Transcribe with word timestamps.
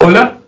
Hola, 0.00 0.38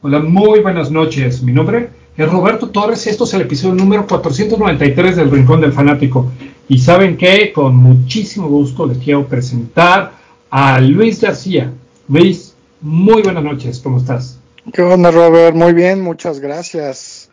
hola, 0.00 0.20
muy 0.20 0.60
buenas 0.60 0.90
noches. 0.90 1.42
Mi 1.42 1.52
nombre 1.52 1.90
es 2.16 2.32
Roberto 2.32 2.70
Torres 2.70 3.06
y 3.06 3.10
esto 3.10 3.24
es 3.24 3.34
el 3.34 3.42
episodio 3.42 3.74
número 3.74 4.06
493 4.06 5.16
del 5.16 5.30
Rincón 5.30 5.60
del 5.60 5.74
Fanático. 5.74 6.32
Y 6.68 6.78
saben 6.78 7.18
que 7.18 7.52
con 7.52 7.76
muchísimo 7.76 8.48
gusto 8.48 8.86
les 8.86 8.96
quiero 8.96 9.26
presentar 9.26 10.12
a 10.48 10.80
Luis 10.80 11.20
García. 11.20 11.70
Luis, 12.08 12.56
muy 12.80 13.20
buenas 13.20 13.44
noches, 13.44 13.78
¿cómo 13.80 13.98
estás? 13.98 14.40
¿Qué 14.72 14.80
onda, 14.80 15.10
Robert? 15.10 15.54
Muy 15.54 15.74
bien, 15.74 16.00
muchas 16.00 16.40
gracias. 16.40 17.30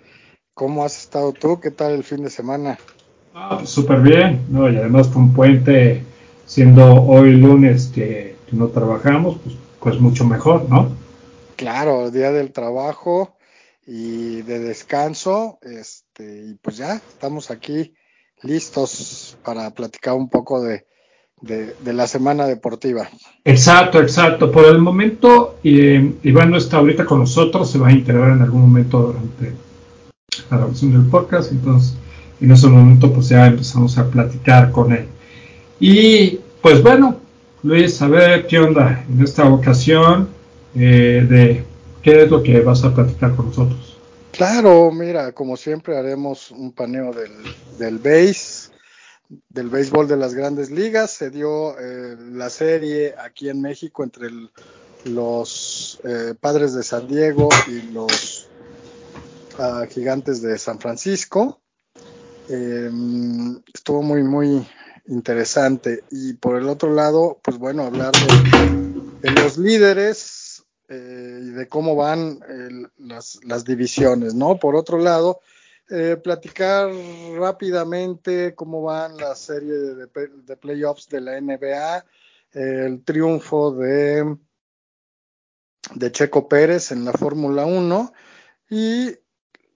¿Cómo 0.54 0.84
has 0.84 1.00
estado 1.00 1.32
tú? 1.32 1.62
¿Qué 1.62 1.72
tal 1.72 1.94
el 1.94 2.04
fin 2.04 2.22
de 2.22 2.30
semana? 2.30 2.78
Ah, 3.34 3.56
pues 3.60 3.70
súper 3.70 4.02
bien, 4.02 4.42
¿no? 4.50 4.70
Y 4.70 4.76
además 4.76 5.08
con 5.08 5.32
puente, 5.32 6.04
siendo 6.46 7.02
hoy 7.02 7.32
lunes 7.32 7.90
que, 7.96 8.36
que 8.50 8.58
no 8.58 8.68
trabajamos, 8.68 9.38
pues, 9.42 9.56
pues 9.80 10.02
mucho 10.02 10.26
mejor, 10.26 10.68
¿no? 10.68 11.00
Claro, 11.62 12.10
día 12.10 12.32
del 12.32 12.52
trabajo 12.52 13.38
y 13.86 14.42
de 14.42 14.58
descanso, 14.58 15.60
este, 15.62 16.48
y 16.48 16.56
pues 16.56 16.78
ya 16.78 16.96
estamos 16.96 17.52
aquí 17.52 17.94
listos 18.42 19.38
para 19.46 19.70
platicar 19.70 20.16
un 20.16 20.28
poco 20.28 20.60
de, 20.64 20.88
la 21.86 22.08
semana 22.08 22.48
deportiva. 22.48 23.08
Exacto, 23.46 24.02
exacto. 24.02 24.52
Por 24.52 24.66
el 24.66 24.80
momento, 24.80 25.60
eh, 25.64 26.16
Iván 26.24 26.50
no 26.50 26.58
está 26.58 26.78
ahorita 26.78 27.06
con 27.06 27.20
nosotros, 27.20 27.70
se 27.70 27.78
va 27.78 27.90
a 27.90 27.92
integrar 27.92 28.32
en 28.32 28.42
algún 28.42 28.62
momento 28.62 29.00
durante 29.00 29.54
la 30.50 30.58
grabación 30.58 30.94
del 30.94 31.12
podcast, 31.12 31.52
entonces 31.52 31.94
en 32.40 32.50
ese 32.50 32.66
momento 32.66 33.14
pues 33.14 33.30
ya 33.30 33.46
empezamos 33.46 34.00
a 34.00 34.10
platicar 34.10 34.72
con 34.72 34.94
él. 34.94 35.06
Y 35.80 36.40
pues 36.60 36.82
bueno, 36.82 37.18
Luis, 37.62 38.02
a 38.02 38.08
ver 38.08 38.48
qué 38.48 38.58
onda 38.58 39.06
en 39.08 39.22
esta 39.22 39.48
ocasión 39.48 40.41
eh, 40.76 41.26
de 41.30 41.64
qué 42.02 42.24
es 42.24 42.32
lo 42.32 42.42
que 42.42 42.62
vas 42.62 42.84
a 42.84 42.94
platicar 42.94 43.36
con 43.36 43.48
nosotros. 43.48 43.98
Claro, 44.32 44.92
mira, 44.92 45.34
como 45.34 45.58
siempre 45.58 45.98
haremos 45.98 46.52
un 46.52 46.72
paneo 46.72 47.12
del, 47.14 47.32
del 47.78 47.98
base, 47.98 48.72
del 49.50 49.70
béisbol 49.70 50.08
de 50.08 50.18
las 50.18 50.34
grandes 50.34 50.72
ligas. 50.72 51.12
Se 51.12 51.30
dio 51.30 51.78
eh, 51.78 52.16
la 52.32 52.50
serie 52.50 53.14
aquí 53.18 53.50
en 53.50 53.62
México 53.62 54.04
entre 54.04 54.30
los 55.06 56.00
eh, 56.04 56.34
padres 56.40 56.74
de 56.74 56.84
San 56.84 57.08
Diego 57.08 57.50
y 57.68 57.92
los 57.92 58.48
ah, 59.60 59.86
gigantes 59.90 60.42
de 60.42 60.58
San 60.58 60.80
Francisco. 60.80 61.60
Em, 62.50 63.62
estuvo 63.74 64.02
muy, 64.02 64.24
muy 64.24 64.66
interesante. 65.08 66.04
Y 66.10 66.34
por 66.34 66.58
el 66.58 66.70
otro 66.70 66.94
lado, 66.94 67.40
pues 67.42 67.58
bueno, 67.58 67.84
hablar 67.84 68.14
de 69.22 69.32
los 69.32 69.58
líderes 69.58 70.41
eh, 70.94 71.40
y 71.42 71.50
de 71.52 71.70
cómo 71.70 71.96
van 71.96 72.42
las, 72.98 73.64
divisiones, 73.64 74.36
¿no? 74.36 74.58
Por 74.58 74.76
otro 74.76 74.98
lado, 74.98 75.40
eh, 75.90 76.18
platicar 76.22 76.92
rápidamente 77.38 78.54
cómo 78.56 78.82
van 78.82 79.16
la 79.16 79.34
serie 79.36 79.72
de, 79.72 80.58
playoffs 80.58 81.08
de 81.08 81.22
la 81.22 81.40
NBA, 81.40 82.06
el 82.52 83.06
triunfo 83.06 83.72
de, 83.72 84.36
de 85.96 86.12
Checo 86.12 86.50
Pérez 86.50 86.92
en 86.92 87.06
la 87.06 87.14
Fórmula 87.14 87.66
1 87.66 88.12
y 88.70 89.16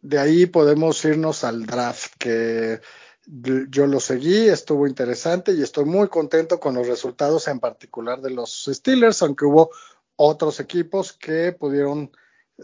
de 0.02 0.20
ahí 0.20 0.48
podemos 0.48 1.06
irnos 1.06 1.46
al 1.46 1.66
draft 1.66 2.16
que 2.20 2.82
yo 3.26 3.88
lo 3.88 4.02
seguí, 4.02 4.50
estuvo 4.50 4.86
interesante 4.86 5.54
y 5.54 5.64
estoy 5.64 5.86
muy 5.86 6.10
contento 6.10 6.60
con 6.60 6.76
los 6.76 6.88
resultados 6.88 7.48
en 7.48 7.62
particular 7.62 8.22
de 8.22 8.32
los 8.32 8.70
Steelers, 8.72 9.22
aunque 9.22 9.46
hubo 9.46 9.72
otros 10.16 10.60
equipos 10.60 11.14
que 11.14 11.52
pudieron 11.52 12.12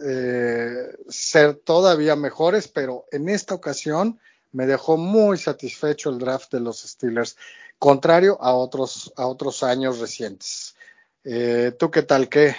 eh, 0.06 0.88
ser 1.10 1.56
todavía 1.56 2.16
mejores, 2.16 2.68
pero 2.68 3.06
en 3.12 3.28
esta 3.28 3.56
ocasión 3.56 4.20
me 4.54 4.66
dejó 4.66 4.98
muy 4.98 5.38
satisfecho 5.38 6.10
el 6.10 6.18
draft 6.18 6.52
de 6.52 6.62
los 6.62 6.81
Steelers, 6.81 7.38
contrario 7.78 8.38
a 8.42 8.53
otros, 8.53 9.12
a 9.18 9.25
otros 9.28 9.64
años 9.64 10.00
recientes. 10.00 10.75
Eh, 11.24 11.74
¿Tú 11.78 11.92
qué 11.92 12.03
tal? 12.03 12.30
¿Qué, 12.30 12.56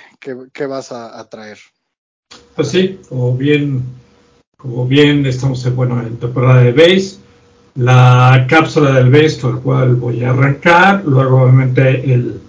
qué, 0.53 0.67
vas 0.67 0.93
a, 0.93 1.29
traer? 1.29 1.59
Pues 2.55 2.69
sí, 2.69 3.01
como 3.09 3.37
bien, 3.37 3.83
como 4.57 4.87
bien 4.87 5.27
estamos 5.27 5.65
en, 5.67 5.75
bueno, 5.75 6.01
en 6.01 6.19
temporada 6.19 6.63
de 6.63 6.73
base, 6.73 7.17
la 7.75 8.47
cápsula 8.49 8.93
del 8.93 9.11
base 9.11 9.41
con 9.41 9.57
la 9.57 9.63
cual 9.63 9.97
voy 9.97 10.23
a 10.23 10.31
arrancar, 10.31 11.03
luego 11.05 11.43
obviamente 11.43 12.13
el, 12.13 12.41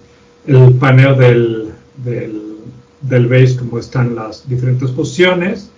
el 0.46 0.74
paneo 0.76 1.16
del 1.16 1.63
del, 1.98 2.58
del 3.02 3.28
base, 3.28 3.58
como 3.58 3.80
están 3.80 4.16
las 4.16 4.48
diferentes 4.48 4.92
posiciones. 4.92 5.70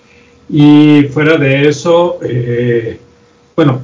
Y 0.49 1.03
fuera 1.11 1.37
de 1.37 1.67
eso, 1.67 2.19
eh, 2.23 2.99
bueno, 3.55 3.81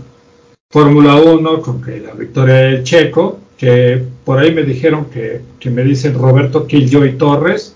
Fórmula 0.70 1.16
1 1.16 1.62
con 1.62 1.82
que 1.82 2.00
la 2.00 2.14
victoria 2.14 2.56
del 2.56 2.84
Checo, 2.84 3.40
que 3.58 4.02
por 4.24 4.40
ahí 4.40 4.54
me 4.54 4.64
dijeron 4.64 5.06
que, 5.06 5.42
que 5.60 5.70
me 5.70 5.84
dicen 5.84 6.14
Roberto 6.14 6.68
Killjoy 6.68 7.18
Torres, 7.18 7.76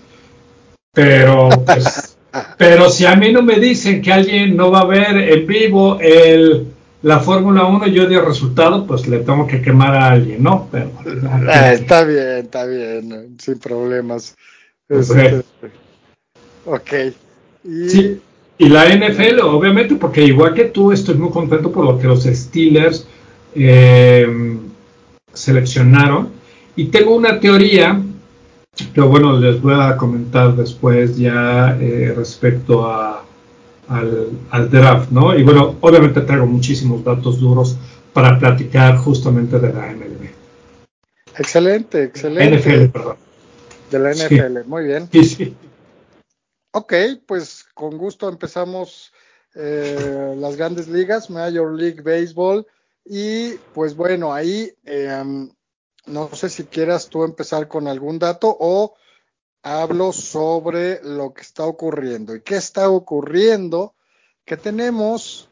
pero 0.92 1.48
pues, 1.64 2.16
pero 2.58 2.88
si 2.88 3.04
a 3.04 3.16
mí 3.16 3.32
no 3.32 3.42
me 3.42 3.58
dicen 3.60 4.00
que 4.00 4.12
alguien 4.12 4.56
no 4.56 4.70
va 4.70 4.80
a 4.80 4.86
ver 4.86 5.16
en 5.16 5.46
vivo 5.46 5.98
el, 6.00 6.68
la 7.06 7.20
Fórmula 7.20 7.64
1 7.66 7.86
yo 7.86 8.08
di 8.08 8.18
resultado, 8.18 8.84
pues 8.84 9.06
le 9.06 9.20
tengo 9.20 9.46
que 9.46 9.62
quemar 9.62 9.94
a 9.94 10.10
alguien, 10.10 10.42
¿no? 10.42 10.66
Pero, 10.72 10.90
ah, 11.48 11.72
está 11.72 12.02
bien, 12.02 12.38
está 12.38 12.66
bien, 12.66 13.36
sin 13.38 13.60
problemas. 13.60 14.34
Este, 14.88 15.44
ok. 16.64 16.92
Y... 17.62 18.18
y 18.58 18.68
la 18.68 18.86
NFL, 18.86 19.38
obviamente, 19.40 19.94
porque 19.94 20.24
igual 20.24 20.52
que 20.52 20.64
tú, 20.64 20.90
estoy 20.90 21.14
muy 21.14 21.30
contento 21.30 21.70
por 21.70 21.84
lo 21.84 21.96
que 21.96 22.08
los 22.08 22.24
Steelers 22.24 23.06
eh, 23.54 24.58
seleccionaron. 25.32 26.30
Y 26.74 26.86
tengo 26.86 27.14
una 27.14 27.38
teoría 27.38 28.02
que, 28.92 29.00
bueno, 29.00 29.38
les 29.38 29.62
voy 29.62 29.74
a 29.78 29.96
comentar 29.96 30.56
después 30.56 31.16
ya 31.16 31.78
eh, 31.80 32.12
respecto 32.16 32.84
a, 32.84 33.15
al, 33.88 34.30
al, 34.50 34.70
draft, 34.70 35.10
¿no? 35.10 35.36
Y 35.36 35.42
bueno, 35.42 35.76
obviamente 35.80 36.20
traigo 36.22 36.46
muchísimos 36.46 37.04
datos 37.04 37.40
duros 37.40 37.76
para 38.12 38.38
platicar 38.38 38.96
justamente 38.98 39.58
de 39.58 39.72
la 39.72 39.92
MLB. 39.92 40.30
Excelente, 41.38 42.04
excelente. 42.04 42.58
NFL, 42.58 42.90
perdón. 42.90 43.16
De 43.90 43.98
la 43.98 44.12
NFL, 44.12 44.68
muy 44.68 44.84
bien. 44.84 45.08
Sí, 45.12 45.24
sí. 45.24 45.56
Ok, 46.72 46.92
pues 47.26 47.64
con 47.74 47.96
gusto 47.96 48.28
empezamos 48.28 49.12
eh, 49.54 50.34
las 50.36 50.56
grandes 50.56 50.88
ligas, 50.88 51.30
Major 51.30 51.72
League 51.72 52.02
Baseball. 52.02 52.66
Y 53.04 53.52
pues 53.72 53.94
bueno, 53.94 54.34
ahí 54.34 54.72
em, 54.84 55.48
no 56.06 56.28
sé 56.34 56.48
si 56.48 56.64
quieras 56.64 57.08
tú 57.08 57.24
empezar 57.24 57.68
con 57.68 57.88
algún 57.88 58.18
dato 58.18 58.54
o 58.58 58.94
hablo 59.66 60.12
sobre 60.12 61.00
lo 61.02 61.34
que 61.34 61.42
está 61.42 61.66
ocurriendo. 61.66 62.36
¿Y 62.36 62.40
qué 62.42 62.54
está 62.54 62.88
ocurriendo? 62.88 63.96
Que 64.44 64.56
tenemos 64.56 65.48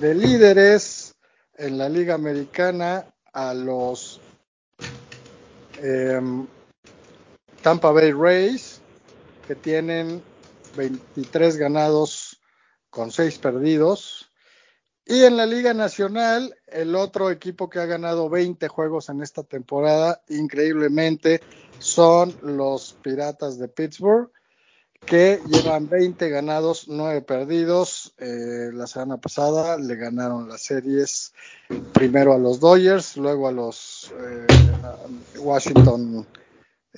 de 0.00 0.12
líderes 0.12 1.14
en 1.56 1.78
la 1.78 1.88
Liga 1.88 2.14
Americana 2.14 3.06
a 3.32 3.54
los 3.54 4.20
eh, 5.80 6.20
Tampa 7.62 7.92
Bay 7.92 8.10
Rays, 8.10 8.80
que 9.46 9.54
tienen 9.54 10.20
23 10.76 11.58
ganados 11.58 12.40
con 12.90 13.12
6 13.12 13.38
perdidos. 13.38 14.32
Y 15.04 15.22
en 15.22 15.36
la 15.36 15.46
Liga 15.46 15.72
Nacional, 15.72 16.56
el 16.66 16.96
otro 16.96 17.30
equipo 17.30 17.70
que 17.70 17.78
ha 17.78 17.86
ganado 17.86 18.28
20 18.28 18.66
juegos 18.66 19.08
en 19.10 19.22
esta 19.22 19.44
temporada, 19.44 20.24
increíblemente, 20.26 21.40
son 21.78 22.34
los 22.42 22.96
Piratas 23.02 23.58
de 23.58 23.68
Pittsburgh, 23.68 24.30
que 25.04 25.40
llevan 25.46 25.88
20 25.88 26.28
ganados, 26.30 26.88
9 26.88 27.22
perdidos. 27.22 28.14
Eh, 28.18 28.70
la 28.72 28.86
semana 28.86 29.18
pasada 29.18 29.78
le 29.78 29.94
ganaron 29.96 30.48
las 30.48 30.62
series 30.62 31.32
primero 31.92 32.32
a 32.32 32.38
los 32.38 32.60
Dodgers, 32.60 33.16
luego 33.16 33.48
a 33.48 33.52
los 33.52 34.12
eh, 34.18 34.46
Washington 35.38 36.26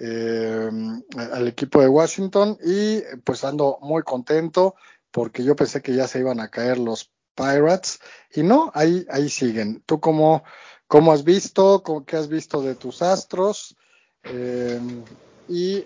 eh, 0.00 0.70
al 1.16 1.48
equipo 1.48 1.80
de 1.80 1.88
Washington 1.88 2.56
y 2.64 3.00
pues 3.24 3.42
ando 3.42 3.78
muy 3.80 4.02
contento 4.02 4.76
porque 5.10 5.42
yo 5.42 5.56
pensé 5.56 5.82
que 5.82 5.94
ya 5.94 6.06
se 6.06 6.20
iban 6.20 6.38
a 6.38 6.50
caer 6.50 6.78
los 6.78 7.10
Pirates 7.34 7.98
y 8.32 8.42
no, 8.42 8.70
ahí, 8.74 9.06
ahí 9.10 9.28
siguen. 9.28 9.82
¿Tú 9.86 10.00
cómo, 10.00 10.44
cómo 10.86 11.12
has 11.12 11.24
visto? 11.24 11.82
¿Qué 12.06 12.16
has 12.16 12.28
visto 12.28 12.62
de 12.62 12.74
tus 12.74 13.02
astros? 13.02 13.76
Eh, 14.24 14.80
y 15.48 15.84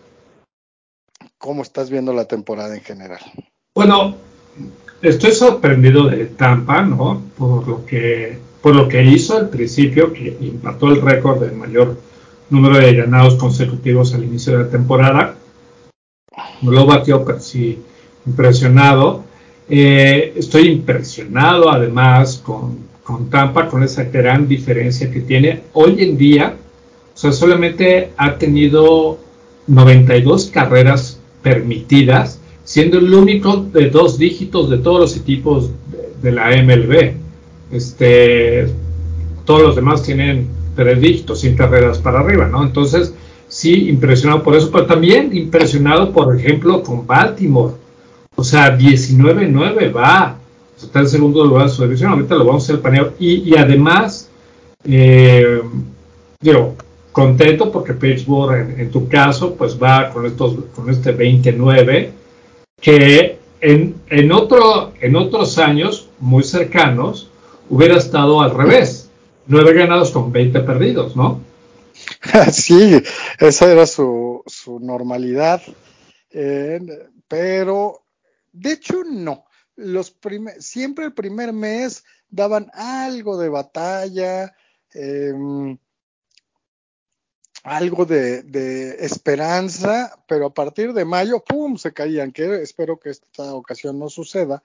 cómo 1.39 1.63
estás 1.63 1.91
viendo 1.91 2.13
la 2.13 2.27
temporada 2.27 2.75
en 2.75 2.83
general. 2.83 3.21
Bueno, 3.75 4.17
estoy 5.03 5.33
sorprendido 5.33 6.09
de 6.09 6.27
Tampa, 6.27 6.83
¿no? 6.83 7.23
Por 7.37 7.67
lo 7.67 7.87
que, 7.87 8.39
por 8.63 8.75
lo 8.75 8.89
que 8.89 9.03
hizo 9.05 9.37
al 9.37 9.49
principio, 9.49 10.13
que 10.13 10.37
impactó 10.41 10.89
el 10.89 11.01
récord 11.01 11.41
de 11.41 11.53
mayor 11.53 11.99
número 12.51 12.79
de 12.79 12.95
ganados 12.95 13.37
consecutivos 13.37 14.15
al 14.15 14.25
inicio 14.25 14.57
de 14.57 14.65
la 14.65 14.71
temporada. 14.71 15.37
no 16.61 16.71
lo 16.71 16.87
batió, 16.87 17.25
pero 17.25 17.41
sí 17.41 17.79
impresionado. 18.27 19.25
Eh, 19.69 20.35
estoy 20.37 20.69
impresionado 20.69 21.71
además 21.71 22.39
con, 22.45 22.79
con 23.03 23.31
Tampa, 23.31 23.69
con 23.69 23.83
esa 23.83 24.05
gran 24.05 24.47
diferencia 24.47 25.11
que 25.11 25.21
tiene. 25.21 25.63
Hoy 25.73 26.03
en 26.03 26.17
día, 26.17 26.57
sea, 27.23 27.33
solamente 27.33 28.11
ha 28.17 28.37
tenido 28.37 29.19
92 29.69 30.51
carreras 30.53 31.21
permitidas, 31.43 32.41
siendo 32.65 32.99
el 32.99 33.15
único 33.15 33.59
de 33.73 33.91
dos 33.91 34.19
dígitos 34.19 34.69
de 34.69 34.79
todos 34.79 35.01
los 35.01 35.17
equipos 35.17 35.71
de, 36.21 36.33
la 36.33 36.51
MLB. 36.51 37.15
Este, 37.71 38.67
todos 39.45 39.63
los 39.63 39.77
demás 39.77 40.03
tienen 40.03 40.49
tres 40.75 41.01
dígitos, 41.01 41.41
sin 41.41 41.55
carreras 41.55 41.99
para 41.99 42.21
arriba, 42.21 42.49
¿no? 42.49 42.65
Entonces, 42.65 43.15
sí, 43.47 43.89
impresionado 43.89 44.43
por 44.43 44.57
eso, 44.57 44.71
pero 44.73 44.87
también 44.87 45.37
impresionado, 45.37 46.11
por 46.13 46.37
ejemplo, 46.37 46.83
con 46.83 47.07
Baltimore. 47.07 47.75
O 48.35 48.43
sea, 48.43 48.77
19-9 48.77 49.95
va. 49.95 50.39
Está 50.77 51.01
en 51.01 51.09
segundo 51.09 51.45
lugar 51.45 51.69
de 51.69 51.73
su 51.73 51.83
división. 51.85 52.13
Ahorita 52.13 52.35
lo 52.35 52.47
vamos 52.47 52.65
a 52.65 52.73
hacer 52.73 52.83
paneo. 52.83 53.13
Y, 53.21 53.49
y 53.49 53.57
además, 53.57 54.29
eh, 54.85 55.61
digo, 56.41 56.75
contento 57.13 57.71
porque 57.71 57.93
Pittsburgh, 57.93 58.79
en, 58.79 58.91
tu 58.91 59.09
caso, 59.09 59.55
pues 59.55 59.81
va 59.81 60.11
con, 60.11 60.27
estos, 60.27 60.57
con 60.75 60.91
este 60.91 61.13
29, 61.13 62.11
que 62.81 63.39
en, 63.61 63.95
en, 64.09 64.33
otro, 64.33 64.93
en 65.01 65.15
otros 65.15 65.59
años 65.59 66.09
muy 66.19 66.43
cercanos 66.43 67.31
hubiera 67.69 67.97
estado 67.97 68.41
al 68.41 68.55
revés. 68.55 69.11
9 69.47 69.75
ganados 69.75 70.11
con 70.11 70.33
20 70.33 70.61
perdidos, 70.61 71.17
¿no? 71.17 71.41
Sí, 72.53 73.03
esa 73.39 73.73
era 73.73 73.87
su, 73.87 74.43
su 74.47 74.81
normalidad. 74.81 75.63
Pero, 77.29 78.05
de 78.53 78.73
hecho, 78.73 79.05
no. 79.05 79.45
Los 79.77 80.15
siempre 80.59 81.07
el 81.07 81.15
primer 81.15 81.53
mes 81.53 82.05
daban 82.29 82.71
algo 82.75 83.39
de 83.39 83.49
batalla. 83.49 84.55
Eh, 84.95 85.33
algo 87.63 88.05
de, 88.05 88.97
esperanza, 89.01 90.19
pero 90.27 90.47
a 90.47 90.55
partir 90.55 90.93
de 90.93 91.05
mayo, 91.05 91.45
¡pum!, 91.45 91.77
se 91.77 91.93
caían, 91.93 92.33
que 92.33 92.63
espero 92.63 92.99
que 92.99 93.11
esta 93.11 93.55
ocasión 93.55 93.99
no 93.99 94.09
suceda. 94.09 94.63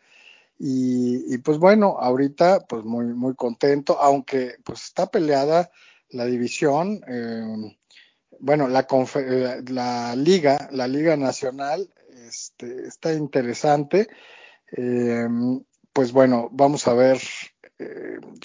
Y, 0.60 1.38
pues 1.40 1.60
bueno, 1.60 1.98
ahorita 2.00 2.62
pues 2.68 2.84
muy, 2.84 3.06
muy 3.06 3.36
contento, 3.36 4.00
aunque 4.02 4.56
pues 4.64 4.86
está 4.86 5.06
peleada 5.06 5.70
la 6.10 6.26
división, 6.26 7.02
eh, 7.08 7.76
bueno, 8.40 8.68
la, 8.68 8.88
eh, 9.16 9.62
la 9.68 10.16
liga, 10.16 10.68
la 10.72 10.88
liga 10.88 11.16
nacional, 11.16 11.88
este, 12.28 12.88
está 12.88 13.14
interesante. 13.14 14.08
Eh, 14.76 15.28
pues 15.94 16.12
bueno, 16.12 16.50
vamos 16.52 16.88
a 16.88 16.94
ver 16.94 17.22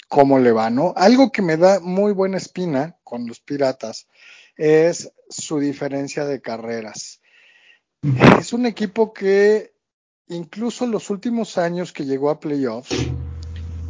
cómo 0.07 0.37
le 0.37 0.51
va, 0.51 0.69
¿no? 0.69 0.93
Algo 0.95 1.31
que 1.31 1.41
me 1.41 1.57
da 1.57 1.79
muy 1.79 2.13
buena 2.13 2.37
espina 2.37 2.95
con 3.03 3.25
los 3.25 3.39
piratas 3.39 4.07
es 4.55 5.11
su 5.29 5.59
diferencia 5.59 6.25
de 6.25 6.41
carreras. 6.41 7.21
Es 8.39 8.53
un 8.53 8.65
equipo 8.65 9.13
que 9.13 9.73
incluso 10.27 10.85
en 10.85 10.91
los 10.91 11.09
últimos 11.09 11.57
años 11.57 11.93
que 11.93 12.05
llegó 12.05 12.29
a 12.29 12.39
playoffs 12.39 12.95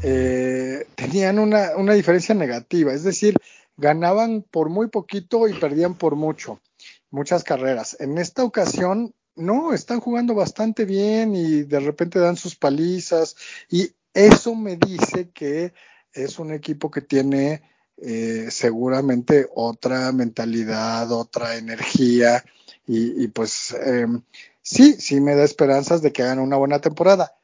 eh, 0.03 0.85
tenían 0.95 1.39
una, 1.39 1.75
una 1.77 1.93
diferencia 1.93 2.35
negativa, 2.35 2.93
es 2.93 3.03
decir, 3.03 3.35
ganaban 3.77 4.43
por 4.43 4.69
muy 4.69 4.87
poquito 4.87 5.47
y 5.47 5.53
perdían 5.53 5.95
por 5.95 6.15
mucho, 6.15 6.59
muchas 7.09 7.43
carreras. 7.43 7.97
En 7.99 8.17
esta 8.17 8.43
ocasión, 8.43 9.13
no, 9.35 9.73
están 9.73 9.99
jugando 9.99 10.35
bastante 10.35 10.85
bien 10.85 11.35
y 11.35 11.63
de 11.63 11.79
repente 11.79 12.19
dan 12.19 12.35
sus 12.35 12.55
palizas 12.55 13.35
y 13.69 13.91
eso 14.13 14.53
me 14.55 14.75
dice 14.75 15.31
que 15.31 15.73
es 16.13 16.37
un 16.37 16.53
equipo 16.53 16.91
que 16.91 17.01
tiene 17.01 17.63
eh, 17.97 18.47
seguramente 18.49 19.47
otra 19.53 20.11
mentalidad, 20.11 21.11
otra 21.11 21.57
energía 21.57 22.43
y, 22.85 23.27
pues 23.29 23.71
em, 23.85 24.21
sí, 24.61 24.93
sí 24.93 25.21
me 25.21 25.35
da 25.35 25.43
esperanzas 25.43 26.01
de 26.01 26.11
que 26.11 26.23
hagan 26.23 26.39
una 26.39 26.57
buena 26.57 26.79
temporada. 26.79 27.35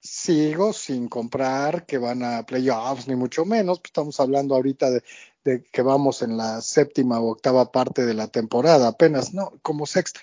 Sigo 0.00 0.72
sin 0.72 1.08
comprar 1.08 1.86
que 1.86 1.98
van 1.98 2.22
a 2.22 2.44
playoffs, 2.44 3.08
ni 3.08 3.16
mucho 3.16 3.44
menos, 3.44 3.78
pues 3.78 3.90
estamos 3.90 4.18
hablando 4.20 4.54
ahorita 4.54 4.90
de, 4.90 5.02
que 5.72 5.82
vamos 5.82 6.22
en 6.22 6.36
la 6.36 6.60
séptima 6.60 7.20
o 7.20 7.30
octava 7.30 7.72
parte 7.72 8.04
de 8.04 8.14
la 8.14 8.28
temporada, 8.28 8.88
apenas, 8.88 9.34
¿no? 9.34 9.52
Como 9.62 9.86
sexta. 9.86 10.20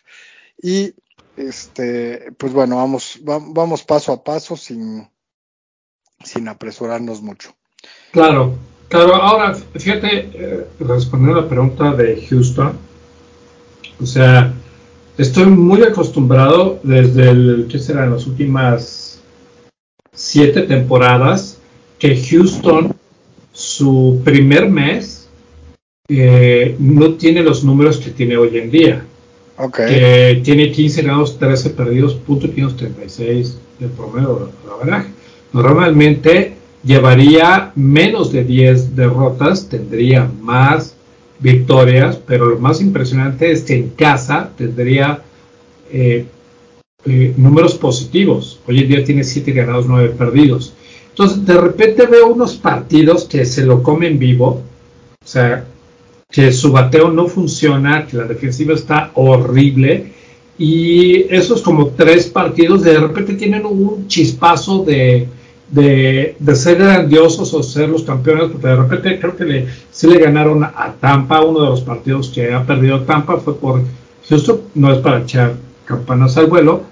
Y 0.62 0.94
este, 1.38 2.32
pues 2.34 2.54
bueno, 2.54 2.78
vamos, 2.78 3.20
vamos 3.22 3.84
paso 3.84 4.14
a 4.14 4.24
paso 4.24 4.56
sin, 4.56 5.10
sin 6.24 6.48
apresurarnos 6.48 7.22
mucho. 7.22 7.56
Claro, 8.12 8.58
Claro, 8.88 9.16
ahora, 9.16 9.54
fíjate, 9.54 10.30
eh, 10.34 10.68
respondiendo 10.80 11.40
a 11.40 11.44
la 11.44 11.50
pregunta 11.50 11.92
de 11.94 12.26
Houston, 12.30 12.74
o 14.02 14.06
sea, 14.06 14.54
estoy 15.18 15.46
muy 15.48 15.82
acostumbrado 15.82 16.80
desde 16.84 17.30
el, 17.30 17.68
¿qué 17.70 17.80
será? 17.80 18.06
En 18.06 18.12
las 18.12 18.28
últimas 18.28 19.22
siete 20.14 20.62
temporadas, 20.62 21.58
que 21.98 22.16
Houston, 22.30 22.94
su 23.52 24.22
primer 24.24 24.70
mes, 24.70 25.28
eh, 26.08 26.76
no 26.78 27.14
tiene 27.14 27.42
los 27.42 27.64
números 27.64 27.98
que 27.98 28.12
tiene 28.12 28.38
hoy 28.38 28.58
en 28.58 28.70
día. 28.70 29.06
Okay. 29.58 30.42
tiene 30.44 30.70
15 30.70 31.02
ganados, 31.04 31.40
13 31.40 31.70
perdidos, 31.70 32.14
punto 32.16 32.54
536 32.54 33.58
de 33.80 33.88
promedio, 33.88 34.52
la 34.68 34.76
verdad. 34.76 35.06
Normalmente 35.54 36.56
llevaría 36.86 37.72
menos 37.76 38.32
de 38.32 38.44
10 38.44 38.96
derrotas, 38.96 39.68
tendría 39.68 40.30
más 40.42 40.96
victorias, 41.40 42.18
pero 42.26 42.46
lo 42.46 42.60
más 42.60 42.80
impresionante 42.80 43.52
es 43.52 43.64
que 43.64 43.76
en 43.76 43.90
casa 43.90 44.52
tendría 44.56 45.22
eh, 45.92 46.26
eh, 47.06 47.34
números 47.38 47.76
positivos. 47.76 48.60
Hoy 48.68 48.80
en 48.80 48.88
día 48.88 49.04
tiene 49.04 49.24
7 49.24 49.52
ganados, 49.52 49.88
9 49.88 50.14
perdidos. 50.18 50.74
Entonces, 51.10 51.46
de 51.46 51.56
repente 51.56 52.06
veo 52.06 52.28
unos 52.28 52.56
partidos 52.56 53.26
que 53.26 53.46
se 53.46 53.66
lo 53.66 53.82
comen 53.82 54.20
vivo, 54.20 54.62
o 55.24 55.28
sea, 55.28 55.66
que 56.30 56.52
su 56.52 56.72
bateo 56.72 57.10
no 57.12 57.28
funciona, 57.28 58.06
que 58.06 58.18
la 58.18 58.26
defensiva 58.26 58.74
está 58.74 59.12
horrible, 59.16 60.12
y 60.58 61.34
esos 61.34 61.62
como 61.62 61.88
tres 61.88 62.28
partidos 62.28 62.84
de 62.84 63.00
repente 63.00 63.34
tienen 63.34 63.66
un 63.66 64.08
chispazo 64.08 64.84
de, 64.84 65.28
de, 65.76 66.56
ser 66.56 66.78
grandiosos 66.78 67.54
o 67.54 67.62
ser 67.62 67.90
los 67.90 68.04
campeones, 68.04 68.50
porque 68.52 68.68
de 68.68 68.76
repente 68.76 69.20
creo 69.20 69.36
que 69.36 69.44
le, 69.44 69.68
sí 69.92 70.08
le 70.08 70.20
ganaron 70.20 70.64
a 70.64 70.96
Tampa, 71.00 71.44
uno 71.44 71.62
de 71.62 71.70
los 71.70 71.82
partidos 71.82 72.30
que 72.30 72.54
ha 72.54 72.64
perdido 72.64 73.02
Tampa 73.02 73.38
fue 73.38 73.58
por 73.58 73.82
Houston, 74.30 74.62
no 74.74 74.92
es 74.92 75.00
para 75.00 75.22
echar 75.22 75.54
campanas 75.84 76.38
al 76.38 76.48
vuelo, 76.48 76.84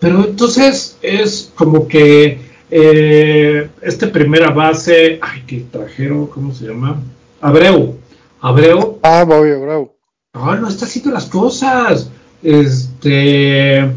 pero 0.00 0.24
entonces 0.24 0.96
es 1.02 1.52
como 1.54 1.86
que 1.86 2.40
eh, 2.70 3.68
este 3.82 4.06
primera 4.06 4.50
base, 4.50 5.18
ay, 5.20 5.42
que 5.46 5.64
trajeron, 5.70 6.26
¿cómo 6.26 6.54
se 6.54 6.66
llama? 6.66 7.00
Abreu. 7.40 7.96
Abreu. 8.40 8.98
Ah, 9.02 9.24
voy, 9.26 9.50
Abreu. 9.50 9.92
Ah, 10.32 10.56
no 10.60 10.68
está 10.68 10.84
haciendo 10.84 11.10
las 11.10 11.26
cosas. 11.26 12.10
Este, 12.42 13.90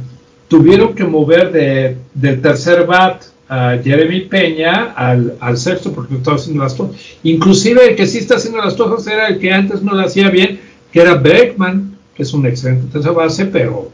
tuvieron 0.48 0.96
que 0.96 1.04
mover 1.04 1.52
de, 1.52 1.98
del 2.14 2.42
tercer 2.42 2.86
bat 2.86 3.31
a 3.52 3.78
Jeremy 3.84 4.22
Peña 4.22 4.94
al, 4.94 5.58
sexto 5.58 5.92
porque 5.92 6.16
estaba 6.16 6.38
haciendo 6.38 6.64
las 6.64 6.74
cosas. 6.74 6.96
Inclusive 7.24 7.90
el 7.90 7.96
que 7.98 8.08
sí 8.08 8.20
está 8.20 8.38
haciendo 8.38 8.60
las 8.60 8.76
cosas 8.76 9.06
era 9.12 9.28
el 9.28 9.40
que 9.40 9.52
antes 9.52 9.82
no 9.82 9.94
lo 9.94 10.00
hacía 10.00 10.30
bien, 10.30 10.62
que 10.90 11.02
era 11.02 11.16
Beckman, 11.16 11.98
que 12.16 12.24
es 12.24 12.34
un 12.34 12.46
excelente 12.46 12.88
tercera 12.90 13.14
base, 13.14 13.46
pero... 13.48 13.92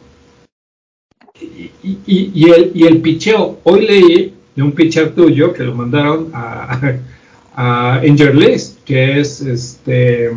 Y, 1.83 2.51
el, 2.51 2.71
y 2.75 2.85
el 2.85 3.01
picheo, 3.01 3.59
hoy 3.63 3.87
leí 3.87 4.33
de 4.55 4.61
un 4.61 4.73
pitcher 4.73 5.15
tuyo 5.15 5.53
que 5.53 5.63
lo 5.63 5.73
mandaron 5.73 6.29
a, 6.33 6.79
a, 7.55 7.95
Angel 7.95 8.37
List, 8.37 8.83
que 8.83 9.19
es 9.19 9.41
este 9.41 10.31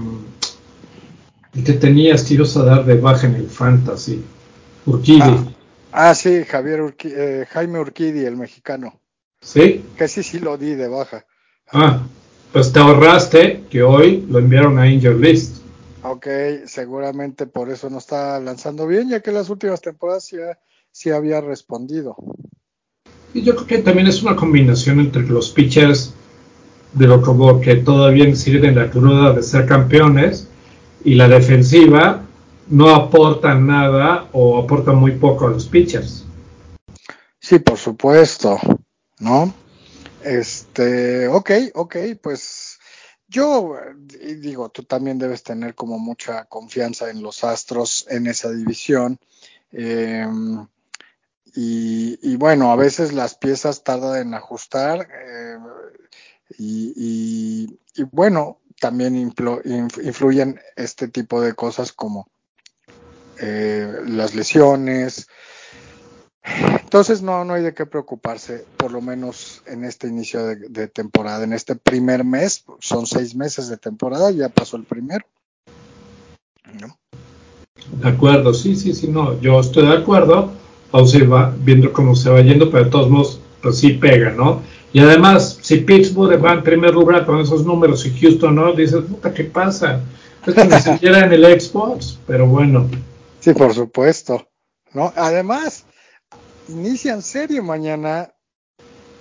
que 1.53 1.73
tenías 1.73 2.25
que 2.25 2.39
a 2.39 2.63
dar 2.63 2.85
de 2.87 2.95
baja 2.95 3.27
en 3.27 3.35
el 3.35 3.49
fantasy, 3.49 4.23
Urquidi. 4.87 5.21
Ah, 5.23 5.45
ah 5.93 6.15
sí, 6.15 6.45
Javier 6.45 6.95
eh, 7.05 7.47
Jaime 7.51 7.81
Urquidi, 7.81 8.25
el 8.25 8.37
mexicano. 8.37 9.00
¿Sí? 9.41 9.85
Que 9.97 10.09
sí, 10.09 10.23
sí 10.23 10.39
lo 10.39 10.57
di 10.57 10.75
de 10.75 10.89
baja. 10.89 11.25
Ah, 11.73 12.03
pues 12.53 12.73
te 12.73 12.81
ahorraste 12.81 13.65
que 13.71 13.83
hoy 13.83 14.27
lo 14.29 14.39
enviaron 14.39 14.79
a 14.79 14.83
Angel 14.83 15.21
List. 15.21 15.63
Ok, 16.03 16.27
seguramente 16.67 17.47
por 17.47 17.71
eso 17.71 17.91
no 17.91 17.99
está 17.99 18.41
lanzando 18.41 18.87
bien, 18.87 19.09
ya 19.09 19.21
que 19.21 19.33
las 19.33 19.51
últimas 19.51 19.81
temporadas 19.81 20.31
ya 20.31 20.59
sí 20.91 21.11
había 21.11 21.41
respondido. 21.41 22.17
Y 23.33 23.43
yo 23.43 23.55
creo 23.55 23.67
que 23.67 23.79
también 23.79 24.09
es 24.09 24.23
una 24.23 24.35
combinación 24.35 25.01
entre 25.01 25.23
los 25.23 25.51
pitchers 25.51 26.15
de 26.93 27.07
lo 27.07 27.23
como 27.23 27.61
que 27.61 27.77
todavía 27.77 28.35
sirven 28.35 28.75
la 28.75 28.91
cruda 28.91 29.33
de 29.33 29.43
ser 29.43 29.67
campeones 29.67 30.49
y 31.05 31.15
la 31.15 31.29
defensiva 31.29 32.23
no 32.69 32.95
aportan 32.95 33.67
nada 33.67 34.29
o 34.33 34.59
aportan 34.59 34.97
muy 34.97 35.13
poco 35.13 35.47
a 35.47 35.51
los 35.51 35.67
pitchers. 35.67 36.25
Sí, 37.39 37.59
por 37.59 37.79
supuesto, 37.79 38.59
¿no? 39.21 39.55
Este, 40.25 41.29
ok, 41.29 41.51
ok, 41.75 41.97
pues 42.21 42.79
yo 43.29 43.77
digo, 44.39 44.71
tú 44.71 44.83
también 44.83 45.19
debes 45.19 45.45
tener 45.45 45.75
como 45.75 45.99
mucha 45.99 46.47
confianza 46.47 47.11
en 47.11 47.23
los 47.23 47.45
Astros 47.45 48.07
en 48.11 48.27
esa 48.27 48.51
división. 48.51 49.19
Em, 49.71 50.67
y, 51.55 52.37
bueno, 52.37 52.73
a 52.73 52.77
veces 52.77 53.13
las 53.13 53.35
piezas 53.37 53.83
tardan 53.85 54.21
en 54.21 54.35
ajustar 54.35 55.09
eh, 55.13 55.59
y, 56.59 57.79
bueno, 58.11 58.59
también 58.81 59.17
influyen 59.17 60.61
este 60.77 61.09
tipo 61.09 61.41
de 61.41 61.55
cosas 61.55 61.93
como 61.93 62.29
eh, 63.41 63.93
las 64.07 64.35
lesiones. 64.35 65.29
Entonces 66.91 67.23
no, 67.23 67.45
no 67.45 67.55
hay 67.55 67.63
de 67.63 67.73
qué 67.73 67.87
preocuparse, 67.87 68.65
por 68.77 68.91
lo 68.91 69.01
menos 69.01 69.63
en 69.67 69.85
este 69.85 70.09
inicio 70.09 70.45
de, 70.45 70.89
temporada, 70.89 71.45
en 71.45 71.53
este 71.53 71.77
primer 71.77 72.25
mes, 72.25 72.65
son 72.81 73.07
seis 73.07 73.37
meses 73.37 73.69
de 73.69 73.77
temporada, 73.77 74.33
ya 74.33 74.49
pasó 74.49 74.77
el 74.77 74.83
primero. 74.83 75.25
De 78.03 78.09
acuerdo, 78.09 78.53
sí, 78.53 78.75
sí, 78.75 78.93
sí, 78.93 79.07
no, 79.07 79.41
yo 79.41 79.61
estoy 79.61 79.87
de 79.87 79.99
acuerdo, 79.99 80.51
vamos 80.91 81.15
a 81.15 81.19
ir 81.19 81.29
viendo 81.59 81.93
cómo 81.93 82.17
se 82.17 82.29
va 82.29 82.41
yendo, 82.41 82.73
pero 82.73 82.87
de 82.87 82.91
todos 82.91 83.09
modos, 83.09 83.41
pues 83.63 83.79
sí 83.79 83.91
pega, 83.91 84.33
¿no? 84.33 84.61
Y 84.93 84.99
además, 84.99 85.61
si 85.63 85.77
Pittsburgh 85.77 86.45
va 86.45 86.55
en 86.55 86.65
primer 86.65 86.93
lugar 86.93 87.25
con 87.25 87.39
esos 87.39 87.65
números 87.65 88.05
y 88.05 88.19
Houston 88.19 88.57
no, 88.57 88.73
dices, 88.73 89.05
puta, 89.09 89.33
¿qué 89.33 89.45
pasa? 89.45 90.01
Es 90.45 90.55
que 90.55 90.65
ni 90.65 90.81
siquiera 90.81 91.25
en 91.25 91.35
el 91.35 91.61
Xbox, 91.61 92.19
pero 92.27 92.49
bueno. 92.49 92.91
Sí, 93.39 93.55
por 93.55 93.73
supuesto. 93.75 94.45
¿no? 94.93 95.13
Además, 95.17 95.85
inician 96.71 97.23
serie 97.23 97.61
mañana 97.61 98.33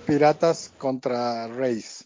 Piratas 0.06 0.72
contra 0.78 1.46
Rays. 1.48 2.04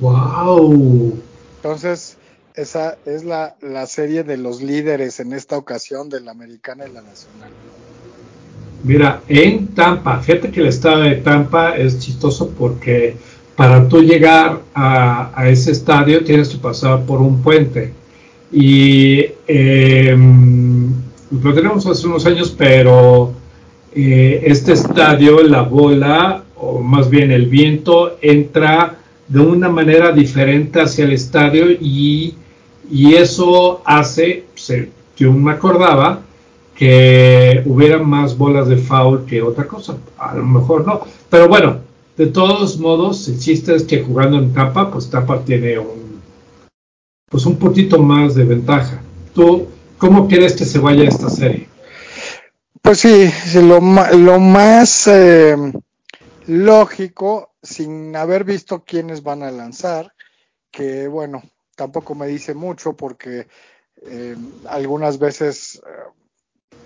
¡Wow! 0.00 1.18
Entonces, 1.56 2.16
esa 2.54 2.98
es 3.06 3.24
la, 3.24 3.56
la 3.60 3.86
serie 3.86 4.22
de 4.22 4.36
los 4.36 4.62
líderes 4.62 5.20
en 5.20 5.32
esta 5.32 5.56
ocasión 5.56 6.08
de 6.08 6.20
la 6.20 6.32
americana 6.32 6.86
y 6.86 6.92
la 6.92 7.02
nacional. 7.02 7.50
Mira, 8.82 9.22
en 9.28 9.68
Tampa, 9.68 10.20
fíjate 10.20 10.50
que 10.50 10.60
el 10.60 10.66
estado 10.66 11.02
de 11.02 11.16
Tampa 11.16 11.76
es 11.76 11.98
chistoso 12.00 12.50
porque 12.50 13.16
para 13.56 13.88
tú 13.88 14.02
llegar 14.02 14.60
a, 14.74 15.46
ese 15.48 15.72
estadio 15.72 16.22
tienes 16.24 16.48
que 16.48 16.58
pasar 16.58 17.04
por 17.04 17.20
un 17.20 17.40
puente. 17.42 17.92
Y 18.52 19.24
em, 19.46 20.92
lo 21.30 21.54
tenemos 21.54 21.86
hace 21.86 22.06
unos 22.06 22.26
años, 22.26 22.54
pero 22.56 23.32
eh, 23.94 24.42
este 24.44 24.72
estadio, 24.72 25.42
la 25.42 25.62
bola, 25.62 26.44
o 26.56 26.80
más 26.80 27.08
bien 27.10 27.30
el 27.30 27.46
viento, 27.46 28.18
entra 28.20 28.96
de 29.28 29.40
una 29.40 29.68
manera 29.68 30.12
diferente 30.12 30.80
hacia 30.80 31.04
el 31.04 31.12
estadio 31.12 31.70
y, 31.70 32.34
y 32.90 33.14
eso 33.14 33.82
hace, 33.84 34.44
yo 35.16 35.32
me 35.32 35.52
acordaba, 35.52 36.20
que 36.74 37.62
hubiera 37.66 37.98
más 37.98 38.36
bolas 38.36 38.68
de 38.68 38.76
foul 38.76 39.24
que 39.26 39.42
otra 39.42 39.66
cosa. 39.66 39.96
A 40.18 40.34
lo 40.34 40.44
mejor 40.44 40.86
no. 40.86 41.02
Pero 41.30 41.48
bueno, 41.48 41.78
de 42.16 42.26
todos 42.26 42.78
modos, 42.78 43.28
el 43.28 43.38
chiste 43.38 43.74
es 43.74 43.84
que 43.84 44.02
jugando 44.02 44.38
en 44.38 44.52
Tampa, 44.52 44.90
pues 44.90 45.08
Tampa 45.08 45.40
tiene 45.44 45.78
un, 45.78 46.20
pues 47.30 47.46
un 47.46 47.56
poquito 47.56 48.02
más 48.02 48.34
de 48.34 48.44
ventaja. 48.44 49.00
¿Tú 49.34 49.66
cómo 49.98 50.28
quieres 50.28 50.54
que 50.54 50.64
se 50.64 50.78
vaya 50.78 51.04
esta 51.04 51.30
serie? 51.30 51.68
Pues 52.84 53.00
sí, 53.00 53.30
lo, 53.62 53.80
más 53.80 55.06
eh, 55.06 55.56
lógico, 56.46 57.54
sin 57.62 58.14
haber 58.14 58.44
visto 58.44 58.84
quiénes 58.84 59.22
van 59.22 59.42
a 59.42 59.50
lanzar, 59.50 60.12
que 60.70 61.08
bueno, 61.08 61.42
tampoco 61.76 62.14
me 62.14 62.26
dice 62.26 62.52
mucho 62.52 62.94
porque 62.94 63.48
eh, 64.02 64.36
algunas 64.66 65.18
veces 65.18 65.76
eh, 65.76 66.76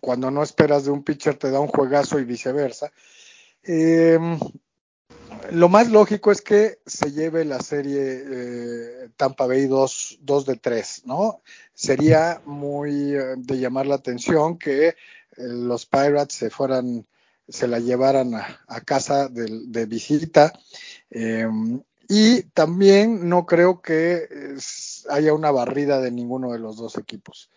cuando 0.00 0.30
no 0.30 0.44
esperas 0.44 0.84
de 0.84 0.92
un 0.92 1.02
pitcher 1.02 1.34
te 1.34 1.50
da 1.50 1.58
un 1.58 1.66
juegazo 1.66 2.20
y 2.20 2.24
viceversa. 2.24 2.92
Em, 3.64 4.38
lo 5.50 5.68
más 5.68 5.90
lógico 5.90 6.30
es 6.30 6.40
que 6.40 6.78
se 6.86 7.10
lleve 7.10 7.44
la 7.44 7.58
serie 7.58 8.00
eh, 8.00 9.08
Tampa 9.16 9.48
Bay 9.48 9.66
2, 9.66 10.20
de 10.46 10.54
3, 10.54 11.02
¿no? 11.06 11.42
Sería 11.74 12.40
muy 12.44 13.10
de 13.10 13.58
llamar 13.58 13.86
la 13.86 13.96
atención 13.96 14.56
que 14.56 14.94
los 15.36 15.86
Pirates 15.86 16.36
se 16.36 16.50
fueran, 16.50 17.06
se 17.48 17.68
la 17.68 17.78
llevaran 17.78 18.34
a, 18.34 18.80
casa 18.82 19.28
de, 19.28 19.86
visita. 19.86 20.52
Em, 21.10 21.80
y 22.08 22.42
también 22.42 23.28
no 23.28 23.46
creo 23.46 23.80
que 23.80 24.28
haya 25.08 25.32
una 25.32 25.50
barrida 25.50 26.00
de 26.00 26.10
ninguno 26.10 26.52
de 26.52 26.58
los 26.58 26.76
dos 26.76 26.98
equipos. 26.98 27.50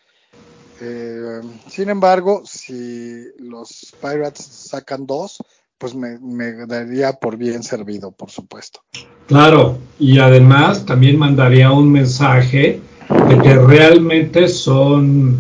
Eh, 0.82 1.42
sin 1.70 1.90
embargo, 1.90 2.44
si 2.46 3.26
los 3.40 3.94
Pirates 4.02 4.46
sacan 4.46 5.06
dos, 5.06 5.38
pues 5.78 5.94
me, 5.96 6.18
daría 6.66 7.14
por 7.14 7.38
bien 7.38 7.64
servido, 7.64 8.12
por 8.12 8.30
supuesto. 8.30 8.82
Claro, 9.28 9.78
y 10.00 10.20
además 10.20 10.86
también 10.86 11.18
mandaría 11.18 11.72
un 11.72 11.92
mensaje 11.92 12.82
de 13.30 13.40
que 13.42 13.56
realmente 13.56 14.48
son, 14.48 15.40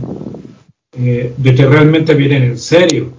eh, 0.98 1.34
de 1.38 1.56
que 1.56 1.66
realmente 1.66 2.14
vienen 2.14 2.44
en 2.44 2.58
serio. 2.58 3.12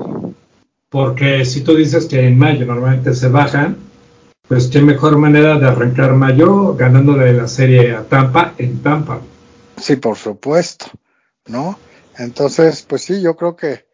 Porque 0.89 1.45
si 1.45 1.63
tú 1.63 1.75
dices 1.77 2.07
que 2.07 2.27
en 2.27 2.39
mayo 2.39 2.65
normalmente 2.65 3.15
se 3.15 3.29
bajan, 3.29 3.77
pues 4.49 4.69
qué 4.69 4.81
mejor 4.81 5.19
manera 5.19 5.59
de 5.59 5.67
arrancar 5.67 6.15
mayo 6.15 6.75
ganándole 6.75 7.33
la 7.33 7.49
serie 7.49 7.95
a 7.95 8.05
Tampa 8.05 8.55
en 8.59 8.83
Tampa. 8.83 9.21
Sí, 9.77 9.97
por 9.97 10.17
supuesto, 10.17 10.87
¿no? 11.47 11.79
Entonces, 12.17 12.83
pues 12.89 13.03
sí, 13.03 13.21
yo 13.21 13.37
creo 13.37 13.57
que, 13.57 13.87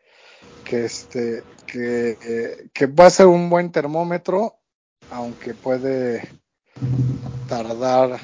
que 0.64 0.84
este, 0.84 1.42
que, 1.66 2.68
que 2.72 2.86
va 2.86 3.06
a 3.06 3.10
ser 3.10 3.26
un 3.26 3.48
buen 3.48 3.72
termómetro, 3.72 4.58
aunque 5.10 5.54
puede 5.54 6.28
tardar, 7.48 8.20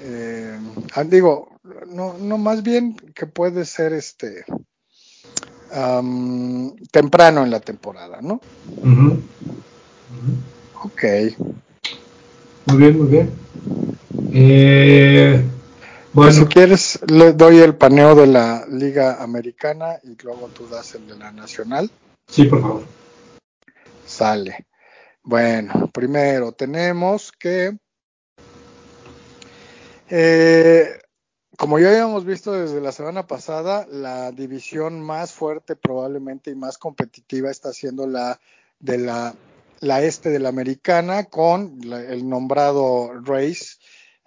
eh, 0.00 0.58
ah, 0.94 1.04
digo, 1.04 1.60
no, 1.88 2.16
no, 2.18 2.38
más 2.38 2.62
bien 2.62 2.96
que 3.14 3.26
puede 3.26 3.64
ser 3.64 3.92
este 3.92 4.44
temprano 6.90 7.44
en 7.44 7.50
la 7.50 7.60
temporada, 7.60 8.20
¿no? 8.22 8.40
Ok. 10.82 11.04
Muy 12.66 12.76
bien, 12.76 12.98
muy 12.98 13.08
bien. 13.08 13.32
Eh, 14.32 15.42
bueno. 16.12 16.32
si 16.32 16.44
quieres, 16.46 17.00
le 17.06 17.32
doy 17.32 17.58
el 17.58 17.74
paneo 17.74 18.14
de 18.14 18.26
la 18.26 18.66
Liga 18.70 19.22
Americana 19.22 19.98
y 20.02 20.16
luego 20.22 20.48
tú 20.48 20.66
das 20.68 20.94
el 20.94 21.06
de 21.06 21.16
la 21.16 21.32
Nacional. 21.32 21.90
Sí, 22.28 22.44
por 22.44 22.60
favor. 22.60 22.82
Sale. 24.06 24.66
Bueno, 25.22 25.90
primero 25.92 26.52
tenemos 26.52 27.32
que, 27.32 27.76
eh, 30.10 31.00
como 31.56 31.78
ya 31.78 31.88
habíamos 31.88 32.24
visto 32.24 32.52
desde 32.52 32.80
la 32.80 32.92
semana 32.92 33.26
pasada, 33.26 33.86
la 33.90 34.32
división 34.32 35.00
más 35.00 35.32
fuerte 35.32 35.76
probablemente 35.76 36.50
y 36.50 36.54
más 36.54 36.78
competitiva 36.78 37.50
está 37.50 37.72
siendo 37.72 38.06
la 38.06 38.40
de 38.80 38.98
la, 38.98 39.34
la 39.80 40.02
este 40.02 40.30
de 40.30 40.38
la 40.38 40.50
americana 40.50 41.24
con 41.24 41.80
el 41.82 42.28
nombrado 42.28 43.12
Race 43.24 43.76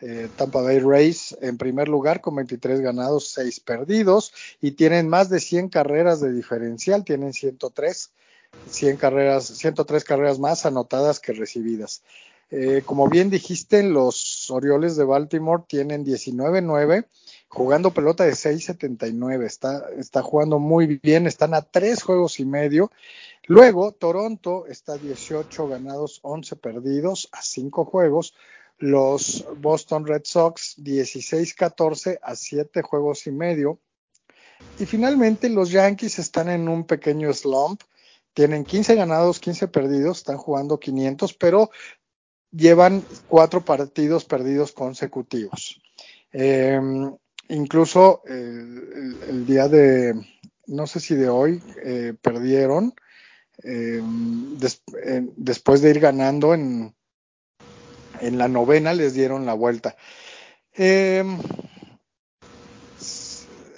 eh, 0.02 0.30
Tampa 0.36 0.62
Bay 0.62 0.80
Rays 0.80 1.38
en 1.42 1.60
primer 1.60 1.88
lugar 1.88 2.22
con 2.22 2.36
23 2.36 2.82
ganados, 2.82 3.30
6 3.34 3.60
perdidos 3.60 4.34
y 4.60 4.72
tienen 4.72 5.08
más 5.08 5.30
de 5.30 5.40
100 5.40 5.70
carreras 5.70 6.20
de 6.20 6.34
diferencial, 6.34 7.06
tienen 7.06 7.34
103, 7.34 8.12
100 8.68 8.98
carreras, 8.98 9.46
103 9.46 10.04
carreras 10.04 10.40
más 10.40 10.66
anotadas 10.66 11.20
que 11.20 11.34
recibidas. 11.34 12.02
Eh, 12.52 12.84
como 12.86 13.08
bien 13.08 13.30
dijiste, 13.30 13.82
los 13.82 14.52
Orioles 14.52 14.98
de 14.98 15.06
Baltimore 15.06 15.64
tienen 15.68 16.06
19-9, 16.06 17.08
jugando 17.48 17.94
pelota 17.94 18.26
de 18.26 18.34
6-79, 18.34 19.46
está, 19.46 19.90
está 19.98 20.22
jugando 20.22 20.60
muy 20.60 21.00
bien, 21.02 21.28
están 21.28 21.54
a 21.54 21.62
3 21.62 22.04
juegos 22.04 22.40
y 22.42 22.46
medio. 22.46 22.92
Luego, 23.48 23.94
Toronto 23.94 24.68
está 24.68 24.98
18 24.98 25.68
ganados, 25.70 26.20
11 26.24 26.58
perdidos, 26.58 27.30
a 27.32 27.42
5 27.42 27.86
juegos 27.86 28.34
los 28.82 29.46
Boston 29.60 30.08
Red 30.08 30.24
Sox 30.26 30.76
16-14 30.80 32.20
a 32.22 32.36
7 32.36 32.82
juegos 32.82 33.28
y 33.28 33.32
medio. 33.32 33.80
Y 34.80 34.86
finalmente 34.86 35.50
los 35.50 35.70
Yankees 35.70 36.20
están 36.20 36.50
en 36.50 36.68
un 36.68 36.86
pequeño 36.86 37.32
slump. 37.34 37.82
Tienen 38.34 38.64
15 38.64 38.96
ganados, 38.96 39.40
15 39.40 39.68
perdidos, 39.68 40.20
están 40.20 40.38
jugando 40.38 40.80
500, 40.80 41.34
pero 41.34 41.70
llevan 42.52 43.04
cuatro 43.28 43.64
partidos 43.64 44.26
perdidos 44.26 44.72
consecutivos. 44.72 45.82
Em, 46.32 47.16
incluso 47.50 48.22
el, 48.26 49.46
día 49.46 49.68
de, 49.68 50.14
no 50.68 50.88
sé 50.88 51.00
si 51.00 51.16
de 51.16 51.30
hoy, 51.30 51.62
eh, 51.84 52.14
perdieron 52.22 52.94
eh, 53.64 54.02
después 55.36 55.82
de 55.82 55.90
ir 55.90 56.00
ganando 56.00 56.54
en, 56.54 56.96
en 58.22 58.38
la 58.38 58.48
novena, 58.48 58.94
les 58.94 59.14
dieron 59.14 59.46
la 59.46 59.54
vuelta. 59.54 59.96
Em, 60.74 61.38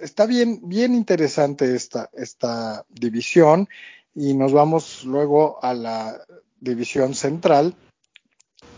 está 0.01 0.25
bien, 0.25 0.59
bien 0.63 0.93
interesante 0.93 1.75
esta, 1.75 2.09
esta 2.13 2.85
división 2.89 3.67
y 4.13 4.33
nos 4.35 4.53
vamos 4.53 5.03
luego 5.05 5.63
a 5.63 5.73
la 5.73 6.23
división 6.59 7.15
central, 7.15 7.75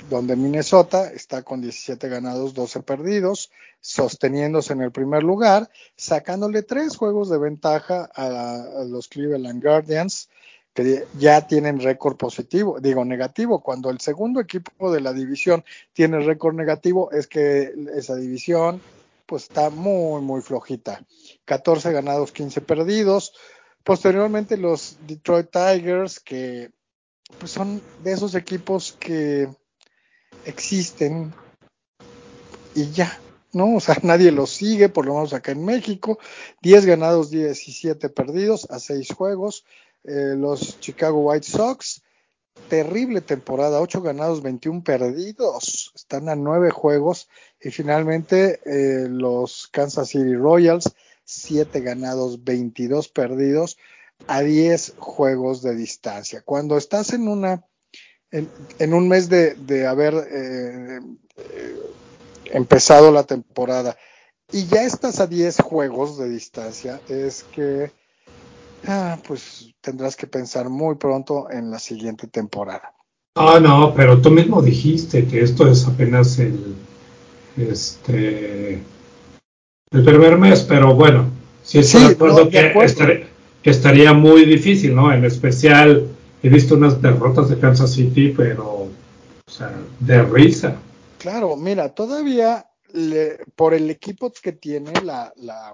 donde 0.09 0.35
Minnesota 0.35 1.11
está 1.11 1.43
con 1.43 1.61
17 1.61 2.07
ganados, 2.09 2.53
12 2.53 2.81
perdidos, 2.83 3.51
sosteniéndose 3.79 4.73
en 4.73 4.81
el 4.81 4.91
primer 4.91 5.23
lugar, 5.23 5.69
sacándole 5.95 6.63
tres 6.63 6.97
juegos 6.97 7.29
de 7.29 7.37
ventaja 7.37 8.09
a, 8.13 8.83
los 8.87 9.07
Cleveland 9.07 9.63
Guardians, 9.63 10.29
que 10.73 11.05
ya 11.17 11.47
tienen 11.47 11.79
récord 11.79 12.17
positivo, 12.17 12.79
digo 12.79 13.05
negativo. 13.05 13.61
Cuando 13.61 13.89
el 13.89 13.99
segundo 13.99 14.41
equipo 14.41 14.91
de 14.91 15.01
la 15.01 15.13
división 15.13 15.63
tiene 15.93 16.19
récord 16.19 16.55
negativo, 16.55 17.11
es 17.11 17.27
que 17.27 17.73
esa 17.95 18.15
división 18.15 18.81
pues 19.25 19.43
está 19.43 19.69
muy, 19.69 20.21
muy 20.21 20.41
flojita. 20.41 21.03
14 21.45 21.91
ganados, 21.91 22.31
15 22.31 22.61
perdidos. 22.61 23.33
Posteriormente 23.83 24.57
los 24.57 24.97
Detroit 25.07 25.49
Tigers, 25.49 26.19
que 26.19 26.71
pues 27.39 27.51
son 27.51 27.81
de 28.03 28.11
esos 28.11 28.35
equipos 28.35 28.95
que 28.99 29.47
existen 30.45 31.33
y 32.75 32.91
ya, 32.91 33.17
¿no? 33.53 33.75
O 33.75 33.79
sea, 33.79 33.97
nadie 34.03 34.31
los 34.31 34.51
sigue, 34.51 34.89
por 34.89 35.05
lo 35.05 35.15
menos 35.15 35.33
acá 35.33 35.51
en 35.51 35.65
México. 35.65 36.19
10 36.61 36.85
ganados, 36.85 37.31
17 37.31 38.09
perdidos 38.09 38.69
a 38.69 38.79
6 38.79 39.13
juegos. 39.13 39.65
Eh, 40.03 40.35
los 40.37 40.79
Chicago 40.79 41.19
White 41.21 41.47
Sox, 41.47 42.03
terrible 42.69 43.21
temporada, 43.21 43.81
8 43.81 44.01
ganados, 44.01 44.43
21 44.43 44.83
perdidos. 44.83 45.91
Están 45.95 46.29
a 46.29 46.35
9 46.35 46.69
juegos. 46.69 47.29
Y 47.59 47.71
finalmente 47.71 48.59
eh, 48.65 49.07
los 49.09 49.67
Kansas 49.71 50.09
City 50.09 50.35
Royals, 50.35 50.93
7 51.23 51.79
ganados, 51.81 52.43
22 52.43 53.07
perdidos 53.07 53.77
a 54.27 54.41
10 54.41 54.95
juegos 54.97 55.61
de 55.61 55.75
distancia. 55.75 56.41
Cuando 56.41 56.77
estás 56.77 57.13
en 57.13 57.27
una 57.27 57.65
en, 58.79 58.93
un 58.93 59.07
mes 59.07 59.29
de, 59.29 59.87
haber 59.87 60.13
eh, 60.13 60.99
eh, 61.37 61.79
empezado 62.51 63.11
la 63.11 63.23
temporada 63.23 63.95
y 64.51 64.65
ya 64.65 64.83
estás 64.83 65.19
a 65.19 65.27
10 65.27 65.61
juegos 65.61 66.17
de 66.17 66.29
distancia, 66.29 67.01
es 67.09 67.43
que 67.43 67.91
ah, 68.87 69.17
pues 69.27 69.73
tendrás 69.81 70.15
que 70.15 70.27
pensar 70.27 70.69
muy 70.69 70.95
pronto 70.95 71.49
en 71.49 71.71
la 71.71 71.79
siguiente 71.79 72.27
temporada. 72.27 72.93
Ah, 73.35 73.59
no, 73.61 73.93
pero 73.95 74.21
tú 74.21 74.31
mismo 74.31 74.61
dijiste 74.61 75.25
que 75.25 75.41
esto 75.41 75.67
es 75.67 75.85
apenas 75.87 76.39
el 76.39 76.75
este 77.57 78.81
el 79.91 80.03
primer 80.03 80.37
mes, 80.37 80.61
pero 80.61 80.93
bueno, 80.93 81.25
sí 81.63 81.79
estoy 81.79 82.01
de 82.01 82.07
acuerdo, 82.07 82.49
que, 82.49 83.27
que 83.63 83.69
estaría 83.69 84.13
muy 84.13 84.45
difícil, 84.45 84.93
¿no? 84.93 85.11
En 85.11 85.23
especial 85.25 86.14
he 86.45 86.49
visto 86.49 86.75
unas 86.75 87.01
derrotas 87.01 87.49
de 87.49 87.57
Kansas 87.57 87.91
City, 87.93 88.33
pero, 88.35 88.89
o 89.47 89.51
sea, 89.51 89.73
de 89.99 90.21
risa. 90.21 90.75
Claro, 91.17 91.55
mira, 91.55 91.89
todavía 91.89 92.69
por 93.55 93.73
el 93.73 93.89
equipo 93.89 94.31
que 94.41 94.53
tiene 94.53 94.93
la, 95.01 95.33
la, 95.37 95.73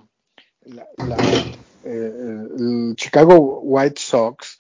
eh, 1.84 2.14
el 2.58 2.94
Chicago 2.96 3.60
White 3.60 4.02
Sox, 4.02 4.58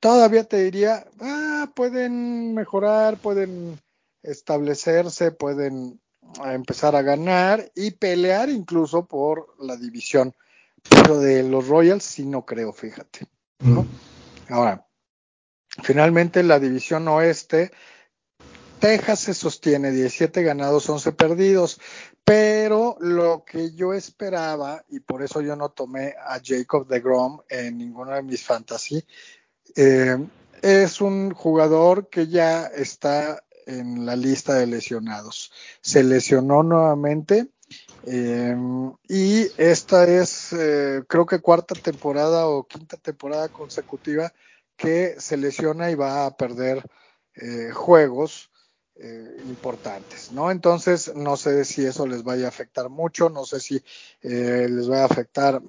todavía 0.00 0.44
te 0.44 0.64
diría, 0.64 1.06
ah, 1.20 1.70
pueden 1.74 2.52
mejorar, 2.54 3.18
pueden 3.18 3.80
establecerse, 4.22 5.30
pueden 5.30 6.00
empezar 6.44 6.96
a 6.96 7.02
ganar 7.02 7.70
y 7.74 7.92
pelear 7.92 8.50
incluso 8.50 9.06
por 9.06 9.54
la 9.60 9.76
división. 9.76 10.34
Pero 10.90 11.20
de 11.20 11.44
los 11.44 11.68
Royals 11.68 12.04
sí 12.04 12.26
no 12.26 12.44
creo, 12.44 12.72
fíjate. 12.72 13.26
¿no? 13.60 13.82
Mm. 13.82 13.86
Ahora, 14.48 14.86
Finalmente, 15.82 16.42
la 16.42 16.58
división 16.58 17.06
oeste, 17.08 17.70
Texas 18.80 19.20
se 19.20 19.34
sostiene 19.34 19.90
17 19.90 20.42
ganados, 20.42 20.88
11 20.88 21.12
perdidos, 21.12 21.80
pero 22.24 22.96
lo 23.00 23.44
que 23.44 23.74
yo 23.74 23.94
esperaba, 23.94 24.84
y 24.88 25.00
por 25.00 25.22
eso 25.22 25.40
yo 25.40 25.56
no 25.56 25.70
tomé 25.70 26.14
a 26.18 26.40
Jacob 26.42 26.86
de 26.86 27.00
Grom 27.00 27.40
en 27.48 27.78
ninguna 27.78 28.16
de 28.16 28.22
mis 28.22 28.42
fantasy, 28.42 29.04
eh, 29.74 30.16
es 30.62 31.00
un 31.00 31.32
jugador 31.32 32.08
que 32.08 32.26
ya 32.28 32.66
está 32.66 33.42
en 33.66 34.06
la 34.06 34.16
lista 34.16 34.54
de 34.54 34.66
lesionados. 34.66 35.52
Se 35.80 36.02
lesionó 36.02 36.62
nuevamente 36.62 37.48
eh, 38.06 38.56
y 39.08 39.48
esta 39.56 40.06
es, 40.06 40.52
eh, 40.52 41.02
creo 41.08 41.26
que 41.26 41.40
cuarta 41.40 41.74
temporada 41.74 42.46
o 42.46 42.66
quinta 42.66 42.96
temporada 42.96 43.48
consecutiva 43.48 44.32
que 44.76 45.16
se 45.18 45.36
lesiona 45.36 45.90
y 45.90 45.94
va 45.94 46.26
a 46.26 46.36
perder 46.36 46.82
eh, 47.34 47.70
juegos 47.72 48.50
eh, 48.96 49.36
importantes, 49.46 50.32
¿no? 50.32 50.50
Entonces, 50.50 51.14
no 51.14 51.36
sé 51.36 51.64
si 51.64 51.84
eso 51.84 52.06
les 52.06 52.22
vaya 52.22 52.46
a 52.46 52.48
afectar 52.48 52.88
mucho, 52.88 53.28
no 53.28 53.44
sé 53.44 53.60
si 53.60 53.82
eh, 54.22 54.68
les 54.70 54.90
va 54.90 55.02
a 55.02 55.06
afectar 55.06 55.60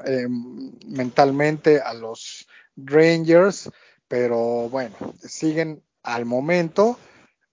mentalmente 0.85 1.81
a 1.81 1.93
los 1.93 2.47
Rangers, 2.77 3.69
pero 4.07 4.69
bueno, 4.69 4.95
siguen 5.21 5.83
al 6.03 6.25
momento 6.25 6.97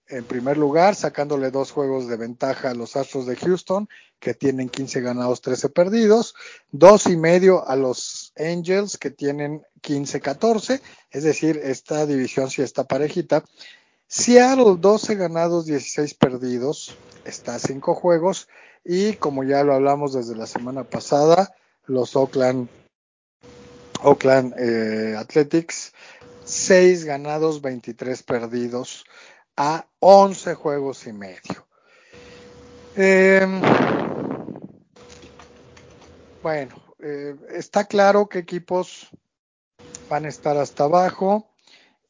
en 0.07 0.23
primer 0.23 0.57
lugar, 0.57 0.95
sacándole 0.95 1.51
dos 1.51 1.71
juegos 1.71 2.07
de 2.07 2.17
ventaja 2.17 2.69
a 2.69 2.75
los 2.75 2.95
Astros 2.95 3.25
de 3.25 3.35
Houston, 3.35 3.89
que 4.19 4.33
tienen 4.33 4.69
15 4.69 5.01
ganados, 5.01 5.41
13 5.41 5.69
perdidos, 5.69 6.35
dos 6.71 7.07
y 7.07 7.17
medio 7.17 7.67
a 7.67 7.75
los 7.75 8.33
Angels, 8.37 8.97
que 8.97 9.11
tienen 9.11 9.63
15, 9.81 10.21
14, 10.21 10.81
es 11.11 11.23
decir, 11.23 11.59
esta 11.63 12.05
división 12.05 12.49
sí 12.49 12.61
está 12.61 12.83
parejita. 12.85 13.43
Seattle, 14.07 14.75
12 14.79 15.15
ganados, 15.15 15.65
16 15.65 16.13
perdidos, 16.13 16.95
está 17.23 17.55
a 17.55 17.59
5 17.59 17.95
juegos, 17.95 18.47
y 18.83 19.13
como 19.13 19.43
ya 19.43 19.63
lo 19.63 19.73
hablamos 19.73 20.13
desde 20.13 20.35
la 20.35 20.45
semana 20.45 20.83
pasada, 20.83 21.55
los 21.85 22.15
Oakland, 22.15 22.69
Oakland 24.03 24.53
eh, 24.59 25.15
Athletics, 25.17 25.93
6 26.45 27.05
ganados, 27.05 27.61
23 27.61 28.21
perdidos 28.21 29.03
a 29.57 29.87
11 29.99 30.55
juegos 30.55 31.07
y 31.07 31.13
medio. 31.13 31.67
Em, 32.95 33.61
bueno, 36.41 36.75
eh, 36.99 37.35
está 37.49 37.85
claro 37.85 38.27
que 38.27 38.39
equipos 38.39 39.09
van 40.09 40.25
a 40.25 40.29
estar 40.29 40.57
hasta 40.57 40.85
abajo 40.85 41.49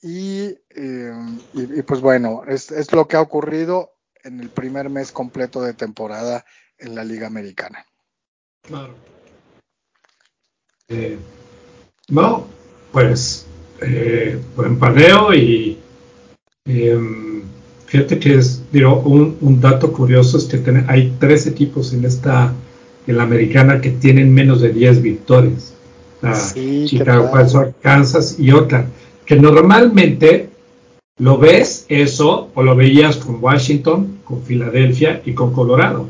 y, 0.02 0.58
em, 0.70 1.40
pues 1.88 2.02
bueno, 2.02 2.44
es, 2.48 2.92
lo 2.92 3.08
que 3.08 3.18
ha 3.18 3.22
ocurrido 3.22 3.94
en 4.24 4.40
el 4.40 4.50
primer 4.50 4.90
mes 4.90 5.12
completo 5.12 5.62
de 5.62 5.74
temporada 5.74 6.46
en 6.78 6.96
la 6.96 7.04
Liga 7.04 7.28
Americana. 7.28 7.86
Claro. 8.62 8.94
Eh, 10.88 11.18
no, 12.10 12.46
pues 12.92 13.48
eh, 13.82 14.40
buen 14.56 14.78
paneo 14.78 15.34
y 15.34 15.80
em, 16.66 17.36
Fíjate 17.86 18.20
que 18.20 18.36
es, 18.36 18.62
digo, 18.72 19.00
un, 19.00 19.62
dato 19.62 19.94
curioso 19.94 20.38
es 20.38 20.46
que 20.46 20.84
hay 20.88 21.14
tres 21.20 21.46
equipos 21.48 21.94
en 21.94 22.04
esta, 22.04 22.52
en 23.08 23.18
la 23.18 23.24
americana 23.24 23.80
que 23.80 23.92
tienen 23.92 24.34
menos 24.34 24.60
de 24.60 24.74
10 24.74 25.02
victorias. 25.02 25.74
Chicago, 26.86 27.30
Kansas 27.82 28.38
y 28.40 28.52
otra. 28.52 28.88
Que 29.26 29.36
normalmente 29.36 30.50
lo 31.20 31.38
ves 31.38 31.86
eso 31.88 32.50
o 32.56 32.64
lo 32.64 32.76
veías 32.76 33.18
con 33.18 33.42
Washington, 33.42 34.18
con 34.26 34.42
Filadelfia 34.42 35.22
y 35.24 35.34
con 35.34 35.54
Colorado. 35.54 36.08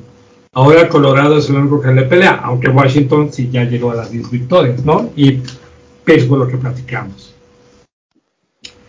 Ahora 0.54 0.88
Colorado 0.88 1.38
es 1.38 1.50
el 1.50 1.58
único 1.58 1.82
que 1.82 1.92
le 1.92 2.04
pelea, 2.04 2.40
aunque 2.44 2.70
Washington 2.70 3.32
sí 3.32 3.50
ya 3.52 3.66
llegó 3.66 3.92
a 3.92 3.96
las 3.96 4.10
10 4.10 4.32
victorias, 4.32 4.86
¿no? 4.86 5.12
Y 5.18 5.40
Pittsburgh 6.06 6.40
lo 6.40 6.48
que 6.48 6.58
platicamos. 6.58 7.34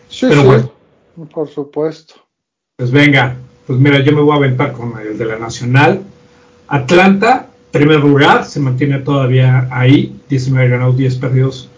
Sí, 0.09 0.27
Pero 0.29 0.45
Bueno, 0.45 0.73
por 1.25 1.49
supuesto. 1.49 2.15
Pues 2.77 2.91
venga, 2.91 3.37
pues 3.67 3.79
mira, 3.79 4.01
yo 4.01 4.13
me 4.13 4.21
voy 4.21 4.33
a 4.33 4.37
aventar 4.37 4.73
con 4.73 4.93
el 5.01 5.17
de 5.17 5.25
la 5.25 5.39
Nacional. 5.39 6.03
Atlanta, 6.69 7.49
primer 7.71 8.01
lugar, 8.01 8.45
se 8.45 8.61
mantiene 8.61 8.99
todavía 8.99 9.69
ahí, 9.71 10.21
19 10.29 10.69
ganados, 10.69 10.97
10 10.97 11.17
perdidos, 11.17 11.69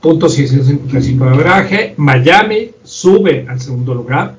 puntos 0.00 0.38
y 0.38 0.48
655 0.48 1.24
de 1.24 1.30
average. 1.30 1.94
Miami 1.96 2.72
sube 2.82 3.46
al 3.48 3.60
segundo 3.60 3.94
lugar, 3.94 4.36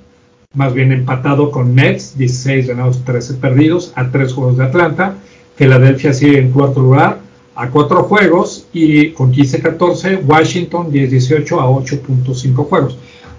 más 0.53 0.73
bien 0.73 0.91
empatado 0.91 1.49
con 1.51 1.73
Nets, 1.73 2.17
16 2.17 2.67
ganados, 2.67 3.05
13 3.05 3.35
perdidos, 3.35 3.93
a 3.95 4.11
3 4.11 4.33
juegos 4.33 4.57
de 4.57 4.65
Atlanta. 4.65 5.15
Filadelfia 5.55 6.13
sigue 6.13 6.39
en 6.39 6.51
cuarto 6.51 6.81
lugar 6.81 7.19
a 7.55 7.69
cuatro 7.69 8.03
juegos 8.03 8.67
y 8.73 9.11
con 9.11 9.31
15-14 9.31 10.21
Washington 10.25 10.91
10-18 10.91 11.59
a 11.59 11.67
8.5 11.67 12.67
juegos. 12.67 12.97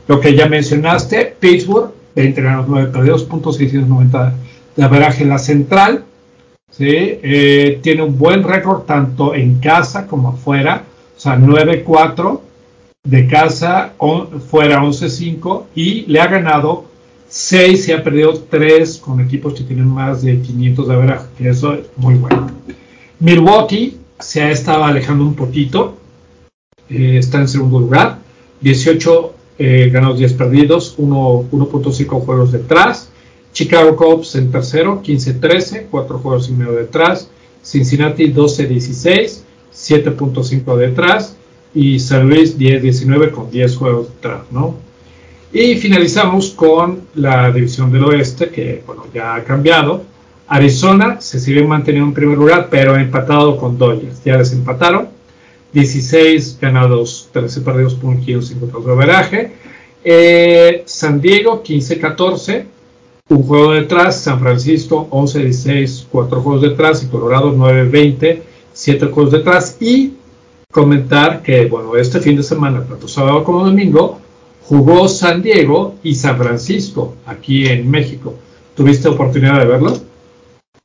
Lo 0.08 0.20
que 0.20 0.34
ya 0.34 0.46
mencionaste, 0.46 1.36
Pittsburgh 1.38 1.92
20 2.14 2.42
ganados 2.42 2.68
9 2.68 2.90
perdidos, 2.92 3.24
puntos 3.24 3.56
690 3.56 4.34
de 4.76 4.84
averaje 4.84 5.22
en 5.22 5.28
la 5.28 5.38
central. 5.38 6.04
¿sí? 6.70 6.86
Eh, 6.88 7.80
tiene 7.82 8.02
un 8.02 8.18
buen 8.18 8.42
récord 8.42 8.82
tanto 8.82 9.34
en 9.34 9.58
casa 9.60 10.06
como 10.06 10.30
afuera, 10.30 10.84
o 11.16 11.20
sea 11.20 11.36
9-4 11.36 12.40
de 13.04 13.26
casa, 13.26 13.92
fuera 14.48 14.82
11-5 14.82 15.64
y 15.74 16.02
le 16.06 16.20
ha 16.20 16.28
ganado 16.28 16.84
6 17.28 17.88
y 17.88 17.92
ha 17.92 18.04
perdido 18.04 18.34
3 18.48 18.98
con 18.98 19.20
equipos 19.20 19.54
que 19.54 19.64
tienen 19.64 19.88
más 19.88 20.22
de 20.22 20.40
500 20.40 20.88
de 20.88 20.94
averaje, 20.94 21.26
que 21.36 21.48
eso 21.48 21.74
es 21.74 21.86
muy 21.96 22.14
bueno. 22.14 22.48
Milwaukee 23.18 23.98
se 24.20 24.42
ha 24.42 24.50
estado 24.50 24.84
alejando 24.84 25.24
un 25.24 25.34
poquito, 25.34 25.96
eh, 26.88 27.16
está 27.18 27.40
en 27.40 27.48
segundo 27.48 27.80
lugar, 27.80 28.18
18 28.60 29.34
eh, 29.58 29.90
ganados 29.92 30.18
10 30.18 30.32
perdidos, 30.34 30.96
1.5 30.98 32.24
juegos 32.24 32.52
detrás. 32.52 33.08
Chicago 33.52 33.96
Cubs 33.96 34.34
en 34.34 34.50
tercero, 34.50 35.02
15-13, 35.02 35.86
4 35.90 36.18
juegos 36.18 36.48
y 36.48 36.52
medio 36.52 36.72
detrás. 36.72 37.28
Cincinnati 37.62 38.32
12-16, 38.32 39.40
7.5 39.74 40.76
detrás. 40.76 41.36
Y 41.74 41.98
San 42.00 42.28
Luis 42.28 42.58
10-19 42.58 43.30
con 43.30 43.50
10 43.50 43.76
juegos 43.76 44.08
detrás, 44.08 44.42
¿no? 44.50 44.76
Y 45.52 45.76
finalizamos 45.76 46.50
con 46.50 47.02
la 47.14 47.50
división 47.50 47.92
del 47.92 48.04
oeste, 48.04 48.48
que 48.48 48.82
bueno, 48.86 49.06
ya 49.12 49.34
ha 49.34 49.44
cambiado. 49.44 50.02
Arizona 50.48 51.20
se 51.20 51.40
sigue 51.40 51.62
manteniendo 51.62 52.08
en 52.08 52.14
primer 52.14 52.38
lugar, 52.38 52.68
pero 52.70 52.96
empatado 52.96 53.56
con 53.56 53.78
Dodgers. 53.78 54.22
Ya 54.24 54.36
les 54.36 54.52
empataron. 54.52 55.08
16 55.72 56.58
ganados, 56.60 57.28
13 57.32 57.62
perdidos 57.62 57.94
por 57.94 58.10
un 58.10 58.20
kilo, 58.20 58.42
52 58.42 58.86
de 58.86 58.92
averaje. 58.92 59.52
Eh, 60.04 60.82
San 60.84 61.20
Diego 61.20 61.62
15-14, 61.62 62.64
un 63.28 63.42
juego 63.42 63.72
detrás. 63.72 64.20
San 64.20 64.40
Francisco 64.40 65.08
11-16, 65.10 66.06
4 66.10 66.42
juegos 66.42 66.62
detrás. 66.62 67.02
Y 67.02 67.06
Colorado 67.06 67.54
9-20, 67.54 68.40
7 68.72 69.06
juegos 69.06 69.32
detrás. 69.32 69.78
Y 69.80 70.14
comentar 70.70 71.42
que, 71.42 71.66
bueno, 71.66 71.96
este 71.96 72.20
fin 72.20 72.36
de 72.36 72.42
semana, 72.42 72.84
tanto 72.84 73.08
sábado 73.08 73.42
como 73.42 73.64
domingo, 73.64 74.18
jugó 74.64 75.08
San 75.08 75.42
Diego 75.42 75.94
y 76.02 76.14
San 76.14 76.36
Francisco 76.36 77.14
aquí 77.24 77.66
en 77.66 77.90
México. 77.90 78.34
¿Tuviste 78.74 79.08
oportunidad 79.08 79.58
de 79.58 79.66
verlo? 79.66 79.92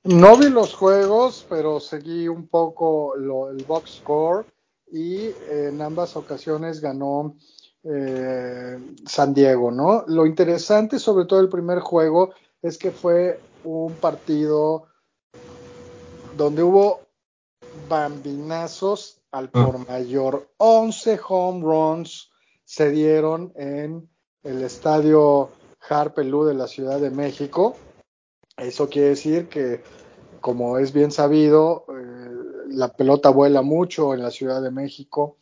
No 0.04 0.38
vi 0.38 0.50
los 0.50 0.73
juegos, 0.73 1.45
pero 1.50 1.82
seguí 1.82 2.30
un 2.30 2.47
poco 2.47 3.15
el 3.15 3.65
box 3.65 3.97
score 3.97 4.45
y 4.91 5.32
en 5.50 5.82
ambas 5.82 6.15
ocasiones 6.15 6.82
ganó 6.82 7.36
eh, 7.84 8.78
San 9.06 9.34
Diego, 9.34 9.71
¿no? 9.71 10.04
Lo 10.08 10.26
interesante 10.26 11.00
sobre 11.00 11.26
todo 11.26 11.39
el 11.39 11.50
primer 11.50 11.80
juego 11.80 12.32
es 12.62 12.78
que 12.78 12.91
fue 12.91 13.39
un 13.63 13.93
partido 13.93 14.88
donde 16.36 16.63
hubo 16.63 17.02
bambinazos 17.89 19.19
al 19.32 19.50
ah. 19.54 19.65
por 19.65 19.88
mayor. 19.88 20.50
11 20.58 21.19
home 21.28 21.62
runs 21.63 22.30
se 22.65 22.91
dieron 22.91 23.54
en 23.56 24.10
el 24.43 24.63
estadio 24.63 25.50
Harpelú 25.89 26.45
de 26.45 26.54
la 26.54 26.67
Ciudad 26.67 27.00
de 27.00 27.10
México. 27.10 27.76
Eso 28.58 28.89
quiere 28.89 29.10
decir 29.10 29.47
que, 29.47 29.82
como 30.41 30.78
es 30.78 30.91
bien 30.91 31.12
sabido, 31.12 31.86
eh, 31.89 32.16
la 32.69 32.93
pelota 32.93 33.30
vuela 33.30 33.62
mucho 33.62 34.13
en 34.13 34.21
la 34.21 34.32
Ciudad 34.32 34.62
de 34.62 34.71
México 34.71 35.38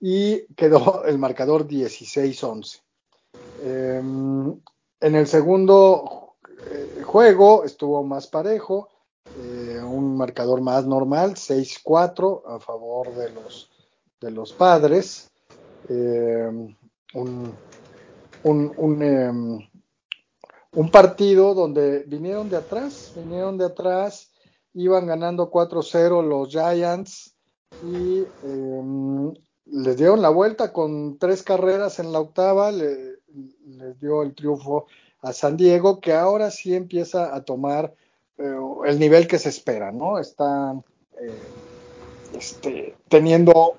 y 0.00 0.46
quedó 0.54 1.04
el 1.06 1.18
marcador 1.18 1.66
16-11. 1.66 2.80
Em, 3.62 4.60
en 5.00 5.14
el 5.14 5.26
segundo 5.26 6.34
eh, 6.70 7.02
juego 7.04 7.64
estuvo 7.64 8.02
más 8.02 8.26
parejo, 8.26 8.88
eh, 9.38 9.80
un 9.82 10.16
marcador 10.16 10.60
más 10.60 10.86
normal, 10.86 11.34
6-4 11.34 12.42
a 12.46 12.58
favor 12.58 13.14
de 13.14 13.30
los, 13.30 13.70
de 14.20 14.30
los 14.30 14.52
padres. 14.52 15.30
Em, 15.88 16.74
un, 17.14 17.54
un, 18.44 19.02
em, 19.02 19.68
un 20.72 20.90
partido 20.90 21.54
donde 21.54 22.04
vinieron 22.06 22.48
de 22.48 22.56
atrás, 22.56 23.12
vinieron 23.16 23.58
de 23.58 23.66
atrás 23.66 24.30
iban 24.74 25.06
ganando 25.06 25.50
4-0 25.50 26.22
los 26.22 26.48
Giants 26.48 27.34
y 27.84 28.24
em, 28.44 29.32
les 29.66 29.96
dieron 29.96 30.22
la 30.22 30.30
vuelta 30.30 30.72
con 30.72 31.18
tres 31.18 31.42
carreras 31.42 31.98
en 31.98 32.12
la 32.12 32.20
octava, 32.20 32.72
les 32.72 34.00
dio 34.00 34.22
el 34.22 34.34
triunfo 34.34 34.86
a 35.22 35.32
San 35.32 35.56
Diego, 35.56 36.00
que 36.00 36.12
ahora 36.12 36.50
sí 36.50 36.74
empieza 36.74 37.34
a 37.34 37.42
tomar 37.44 37.94
eh, 38.38 38.56
el 38.86 38.98
nivel 38.98 39.26
que 39.28 39.38
se 39.38 39.50
espera, 39.50 39.92
¿no? 39.92 40.18
Están 40.18 40.84
eh, 41.20 41.38
este, 42.36 42.96
teniendo, 43.08 43.76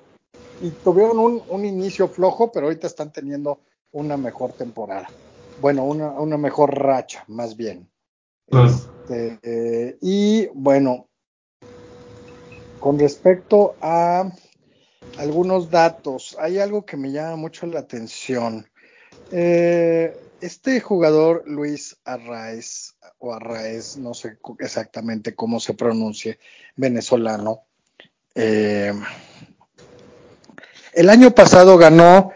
y 0.60 0.70
tuvieron 0.70 1.42
un, 1.48 1.64
inicio 1.64 2.08
flojo, 2.08 2.52
pero 2.52 2.66
ahorita 2.66 2.86
están 2.86 3.12
teniendo 3.12 3.58
una 3.92 4.16
mejor 4.16 4.52
temporada. 4.52 5.08
Bueno, 5.60 5.84
una, 5.84 6.10
una 6.12 6.38
mejor 6.38 6.74
racha, 6.78 7.24
más 7.28 7.56
bien. 7.56 7.88
Este, 8.52 9.98
y 10.02 10.46
bueno, 10.54 11.08
con 12.80 12.98
respecto 12.98 13.76
a 13.80 14.30
algunos 15.18 15.70
datos, 15.70 16.36
hay 16.38 16.58
algo 16.58 16.84
que 16.84 16.96
me 16.96 17.10
llama 17.10 17.36
mucho 17.36 17.66
la 17.66 17.80
atención. 17.80 18.66
Eh, 19.30 20.16
este 20.40 20.80
jugador 20.80 21.44
Luis 21.46 21.96
Arraez, 22.04 22.96
o 23.18 23.32
Arraez, 23.32 23.96
no 23.96 24.12
sé 24.12 24.38
exactamente 24.58 25.34
cómo 25.34 25.60
se 25.60 25.74
pronuncia, 25.74 26.36
venezolano, 26.76 27.62
eh, 28.34 28.92
el 30.92 31.08
año 31.08 31.30
pasado 31.34 31.78
ganó 31.78 32.32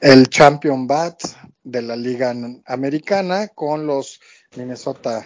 el 0.00 0.28
Champion 0.28 0.86
Bat 0.86 1.22
de 1.62 1.82
la 1.82 1.94
Liga 1.94 2.34
Americana 2.66 3.48
con 3.48 3.86
los 3.86 4.20
Minnesota 4.56 5.22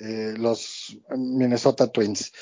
eh, 0.00 0.34
los 0.36 0.98
Minnesota 1.16 1.88
Twins. 1.88 2.32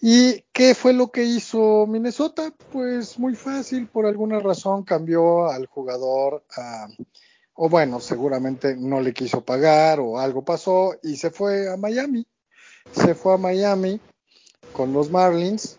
¿Y 0.00 0.42
qué 0.52 0.74
fue 0.74 0.92
lo 0.92 1.10
que 1.10 1.24
hizo 1.24 1.86
Minnesota? 1.86 2.52
Pues 2.72 3.18
muy 3.18 3.34
fácil, 3.34 3.86
por 3.86 4.06
alguna 4.06 4.40
razón 4.40 4.84
cambió 4.84 5.48
al 5.48 5.66
jugador 5.66 6.44
o 7.54 7.68
bueno, 7.68 8.00
seguramente 8.00 8.76
no 8.76 9.00
le 9.00 9.14
quiso 9.14 9.44
pagar 9.44 10.00
o 10.00 10.18
algo 10.18 10.44
pasó 10.44 10.96
y 11.02 11.16
se 11.16 11.30
fue 11.30 11.72
a 11.72 11.76
Miami. 11.76 12.26
Se 12.92 13.14
fue 13.14 13.34
a 13.34 13.38
Miami 13.38 14.00
con 14.72 14.92
los 14.92 15.08
Marlins 15.10 15.78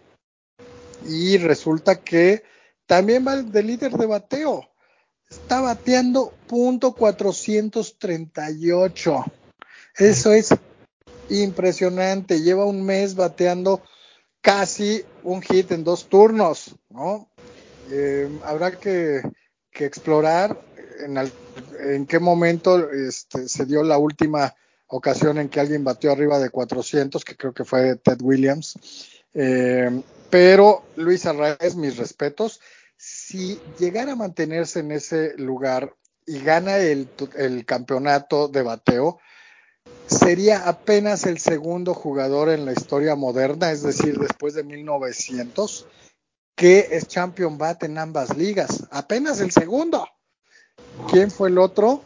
y 1.06 1.38
resulta 1.38 2.02
que 2.02 2.44
también 2.86 3.28
va 3.28 3.42
de 3.42 3.64
líder 3.64 3.92
de 3.92 4.06
bateo. 4.06 4.70
Está 5.30 5.60
bateando 5.62 6.34
punto 6.48 6.94
438. 6.94 9.26
Eso 9.98 10.34
es 10.34 10.50
impresionante. 11.30 12.42
Lleva 12.42 12.66
un 12.66 12.86
mes 12.86 13.16
bateando 13.16 13.82
casi 14.42 15.04
un 15.24 15.42
hit 15.42 15.72
en 15.72 15.84
dos 15.84 16.08
turnos, 16.08 16.76
¿no? 16.90 17.30
Eh, 17.92 18.30
habrá 18.44 18.72
que, 18.72 19.22
explorar 19.72 20.62
en, 21.80 22.06
qué 22.06 22.20
momento 22.20 22.90
este, 22.92 23.50
se 23.50 23.66
dio 23.66 23.84
la 23.84 23.98
última 23.98 24.56
ocasión 24.88 25.38
en 25.38 25.50
que 25.50 25.60
alguien 25.60 25.84
batió 25.84 26.12
arriba 26.12 26.40
de 26.40 26.50
400, 26.50 27.26
que 27.26 27.36
creo 27.36 27.54
que 27.54 27.66
fue 27.66 27.96
Ted 27.98 28.22
Williams. 28.22 28.78
Eh, 29.34 30.02
pero 30.30 30.84
Luis 30.96 31.26
Arraez, 31.26 31.76
mis 31.76 31.98
respetos, 31.98 32.62
si 32.98 33.60
llegara 33.80 34.14
a 34.14 34.16
mantenerse 34.16 34.80
en 34.80 34.92
ese 34.92 35.34
lugar 35.38 35.94
y 36.26 36.40
gana 36.40 36.78
el, 36.78 37.10
el 37.36 37.66
campeonato 37.66 38.48
de 38.48 38.62
bateo, 38.62 39.20
sería 40.08 40.68
apenas 40.68 41.26
el 41.26 41.40
segundo 41.40 41.94
jugador 41.94 42.50
en 42.50 42.66
la 42.66 42.74
historia 42.74 43.16
moderna, 43.16 43.72
es 43.72 43.84
decir, 43.84 44.18
después 44.20 44.54
de 44.54 44.64
1900, 44.64 45.88
que 46.56 46.88
es 46.92 47.08
champion 47.08 47.58
bat 47.58 47.84
en 47.84 47.98
ambas 47.98 48.38
ligas. 48.38 48.88
Apenas 48.92 49.40
el 49.40 49.52
segundo. 49.52 50.08
¿Quién 51.12 51.32
fue 51.32 51.50
el 51.50 51.58
otro? 51.58 52.04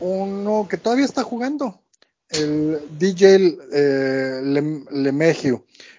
Uno 0.00 0.66
que 0.68 0.76
todavía 0.76 1.06
está 1.06 1.22
jugando, 1.22 1.80
el 2.28 2.80
DJ 2.98 3.58
eh, 3.72 4.40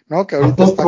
¿no? 0.10 0.28
Que 0.28 0.36
ahorita 0.36 0.64
está. 0.64 0.84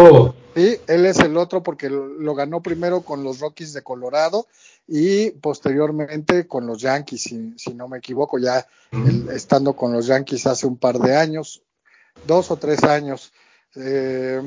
Sí, 0.56 0.78
él 0.88 1.06
es 1.06 1.20
el 1.20 1.38
otro 1.38 1.62
porque 1.62 1.90
lo 1.90 2.36
ganó 2.36 2.62
primero 2.62 3.02
con 3.02 3.24
los 3.24 3.40
Rockies 3.40 3.74
de 3.74 3.84
Colorado 3.84 4.48
y 4.88 5.32
posteriormente 5.32 6.48
con 6.48 6.66
los 6.66 6.82
Yankees, 6.82 7.22
si, 7.56 7.74
no 7.74 7.88
me 7.88 8.00
equivoco, 8.00 8.40
ya 8.40 8.66
estando 9.32 9.76
con 9.76 9.94
los 9.94 10.08
Yankees 10.08 10.48
hace 10.48 10.66
un 10.66 10.78
par 10.78 10.98
de 11.00 11.16
años, 11.16 11.62
dos 12.26 12.50
o 12.50 12.58
tres 12.58 12.84
años. 12.84 13.32
Eh, 13.76 14.42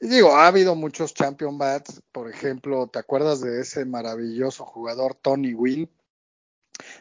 digo, 0.00 0.34
ha 0.34 0.46
habido 0.46 0.74
muchos 0.74 1.12
champion 1.12 1.58
bats, 1.58 2.02
por 2.10 2.30
ejemplo, 2.30 2.86
¿te 2.86 2.98
acuerdas 2.98 3.42
de 3.42 3.60
ese 3.60 3.84
maravilloso 3.84 4.64
jugador 4.64 5.14
Tony 5.14 5.54
Will 5.54 5.90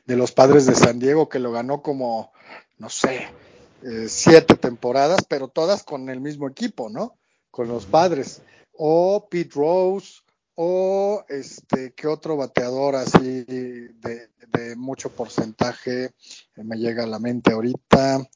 de 0.06 0.18
los 0.18 0.34
Padres 0.34 0.66
de 0.66 0.76
San 0.76 1.00
Diego 1.00 1.30
que 1.30 1.40
lo 1.40 1.52
ganó 1.52 1.82
como, 1.82 2.34
no 2.78 2.90
sé, 2.90 3.30
eh, 3.84 4.08
siete 4.08 4.56
temporadas, 4.56 5.26
pero 5.28 5.48
todas 5.48 5.84
con 5.84 6.10
el 6.10 6.22
mismo 6.22 6.48
equipo, 6.48 6.90
¿no? 6.90 7.18
Con 7.50 7.68
los 7.68 7.86
Padres. 7.86 8.42
O 8.74 9.28
Pete 9.30 9.52
Rose, 9.56 10.22
o 10.56 11.24
este, 11.30 11.94
¿qué 11.94 12.08
otro 12.08 12.38
bateador 12.38 12.96
así 12.96 13.44
de, 13.44 13.94
de 14.00 14.76
mucho 14.76 15.10
porcentaje 15.10 16.12
me 16.56 16.78
llega 16.78 17.04
a 17.04 17.08
la 17.08 17.20
mente 17.20 17.52
ahorita? 17.52 18.28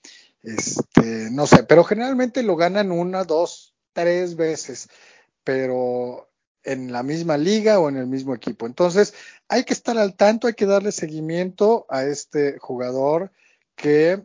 Este, 0.46 1.30
no 1.32 1.48
sé, 1.48 1.64
pero 1.64 1.84
generalmente 1.84 2.44
lo 2.44 2.56
ganan 2.56 2.92
una, 2.92 3.24
dos, 3.24 3.76
tres 3.94 4.36
veces, 4.36 4.90
pero 5.44 6.30
en 6.64 6.92
la 6.92 7.04
misma 7.04 7.38
liga 7.38 7.80
o 7.80 7.90
en 7.90 7.98
el 7.98 8.08
mismo 8.08 8.36
equipo. 8.36 8.66
Entonces, 8.66 9.14
hay 9.48 9.64
que 9.64 9.74
estar 9.74 9.98
al 9.98 10.16
tanto, 10.16 10.48
hay 10.48 10.54
que 10.54 10.66
darle 10.66 10.92
seguimiento 10.92 11.86
a 11.90 12.04
este 12.04 12.60
jugador 12.60 13.32
que 13.76 14.24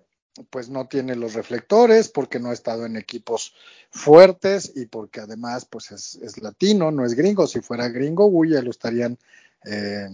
pues 0.50 0.68
no 0.68 0.86
tiene 0.86 1.16
los 1.16 1.34
reflectores 1.34 2.08
porque 2.08 2.38
no 2.38 2.50
ha 2.50 2.54
estado 2.54 2.86
en 2.86 2.96
equipos 2.96 3.54
fuertes 3.90 4.72
y 4.74 4.86
porque 4.86 5.20
además 5.20 5.66
pues 5.66 5.90
es, 5.90 6.40
latino, 6.42 6.90
no 6.90 7.04
es 7.04 7.14
gringo. 7.14 7.46
Si 7.46 7.60
fuera 7.60 7.88
gringo, 7.88 8.26
uy, 8.26 8.50
ya 8.50 8.62
lo 8.62 8.70
estarían 8.70 9.18
eh, 9.64 10.08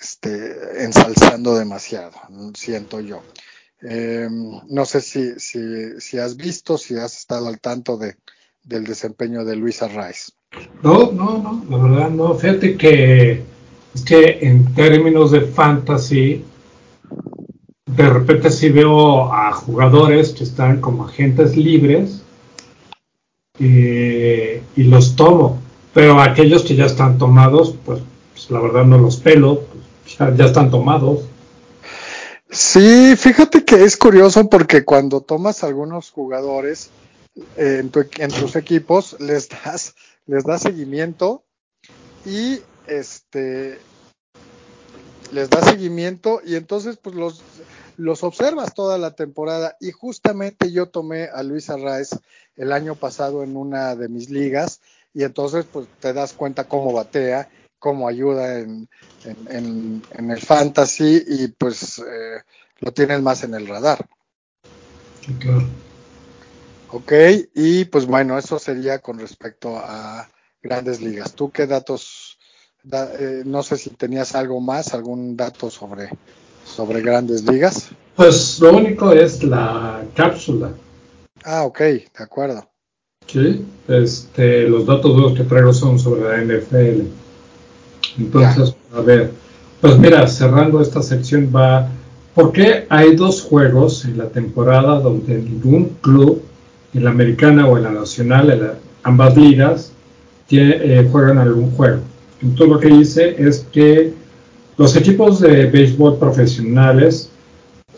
este, 0.00 0.84
ensalzando 0.84 1.56
demasiado, 1.56 2.12
siento 2.54 3.00
yo. 3.00 3.22
Eh, 3.82 4.28
no 4.68 4.84
sé 4.84 5.00
si, 5.00 5.40
si, 5.40 6.00
si, 6.00 6.18
has 6.18 6.36
visto, 6.36 6.78
si 6.78 6.96
has 6.96 7.18
estado 7.18 7.48
al 7.48 7.60
tanto 7.60 7.96
de, 7.96 8.16
del 8.62 8.84
desempeño 8.84 9.44
de 9.44 9.56
Luis 9.56 9.82
Arraiz. 9.82 10.32
No, 10.82 11.10
no, 11.10 11.38
no, 11.38 11.64
la 11.68 11.82
verdad 11.82 12.10
no. 12.10 12.34
Fíjate 12.34 12.76
que 12.76 13.42
es 13.94 14.04
que 14.04 14.38
en 14.42 14.72
términos 14.74 15.32
de 15.32 15.40
fantasy, 15.42 16.44
de 17.86 18.08
repente 18.08 18.50
sí 18.50 18.68
veo 18.68 19.32
a 19.32 19.52
jugadores 19.52 20.30
que 20.30 20.44
están 20.44 20.80
como 20.80 21.06
agentes 21.06 21.56
libres 21.56 22.22
y, 23.58 24.82
los 24.84 25.14
tomo, 25.14 25.60
pero 25.94 26.20
aquellos 26.20 26.64
que 26.64 26.74
ya 26.74 26.86
están 26.86 27.18
tomados, 27.18 27.76
pues, 27.84 28.00
pues 28.32 28.50
la 28.50 28.60
verdad 28.60 28.84
no 28.84 28.98
los 28.98 29.16
pelo, 29.16 29.62
pues, 30.04 30.36
ya, 30.36 30.44
están 30.44 30.70
tomados. 30.70 31.20
Sí, 32.50 33.14
fíjate 33.16 33.64
que 33.64 33.84
es 33.84 33.96
curioso 33.96 34.48
porque 34.50 34.84
cuando 34.84 35.20
tomas 35.20 35.64
algunos 35.64 36.10
jugadores 36.10 36.90
eh, 37.56 37.82
en, 38.18 38.30
tus 38.30 38.56
equipos, 38.56 39.16
les 39.20 39.48
das, 39.48 39.94
les 40.26 40.44
das 40.44 40.62
seguimiento 40.62 41.44
y 42.26 42.60
este 42.86 43.78
les 45.32 45.50
das 45.50 45.68
seguimiento 45.68 46.40
y 46.44 46.56
entonces 46.56 46.96
pues 46.96 47.16
los, 47.16 47.42
los 47.96 48.22
observas 48.22 48.74
toda 48.74 48.98
la 48.98 49.12
temporada 49.12 49.76
y 49.80 49.90
justamente 49.90 50.70
yo 50.72 50.88
tomé 50.88 51.24
a 51.24 51.42
Luis 51.42 51.70
Arraez 51.70 52.10
el 52.56 52.72
año 52.72 52.94
pasado 52.94 53.42
en 53.42 53.56
una 53.56 53.96
de 53.96 54.08
mis 54.08 54.30
ligas 54.30 54.80
y 55.14 55.24
entonces 55.24 55.66
pues 55.70 55.86
te 56.00 56.12
das 56.12 56.32
cuenta 56.32 56.64
cómo 56.64 56.92
batea 56.92 57.48
cómo 57.82 58.06
ayuda 58.06 58.60
en, 58.60 58.88
en, 59.24 60.02
en, 60.12 60.30
el 60.30 60.40
fantasy 60.40 61.24
y 61.26 61.48
pues 61.48 61.98
eh, 61.98 62.40
lo 62.78 62.92
tienes 62.92 63.20
más 63.20 63.42
en 63.42 63.54
el 63.54 63.66
radar. 63.66 64.06
Claro. 65.40 65.66
Ok, 66.92 67.12
y 67.54 67.84
pues 67.86 68.06
bueno, 68.06 68.38
eso 68.38 68.60
sería 68.60 69.00
con 69.00 69.18
respecto 69.18 69.76
a 69.78 70.30
grandes 70.62 71.00
ligas. 71.00 71.32
¿Tú 71.34 71.50
qué 71.50 71.66
datos? 71.66 72.31
Da, 72.84 73.12
eh, 73.18 73.42
no 73.44 73.62
sé 73.62 73.76
si 73.76 73.90
tenías 73.90 74.34
algo 74.34 74.60
más, 74.60 74.92
algún 74.92 75.36
dato 75.36 75.70
sobre, 75.70 76.08
sobre 76.64 77.00
grandes 77.00 77.44
ligas. 77.44 77.90
Pues 78.16 78.58
lo 78.60 78.76
único 78.76 79.12
es 79.12 79.42
la 79.44 80.02
cápsula. 80.14 80.72
Ah, 81.44 81.64
ok, 81.64 81.78
de 81.78 82.10
acuerdo. 82.18 82.68
Sí, 83.26 83.64
este, 83.88 84.68
los 84.68 84.86
datos 84.86 85.36
que 85.36 85.44
traigo 85.44 85.72
son 85.72 85.98
sobre 85.98 86.22
la 86.22 86.44
NFL. 86.44 87.02
Entonces, 88.18 88.74
ya. 88.92 88.98
a 88.98 89.00
ver, 89.00 89.30
pues 89.80 89.98
mira, 89.98 90.26
cerrando 90.26 90.80
esta 90.80 91.02
sección 91.02 91.50
va, 91.54 91.88
¿por 92.34 92.52
qué 92.52 92.86
hay 92.88 93.16
dos 93.16 93.42
juegos 93.42 94.04
en 94.04 94.18
la 94.18 94.28
temporada 94.28 94.98
donde 95.00 95.38
ningún 95.38 95.96
club, 96.00 96.42
en 96.94 97.04
la 97.04 97.10
americana 97.10 97.66
o 97.66 97.76
en 97.78 97.84
la 97.84 97.90
nacional, 97.90 98.50
en 98.50 98.60
la, 98.60 98.74
ambas 99.02 99.36
ligas, 99.36 99.92
tiene, 100.46 100.76
eh, 100.80 101.08
juegan 101.10 101.38
algún 101.38 101.70
juego? 101.70 102.00
Entonces 102.42 102.68
lo 102.68 102.80
que 102.80 102.88
dice 102.88 103.36
es 103.38 103.66
que 103.72 104.12
los 104.76 104.96
equipos 104.96 105.40
de 105.40 105.66
béisbol 105.66 106.18
profesionales 106.18 107.30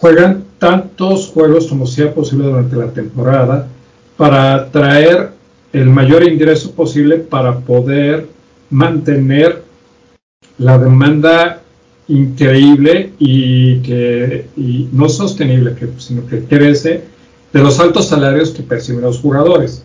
juegan 0.01 0.45
tantos 0.59 1.29
juegos 1.29 1.67
como 1.67 1.87
sea 1.87 2.13
posible 2.13 2.47
durante 2.47 2.77
la 2.77 2.93
temporada 2.93 3.69
para 4.17 4.71
traer 4.71 5.31
el 5.73 5.87
mayor 5.87 6.23
ingreso 6.29 6.73
posible 6.73 7.17
para 7.17 7.59
poder 7.61 8.29
mantener 8.71 9.63
la 10.59 10.79
demanda 10.79 11.63
increíble 12.07 13.13
y 13.19 13.81
que 13.81 14.47
y 14.57 14.89
no 14.93 15.09
sostenible, 15.09 15.75
que, 15.75 15.89
sino 15.99 16.27
que 16.27 16.45
crece 16.45 17.03
de 17.53 17.61
los 17.61 17.81
altos 17.81 18.09
salarios 18.09 18.51
que 18.51 18.63
perciben 18.63 19.03
los 19.03 19.21
jugadores. 19.21 19.85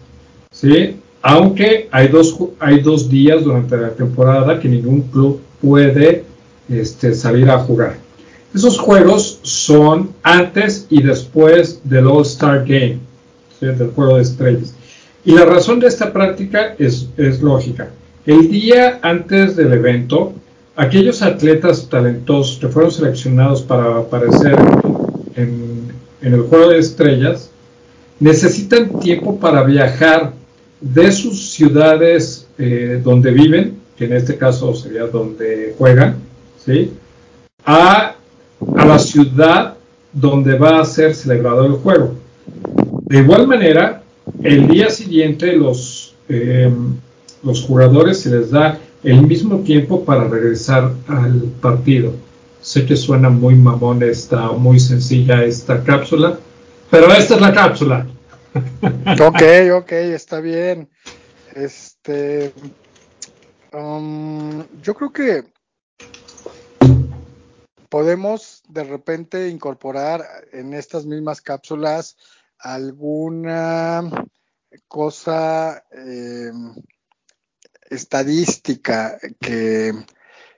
¿sí? 0.51 0.97
Aunque 1.21 1.89
hay 1.91 2.07
dos, 2.07 2.37
hay 2.59 2.79
dos 2.79 3.09
días 3.09 3.43
durante 3.43 3.75
la 3.77 3.89
temporada 3.89 4.59
que 4.59 4.69
ningún 4.69 5.01
club 5.01 5.41
puede 5.61 6.23
este, 6.69 7.13
salir 7.13 7.49
a 7.49 7.59
jugar. 7.59 7.97
Esos 8.53 8.79
juegos 8.79 9.39
son 9.43 10.11
antes 10.23 10.87
y 10.89 11.03
después 11.03 11.81
del 11.83 12.07
All-Star 12.07 12.59
Game, 12.65 12.99
del 13.61 13.91
juego 13.91 14.15
de 14.15 14.23
estrellas. 14.23 14.73
Y 15.25 15.33
la 15.33 15.45
razón 15.45 15.79
de 15.79 15.87
esta 15.87 16.11
práctica 16.11 16.75
es, 16.79 17.09
lógica. 17.41 17.89
El 18.25 18.49
día 18.49 18.99
antes 19.01 19.55
del 19.55 19.73
evento, 19.73 20.33
aquellos 20.75 21.21
atletas 21.21 21.87
talentosos 21.89 22.57
que 22.57 22.69
fueron 22.69 22.91
seleccionados 22.91 23.61
para 23.61 23.97
aparecer 23.97 24.55
en, 25.35 25.91
el 26.21 26.41
juego 26.41 26.69
de 26.69 26.79
estrellas 26.79 27.49
necesitan 28.19 28.99
tiempo 28.99 29.39
para 29.39 29.63
viajar 29.63 30.33
de 30.81 31.11
sus 31.11 31.51
ciudades 31.51 32.47
eh, 32.57 33.01
donde 33.03 33.31
viven, 33.31 33.79
que 33.97 34.05
en 34.05 34.13
este 34.13 34.37
caso 34.37 34.73
sería 34.73 35.07
donde 35.07 35.75
juegan, 35.77 36.17
¿sí? 36.65 36.91
a, 37.65 38.15
a 38.75 38.85
la 38.85 38.99
ciudad 38.99 39.75
donde 40.13 40.57
va 40.57 40.79
a 40.79 40.85
ser 40.85 41.13
celebrado 41.13 41.65
el 41.65 41.73
juego. 41.73 42.15
De 43.05 43.19
igual 43.19 43.47
manera, 43.47 44.03
el 44.43 44.67
día 44.67 44.89
siguiente 44.89 45.53
los, 45.55 46.15
eh, 46.29 46.71
los 47.43 47.63
jugadores 47.63 48.21
se 48.21 48.29
les 48.29 48.51
da 48.51 48.79
el 49.03 49.25
mismo 49.25 49.59
tiempo 49.59 50.03
para 50.03 50.27
regresar 50.27 50.91
al 51.07 51.41
partido. 51.61 52.13
Sé 52.61 52.85
que 52.85 52.95
suena 52.95 53.29
muy 53.29 53.55
mamón 53.55 54.03
esta, 54.03 54.51
muy 54.51 54.79
sencilla 54.79 55.43
esta 55.43 55.83
cápsula, 55.83 56.37
pero 56.89 57.11
esta 57.13 57.35
es 57.35 57.41
la 57.41 57.53
cápsula. 57.53 58.05
Ok, 59.21 59.41
ok, 59.73 59.91
está 59.91 60.39
bien. 60.39 60.89
Este, 61.55 62.53
um, 63.73 64.65
yo 64.81 64.95
creo 64.95 65.11
que 65.11 65.51
podemos 67.89 68.61
de 68.69 68.83
repente 68.83 69.49
incorporar 69.49 70.23
en 70.53 70.73
estas 70.73 71.05
mismas 71.05 71.41
cápsulas 71.41 72.17
alguna 72.59 74.09
cosa 74.87 75.83
eh, 75.91 76.51
estadística 77.89 79.17
que, 79.39 79.93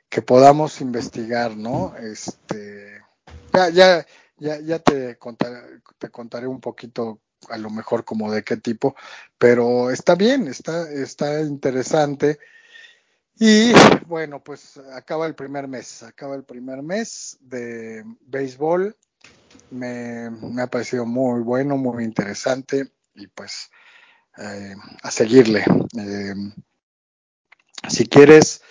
que 0.09 0.21
podamos 0.21 0.81
investigar, 0.81 1.55
¿no? 1.55 1.95
Este, 1.97 3.01
ya, 3.53 3.69
ya, 3.69 4.05
ya, 4.37 4.59
ya 4.59 4.79
te 4.79 5.17
contaré, 5.17 5.81
te 5.97 6.09
contaré 6.09 6.47
un 6.47 6.59
poquito 6.59 7.21
a 7.49 7.57
lo 7.57 7.69
mejor 7.69 8.05
como 8.05 8.31
de 8.31 8.43
qué 8.43 8.57
tipo, 8.57 8.95
pero 9.37 9.91
está 9.91 10.15
bien, 10.15 10.47
está, 10.47 10.89
está 10.91 11.41
interesante. 11.41 12.39
Y 13.39 13.71
bueno, 14.07 14.43
pues 14.43 14.77
acaba 14.93 15.25
el 15.25 15.35
primer 15.35 15.67
mes, 15.67 16.03
acaba 16.03 16.35
el 16.35 16.43
primer 16.43 16.83
mes 16.83 17.37
de 17.41 18.03
béisbol. 18.21 18.95
Me, 19.69 20.29
me 20.29 20.61
ha 20.61 20.67
parecido 20.67 21.05
muy 21.05 21.41
bueno, 21.41 21.77
muy 21.77 22.03
interesante 22.03 22.91
y 23.15 23.27
pues 23.27 23.69
eh, 24.37 24.75
a 25.03 25.11
seguirle. 25.11 25.63
Eh, 25.97 26.33
si 27.89 28.07
quieres, 28.07 28.61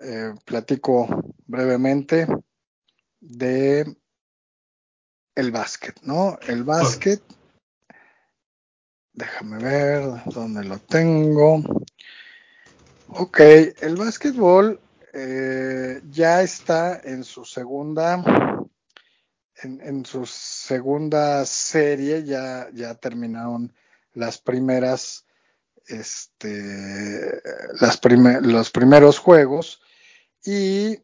eh, 0.00 0.32
platico 0.44 1.08
brevemente 1.46 2.26
de 3.20 3.96
el 5.34 5.50
básquet, 5.50 6.00
¿no? 6.02 6.38
El 6.46 6.64
básquet, 6.64 7.22
déjame 9.18 9.58
ver 9.58 10.04
dónde 10.26 10.64
lo 10.64 10.78
tengo. 10.78 11.60
Ok, 13.08 13.40
el 13.80 13.96
básquetbol 13.96 14.80
eh, 15.12 16.00
ya 16.08 16.42
está 16.42 17.00
en 17.02 17.24
su 17.24 17.44
segunda, 17.44 18.22
en, 19.62 20.06
su 20.06 20.24
segunda 20.24 21.44
serie, 21.46 22.22
ya, 22.22 22.68
ya 22.72 22.94
terminaron 22.94 23.72
las 24.12 24.38
primeras, 24.38 25.26
este, 25.88 27.42
las 27.80 28.00
los 28.42 28.70
primeros 28.70 29.18
juegos 29.18 29.80
y 30.44 30.96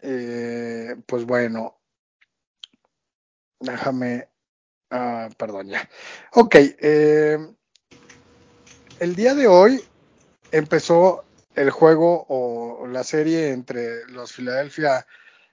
eh, 0.00 0.94
pues 1.06 1.24
bueno, 1.24 1.80
déjame, 3.58 4.28
ah, 4.90 5.28
perdón 5.36 5.68
ya. 5.68 5.88
Ok, 6.32 6.54
eh, 6.56 7.38
el 9.00 9.14
día 9.14 9.34
de 9.34 9.46
hoy 9.46 9.82
empezó 10.50 11.24
el 11.54 11.70
juego 11.70 12.26
o 12.28 12.86
la 12.86 13.04
serie 13.04 13.50
entre 13.50 14.06
los 14.06 14.32
Philadelphia 14.32 15.06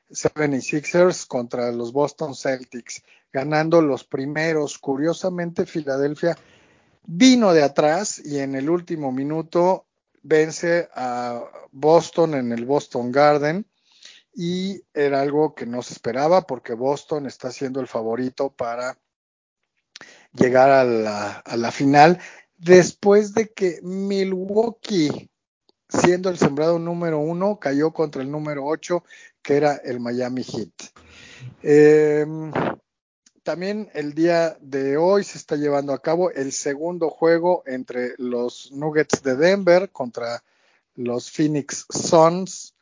76ers 0.10 1.28
contra 1.28 1.72
los 1.72 1.92
Boston 1.92 2.36
Celtics, 2.36 3.04
ganando 3.32 3.82
los 3.82 4.04
primeros. 4.04 4.78
Curiosamente, 4.78 5.66
Filadelfia 5.66 6.38
vino 7.06 7.54
de 7.54 7.64
atrás 7.64 8.22
y 8.24 8.40
en 8.40 8.56
el 8.56 8.70
último 8.70 9.12
minuto 9.12 9.86
vence 10.22 10.90
a 10.94 11.44
Boston 11.72 12.36
en 12.36 12.52
el 12.52 12.66
Boston 12.66 13.12
Garden 13.12 13.68
y 14.34 14.82
era 14.94 15.22
algo 15.22 15.54
que 15.54 15.66
no 15.66 15.82
se 15.82 15.94
esperaba 15.94 16.46
porque 16.48 16.74
Boston 16.74 17.26
está 17.26 17.52
siendo 17.52 17.80
el 17.80 17.88
favorito 17.88 18.52
para 18.52 18.98
llegar 20.36 20.70
a 20.70 20.84
la, 20.84 21.32
a 21.32 21.58
la 21.58 21.72
final 21.72 22.20
después 22.58 23.34
de 23.34 23.52
que 23.52 23.80
Milwaukee 23.82 25.30
siendo 25.90 26.30
el 26.30 26.38
sembrado 26.38 26.80
número 26.80 27.20
uno, 27.20 27.60
cayó 27.60 27.92
contra 27.92 28.22
el 28.22 28.32
número 28.32 28.66
ocho, 28.66 29.04
que 29.42 29.58
era 29.58 29.76
el 29.76 30.00
Miami 30.00 30.44
Heat. 30.44 30.72
Em, 31.62 32.52
también 33.44 33.90
el 33.94 34.14
día 34.14 34.58
de 34.62 34.98
hoy 34.98 35.24
se 35.24 35.38
está 35.38 35.56
llevando 35.56 35.94
a 35.94 36.02
cabo 36.02 36.32
el 36.32 36.52
segundo 36.52 37.10
juego 37.10 37.64
entre 37.66 38.14
los 38.18 38.72
Nuggets 38.72 39.22
de 39.22 39.36
Denver 39.36 39.92
contra 39.92 40.44
los 40.96 41.30
Phoenix 41.32 41.86
Suns. 41.90 42.74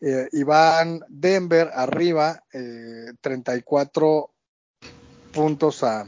Eh, 0.00 0.28
y 0.32 0.42
van 0.42 1.00
Denver 1.08 1.70
arriba, 1.72 2.42
34 3.20 4.30
eh, 4.82 4.88
puntos 5.32 5.84
a, 5.84 6.06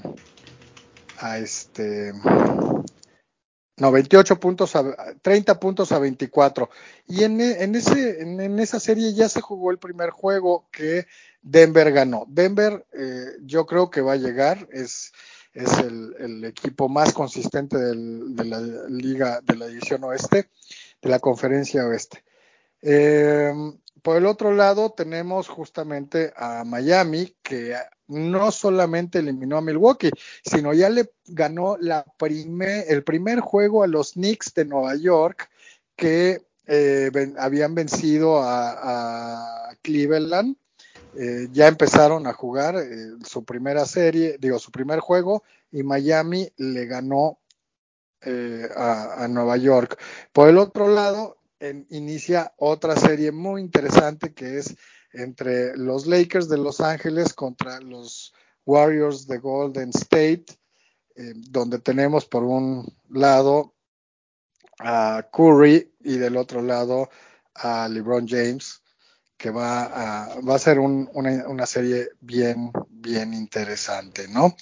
a 1.19 1.39
este 1.39 2.13
no, 3.77 3.91
28 3.91 4.39
puntos 4.39 4.77
a 4.77 5.15
30 5.21 5.59
puntos 5.59 5.91
a 5.91 5.99
24. 5.99 6.71
Y 7.09 7.25
en, 7.25 7.41
en, 7.41 7.75
ese, 7.75 8.23
en, 8.23 8.59
esa 8.61 8.79
serie 8.79 9.15
ya 9.15 9.29
se 9.29 9.41
jugó 9.41 9.73
el 9.73 9.79
primer 9.79 10.11
juego 10.11 10.69
que 10.71 11.07
Denver 11.43 11.91
ganó. 11.93 12.25
Denver 12.29 12.87
eh, 12.93 13.33
yo 13.43 13.67
creo 13.67 13.91
que 13.91 14.01
va 14.01 14.13
a 14.13 14.17
llegar, 14.17 14.69
es, 14.71 15.13
es 15.55 15.79
el, 15.79 16.15
el 16.21 16.45
equipo 16.45 16.89
más 16.89 17.13
consistente 17.13 17.77
de 17.77 18.45
la 18.45 18.61
liga, 18.89 19.41
de 19.41 19.57
la 19.57 19.67
división 19.67 20.05
oeste, 20.05 20.51
de 21.03 21.09
la 21.09 21.19
conferencia 21.19 21.85
oeste. 21.85 22.23
Eh, 22.81 23.53
por 24.05 24.19
el 24.19 24.27
otro 24.27 24.53
lado 24.53 24.91
tenemos 24.91 25.49
justamente 25.49 26.35
a 26.37 26.63
Miami, 26.65 27.35
que 27.43 27.75
no 28.07 28.53
solamente 28.53 29.21
eliminó 29.21 29.57
a 29.57 29.63
Milwaukee, 29.63 30.11
sino 30.45 30.75
ya 30.75 30.91
le 30.91 31.11
ganó 31.25 31.79
el 31.79 33.03
primer 33.03 33.41
juego 33.41 33.83
a 33.83 33.87
los 33.87 34.13
Knicks 34.13 34.53
de 34.53 34.67
Nueva 34.67 34.95
York, 34.95 35.49
que 35.97 36.43
eh, 36.67 37.11
habían 37.39 37.75
vencido 37.75 38.43
a, 38.43 39.75
Cleveland. 39.81 40.55
Eh, 41.17 41.49
ya 41.53 41.67
empezaron 41.67 42.27
a 42.27 42.35
jugar 42.35 42.77
eh, 42.77 43.13
su 43.25 43.43
primera 43.43 43.87
serie, 43.87 44.37
digo, 44.39 44.59
su 44.59 44.71
primer 44.71 45.01
juego, 45.01 45.45
y 45.73 45.83
Miami 45.83 46.53
le 46.59 46.85
ganó 46.85 47.39
a, 48.77 49.25
a 49.25 49.29
Nueva 49.29 49.57
York. 49.57 49.99
Por 50.31 50.51
el 50.51 50.59
otro 50.59 50.89
lado, 50.89 51.39
inicia 51.91 52.53
otra 52.59 52.97
serie 52.97 53.33
muy 53.33 53.61
interesante 53.61 54.35
que 54.35 54.59
es 54.59 54.75
entre 55.13 55.77
los 55.77 56.07
Lakers 56.07 56.49
de 56.49 56.59
Los 56.59 56.81
Ángeles 56.81 57.33
contra 57.33 57.81
los 57.81 58.35
Warriors 58.67 59.27
de 59.27 59.39
Golden 59.39 59.91
State, 59.91 60.47
eh, 61.17 61.33
donde 61.37 61.79
tenemos 61.79 62.27
por 62.27 62.43
un 62.43 62.93
lado 63.09 63.75
a 64.81 65.29
Curry 65.33 65.95
y 66.01 66.17
del 66.17 66.37
otro 66.37 66.63
lado 66.63 67.09
a 67.55 67.89
LeBron 67.89 68.27
James, 68.27 68.83
que 69.37 69.51
va 69.51 69.85
a, 69.85 70.41
va 70.41 70.57
a 70.57 70.59
ser 70.59 70.81
una, 70.81 71.67
serie 71.67 72.09
bien, 72.21 72.73
bien 72.89 73.35
interesante, 73.35 74.27
¿no? 74.29 74.57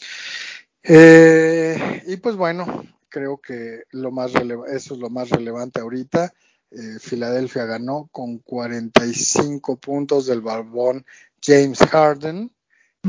Eh, 0.82 2.02
y 2.06 2.16
pues 2.16 2.36
bueno, 2.36 2.84
creo 3.08 3.38
que 3.40 3.84
lo 3.90 4.10
más 4.10 4.32
eso 4.72 4.94
es 4.94 5.00
lo 5.00 5.08
más 5.08 5.30
relevante 5.30 5.80
ahorita. 5.80 6.32
Eh, 6.74 6.98
Filadelfia 6.98 7.66
ganó 7.66 8.08
con 8.10 8.38
45 8.38 9.76
puntos 9.76 10.26
del 10.26 10.40
barbón 10.40 11.04
James 11.42 11.78
Harden, 11.78 12.50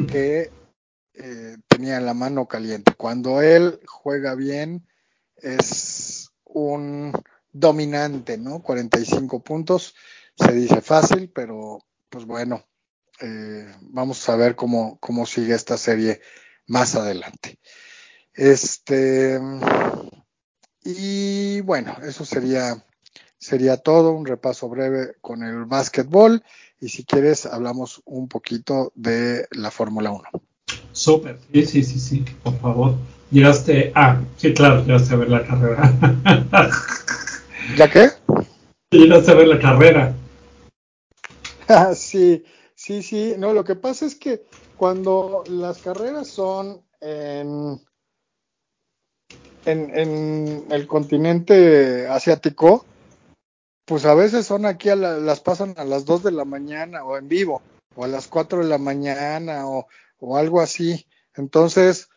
que 0.07 0.51
eh, 1.13 1.57
tenía 1.67 2.01
la 2.01 2.13
mano 2.13 2.47
caliente. 2.47 2.93
Cuando 2.97 3.41
él 3.41 3.79
juega 3.85 4.35
bien, 4.35 4.85
es 5.37 6.29
un 6.43 7.13
dominante, 7.51 8.37
¿no? 8.37 8.61
45 8.61 9.43
puntos, 9.43 9.95
se 10.35 10.51
dice 10.51 10.81
fácil, 10.81 11.29
pero 11.29 11.79
pues 12.09 12.25
bueno, 12.25 12.65
eh, 13.21 13.73
vamos 13.81 14.27
a 14.27 14.35
ver 14.35 14.55
cómo, 14.55 14.97
cómo 14.99 15.25
sigue 15.25 15.53
esta 15.53 15.77
serie 15.77 16.19
más 16.67 16.95
adelante. 16.95 17.59
Este, 18.33 19.39
y 20.83 21.61
bueno, 21.61 21.95
eso 22.03 22.25
sería 22.25 22.83
sería 23.43 23.75
todo, 23.75 24.13
un 24.13 24.25
repaso 24.25 24.69
breve 24.69 25.15
con 25.19 25.43
el 25.43 25.65
básquetbol 25.65 26.41
y 26.79 26.87
si 26.87 27.03
quieres 27.03 27.45
hablamos 27.45 28.01
un 28.05 28.29
poquito 28.29 28.93
de 28.95 29.47
la 29.51 29.69
Fórmula 29.69 30.11
1. 30.11 30.23
Súper, 30.93 31.37
sí, 31.51 31.65
sí, 31.65 31.83
sí, 31.83 31.99
sí, 31.99 32.25
por 32.41 32.57
favor. 32.59 32.95
Llegaste, 33.31 33.91
ah, 33.95 34.21
sí, 34.37 34.53
claro, 34.53 34.85
llegaste 34.85 35.13
a 35.13 35.17
ver 35.17 35.29
la 35.29 35.45
carrera. 35.45 35.93
¿Ya 37.77 37.91
qué? 37.91 38.09
Llegaste 38.91 39.31
a 39.31 39.35
ver 39.35 39.47
la 39.47 39.59
carrera. 39.59 40.15
Ah, 41.69 41.95
sí, 41.95 42.43
sí, 42.75 43.01
sí, 43.01 43.35
no, 43.37 43.53
lo 43.53 43.63
que 43.63 43.75
pasa 43.75 44.05
es 44.05 44.15
que 44.15 44.43
cuando 44.75 45.45
las 45.47 45.79
carreras 45.79 46.27
son 46.27 46.81
en, 46.99 47.79
en, 49.63 49.97
en 49.97 50.65
el 50.69 50.85
continente 50.85 52.05
asiático, 52.07 52.85
pues 53.85 54.05
a 54.05 54.13
veces 54.13 54.45
son 54.45 54.65
aquí, 54.65 54.89
a 54.89 54.95
las 54.95 55.39
pasan 55.41 55.73
a 55.77 55.83
las 55.83 56.05
2 56.05 56.23
de 56.23 56.31
la 56.31 56.45
mañana 56.45 57.03
o 57.03 57.17
en 57.17 57.27
vivo, 57.27 57.61
o 57.95 58.05
a 58.05 58.07
las 58.07 58.27
4 58.27 58.59
de 58.59 58.69
la 58.69 58.77
mañana 58.77 59.67
o, 59.67 59.87
o 60.19 60.37
algo 60.37 60.61
así. 60.61 61.05
Entonces, 61.35 62.09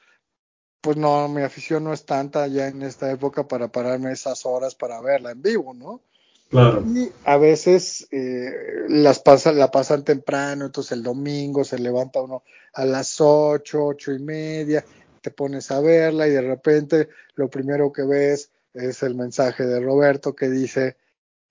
pues 0.81 0.97
no, 0.97 1.29
mi 1.29 1.43
afición 1.43 1.85
no 1.85 1.93
es 1.93 2.05
tanta 2.05 2.47
ya 2.47 2.69
en 2.69 2.83
esta 2.83 3.11
época 3.11 3.49
para 3.49 3.69
pararme 3.69 4.13
esas 4.13 4.47
horas 4.47 4.75
para 4.75 5.01
verla 5.01 5.33
en 5.33 5.43
vivo, 5.43 5.75
¿no? 5.75 6.01
Claro. 6.49 6.85
Y 6.87 7.11
a 7.25 7.37
veces 7.39 8.07
eh, 8.13 8.53
las 8.89 9.19
pasa, 9.19 9.51
la 9.51 9.71
pasan 9.73 10.05
temprano, 10.05 10.67
entonces 10.67 10.93
el 10.93 11.03
domingo 11.03 11.65
se 11.65 11.79
levanta 11.81 12.23
uno 12.23 12.45
a 12.73 12.85
las 12.85 13.21
8, 13.21 13.85
ocho 13.85 14.13
y 14.13 14.21
media, 14.21 14.85
te 15.21 15.33
pones 15.33 15.73
a 15.73 15.81
verla 15.81 16.29
y 16.29 16.31
de 16.31 16.43
repente 16.43 17.09
lo 17.35 17.51
primero 17.51 17.93
que 17.93 18.05
ves 18.05 18.51
es 18.73 19.03
el 19.03 19.17
mensaje 19.17 19.67
de 19.67 19.81
Roberto 19.81 20.37
que 20.37 20.49
dice, 20.49 20.97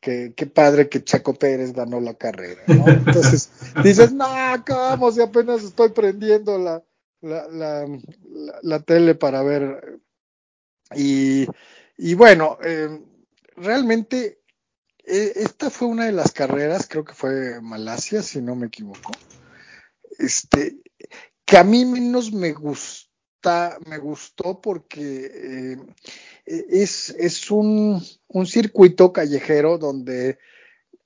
qué 0.06 0.45
padre 0.45 0.88
que 0.88 1.03
Chaco 1.03 1.34
Pérez 1.34 1.74
ganó 1.74 1.99
la 1.99 2.14
carrera, 2.14 2.62
¿no? 2.68 2.88
Entonces 2.88 3.49
dices, 3.84 4.14
no, 4.14 4.28
¿cómo? 4.66 5.12
Si 5.12 5.22
apenas 5.22 5.64
estoy 5.64 5.89
prendiendo 5.89 6.58
la, 6.60 6.84
la, 7.22 7.88
la, 8.62 8.80
tele 8.82 9.16
para 9.16 9.41
ver. 9.41 9.99
Y, 10.95 11.47
y 11.97 12.14
bueno, 12.14 12.60
eh, 12.64 13.01
realmente 13.56 14.41
eh, 15.03 15.34
esta 15.36 15.70
fue 15.70 15.88
una 15.88 16.06
de 16.06 16.12
las 16.12 16.32
carreras, 16.32 16.88
creo 16.88 17.03
que 17.03 17.14
fue 17.14 17.62
Malasia, 17.62 18.22
si 18.22 18.41
no 18.41 18.56
me 18.56 18.68
equivoco, 18.68 19.12
este, 20.20 20.78
que 21.45 21.58
a 21.58 21.64
mí 21.64 21.86
menos 21.86 22.32
me 22.32 22.53
me 23.86 23.98
gustó 23.98 24.62
porque 24.62 25.32
eh, 25.34 25.78
es, 26.46 27.10
es 27.12 27.52
un, 27.52 28.02
un, 28.28 28.46
circuito 28.46 29.12
callejero 29.14 29.78
donde 29.78 30.38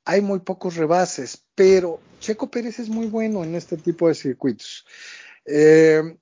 hay 0.06 0.22
muy 0.22 0.40
pocos 0.40 0.76
rebases, 0.76 1.46
pero 1.56 2.00
Checo 2.20 2.50
Pérez 2.50 2.80
es 2.80 2.90
muy 2.90 3.08
bueno 3.08 3.44
en 3.44 3.56
este 3.56 3.78
tipo 3.78 4.08
de 4.08 4.16
circuitos. 4.16 4.86
Eh, 5.46 6.18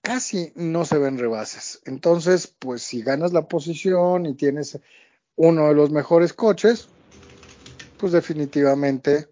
casi 0.00 0.52
no 0.54 0.84
se 0.84 0.98
ven 0.98 1.18
rebases. 1.18 1.80
Entonces, 1.84 2.46
pues 2.46 2.82
si 2.82 3.02
ganas 3.02 3.32
la 3.32 3.48
posición 3.48 4.26
y 4.26 4.34
tienes 4.34 4.78
uno 5.36 5.68
de 5.68 5.74
los 5.74 5.90
mejores 5.90 6.32
coches, 6.32 6.88
pues 7.98 8.12
definitivamente 8.12 9.28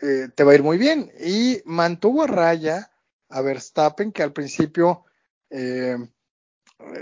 eh, 0.00 0.28
te 0.34 0.44
va 0.44 0.52
a 0.52 0.54
ir 0.54 0.62
muy 0.62 0.78
bien. 0.78 1.10
Y 1.24 1.62
mantuvo 1.64 2.22
a 2.22 2.26
raya 2.26 2.90
a 3.28 3.40
Verstappen, 3.40 4.12
que 4.12 4.22
al 4.22 4.32
principio 4.32 5.04
eh, 5.52 5.96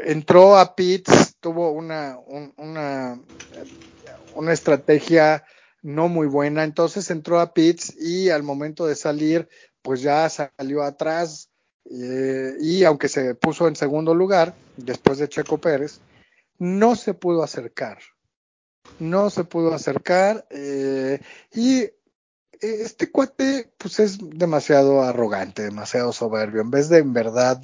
entró 0.04 0.56
a 0.56 0.74
pits, 0.74 1.36
tuvo 1.40 1.70
una, 1.72 2.18
una, 2.56 3.20
una 4.34 4.52
estrategia 4.52 5.44
no 5.82 6.08
muy 6.08 6.26
buena, 6.26 6.64
entonces 6.64 7.10
entró 7.10 7.40
a 7.40 7.54
pits 7.54 7.94
y 7.98 8.30
al 8.30 8.42
momento 8.42 8.86
de 8.86 8.96
salir, 8.96 9.48
pues 9.82 10.02
ya 10.02 10.28
salió 10.28 10.82
atrás 10.82 11.48
eh, 11.90 12.54
y 12.60 12.84
aunque 12.84 13.08
se 13.08 13.34
puso 13.34 13.68
en 13.68 13.76
segundo 13.76 14.14
lugar, 14.14 14.54
después 14.76 15.18
de 15.18 15.28
Checo 15.28 15.58
Pérez, 15.58 16.00
no 16.58 16.96
se 16.96 17.14
pudo 17.14 17.42
acercar. 17.42 17.98
No 18.98 19.30
se 19.30 19.44
pudo 19.44 19.72
acercar 19.72 20.46
eh, 20.50 21.20
y 21.52 21.88
este 22.60 23.10
cuate 23.10 23.72
pues 23.78 24.00
es 24.00 24.18
demasiado 24.20 25.02
arrogante, 25.02 25.62
demasiado 25.62 26.12
soberbio. 26.12 26.60
En 26.60 26.70
vez 26.70 26.88
de 26.88 26.98
en 26.98 27.12
verdad 27.12 27.62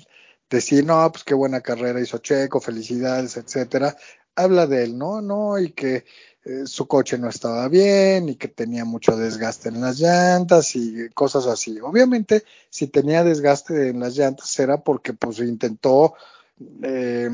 decir, 0.51 0.85
no, 0.85 1.11
pues 1.13 1.25
qué 1.25 1.35
buena 1.35 1.61
carrera 1.61 2.01
hizo 2.01 2.19
Checo, 2.19 2.61
felicidades, 2.61 3.37
etcétera, 3.37 3.97
habla 4.35 4.67
de 4.67 4.85
él, 4.85 4.99
¿no? 4.99 5.21
No, 5.21 5.59
y 5.59 5.71
que 5.73 6.05
eh, 6.45 6.67
su 6.67 6.87
coche 6.87 7.19
no 7.19 7.29
estaba 7.29 7.67
bien 7.69 8.29
y 8.29 8.37
que 8.37 8.49
tenía 8.49 8.85
mucho 8.85 9.17
desgaste 9.17 9.69
en 9.69 9.81
las 9.81 9.99
llantas 9.99 10.77
y 10.77 11.09
cosas 11.11 11.47
así. 11.47 11.81
Obviamente, 11.81 12.45
si 12.71 12.87
tenía 12.87 13.25
desgaste 13.25 13.89
en 13.89 13.99
las 13.99 14.17
llantas 14.17 14.57
era 14.61 14.79
porque 14.79 15.13
pues 15.13 15.41
intentó 15.41 16.15
eh, 16.83 17.31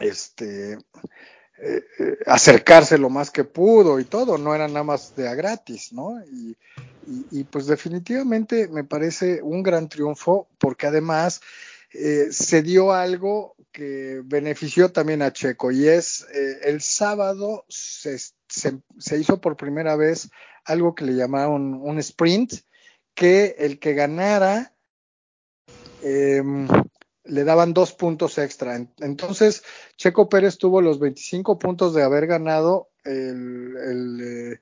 este 0.00 0.78
eh, 1.58 1.82
acercarse 2.26 2.98
lo 2.98 3.10
más 3.10 3.30
que 3.30 3.44
pudo 3.44 3.98
y 3.98 4.04
todo, 4.04 4.38
no 4.38 4.54
era 4.54 4.68
nada 4.68 4.84
más 4.84 5.16
de 5.16 5.26
a 5.26 5.34
gratis, 5.34 5.92
¿no? 5.92 6.22
Y, 6.26 6.56
y, 7.30 7.44
pues 7.44 7.66
definitivamente 7.66 8.68
me 8.68 8.84
parece 8.84 9.40
un 9.40 9.62
gran 9.62 9.88
triunfo 9.88 10.48
porque 10.58 10.86
además 10.86 11.40
se 11.90 12.62
dio 12.62 12.92
algo 12.92 13.56
que 13.76 14.22
benefició 14.24 14.90
también 14.90 15.20
a 15.20 15.34
Checo 15.34 15.70
y 15.70 15.86
es 15.86 16.26
eh, 16.32 16.60
el 16.64 16.80
sábado 16.80 17.66
se, 17.68 18.16
hizo 19.18 19.38
por 19.40 19.58
primera 19.58 19.96
vez 19.96 20.30
algo 20.64 20.94
que 20.94 21.04
le 21.04 21.14
llamaron 21.14 21.74
un 21.74 21.98
sprint, 21.98 22.54
que 23.14 23.54
el 23.58 23.78
que 23.78 23.92
ganara 23.92 24.74
em, 26.02 26.66
le 27.24 27.44
daban 27.44 27.74
dos 27.74 27.92
puntos 27.92 28.38
extra. 28.38 28.80
Entonces, 28.98 29.62
Checo 29.96 30.30
Pérez 30.30 30.56
tuvo 30.56 30.80
los 30.80 30.98
25 30.98 31.58
puntos 31.58 31.92
de 31.92 32.02
haber 32.02 32.26
ganado 32.26 32.88
el, 33.04 33.76
el, 33.76 34.60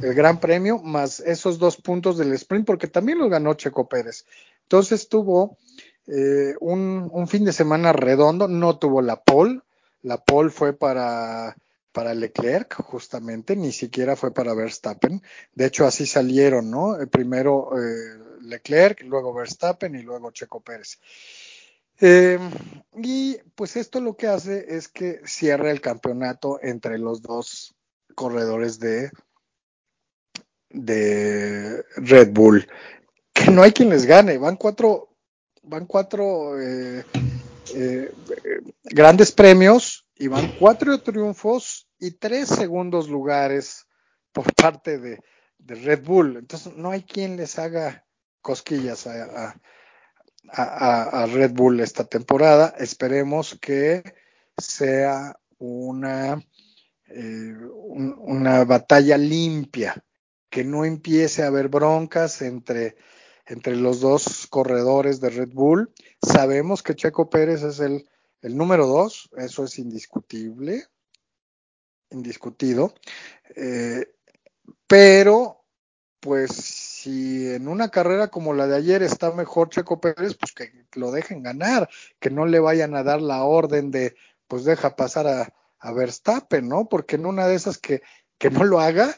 Gran 0.00 0.40
Premio, 0.40 0.78
más 0.78 1.20
esos 1.20 1.58
dos 1.58 1.76
puntos 1.76 2.18
del 2.18 2.32
sprint, 2.34 2.66
porque 2.66 2.86
también 2.86 3.18
lo 3.18 3.28
ganó 3.28 3.54
Checo 3.54 3.88
Pérez. 3.88 4.24
Entonces 4.62 5.08
tuvo 5.08 5.58
eh, 6.06 6.54
un, 6.60 7.26
fin 7.28 7.44
de 7.44 7.52
semana 7.52 7.92
redondo, 7.92 8.48
no 8.48 8.78
tuvo 8.78 9.02
la 9.02 9.22
pole, 9.22 9.60
la 10.02 10.18
pole 10.18 10.50
fue 10.50 10.72
para, 10.72 11.56
para 11.92 12.14
Leclerc, 12.14 12.74
justamente, 12.82 13.56
ni 13.56 13.72
siquiera 13.72 14.14
fue 14.14 14.32
para 14.32 14.54
Verstappen. 14.54 15.22
De 15.54 15.66
hecho, 15.66 15.84
así 15.84 16.06
salieron, 16.06 16.70
¿no? 16.70 17.00
Eh, 17.00 17.06
primero 17.06 17.70
eh, 17.78 18.18
Leclerc, 18.42 19.02
luego 19.02 19.34
Verstappen 19.34 19.94
y 19.96 20.02
luego 20.02 20.30
Checo 20.30 20.60
Pérez. 20.60 20.98
y 23.02 23.36
pues 23.54 23.76
esto 23.76 24.00
lo 24.00 24.16
que 24.16 24.26
hace 24.26 24.76
es 24.76 24.88
que 24.88 25.20
cierra 25.24 25.70
el 25.70 25.80
campeonato 25.80 26.60
entre 26.62 26.98
los 26.98 27.22
dos 27.22 27.75
corredores 28.16 28.80
de, 28.80 29.12
de 30.70 31.84
Red 31.96 32.32
Bull. 32.32 32.66
Que 33.32 33.52
no 33.52 33.62
hay 33.62 33.70
quien 33.70 33.90
les 33.90 34.06
gane, 34.06 34.38
van 34.38 34.56
cuatro, 34.56 35.14
van 35.62 35.86
cuatro 35.86 36.60
eh, 36.60 37.04
eh, 37.74 38.12
grandes 38.82 39.30
premios 39.30 40.06
y 40.14 40.28
van 40.28 40.56
cuatro 40.58 41.00
triunfos 41.02 41.88
y 41.98 42.12
tres 42.12 42.48
segundos 42.48 43.08
lugares 43.08 43.86
por 44.32 44.52
parte 44.54 44.98
de, 44.98 45.22
Red 45.58 46.04
Bull. 46.04 46.36
Entonces 46.36 46.76
no 46.76 46.92
hay 46.92 47.02
quien 47.02 47.36
les 47.36 47.58
haga 47.58 48.06
cosquillas 48.40 49.08
a, 49.08 49.56
Red 51.26 51.52
Bull 51.52 51.80
esta 51.80 52.04
temporada. 52.04 52.72
Esperemos 52.78 53.58
que 53.60 54.04
sea 54.56 55.36
una, 55.58 56.40
eh, 57.08 57.54
una 57.78 58.64
batalla 58.64 59.16
limpia, 59.16 60.04
que 60.50 60.64
no 60.64 60.84
empiece 60.84 61.42
a 61.42 61.48
haber 61.48 61.68
broncas 61.68 62.42
entre 62.42 62.96
entre 63.46 63.76
los 63.76 64.00
dos 64.00 64.46
corredores 64.48 65.20
de 65.20 65.30
Red 65.30 65.50
Bull. 65.52 65.92
Sabemos 66.20 66.82
que 66.82 66.96
Checo 66.96 67.30
Pérez 67.30 67.62
es 67.62 67.80
el, 67.80 68.06
número 68.42 68.86
dos, 68.86 69.30
eso 69.36 69.64
es 69.64 69.78
indiscutible, 69.78 70.84
indiscutido. 72.10 72.94
Eh, 73.54 74.06
pero, 74.86 75.64
pues, 76.20 76.50
si 76.52 77.48
en 77.52 77.68
una 77.68 77.88
carrera 77.88 78.28
como 78.28 78.52
la 78.52 78.66
de 78.66 78.76
ayer 78.76 79.02
está 79.02 79.30
mejor 79.32 79.70
Checo 79.70 80.00
Pérez, 80.00 80.36
pues 80.36 80.52
que 80.52 80.86
lo 80.94 81.12
dejen 81.12 81.42
ganar, 81.42 81.88
que 82.20 82.30
no 82.30 82.46
le 82.46 82.58
vayan 82.58 82.94
a 82.94 83.04
dar 83.04 83.22
la 83.22 83.44
orden 83.44 83.90
de, 83.90 84.16
pues 84.48 84.64
deja 84.64 84.96
pasar 84.96 85.26
a, 85.28 85.54
a 85.86 85.92
Verstappen, 85.92 86.68
¿no? 86.68 86.88
Porque 86.88 87.14
en 87.16 87.26
una 87.26 87.46
de 87.46 87.54
esas 87.54 87.78
que, 87.78 88.02
que 88.38 88.50
no 88.50 88.64
lo 88.64 88.80
haga, 88.80 89.16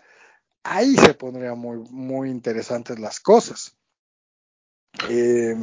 ahí 0.63 0.95
se 0.97 1.15
pondrían 1.15 1.59
muy, 1.59 1.79
muy 1.91 2.31
interesantes 2.31 2.99
las 2.99 3.21
cosas. 3.21 3.75
Eh, 5.09 5.55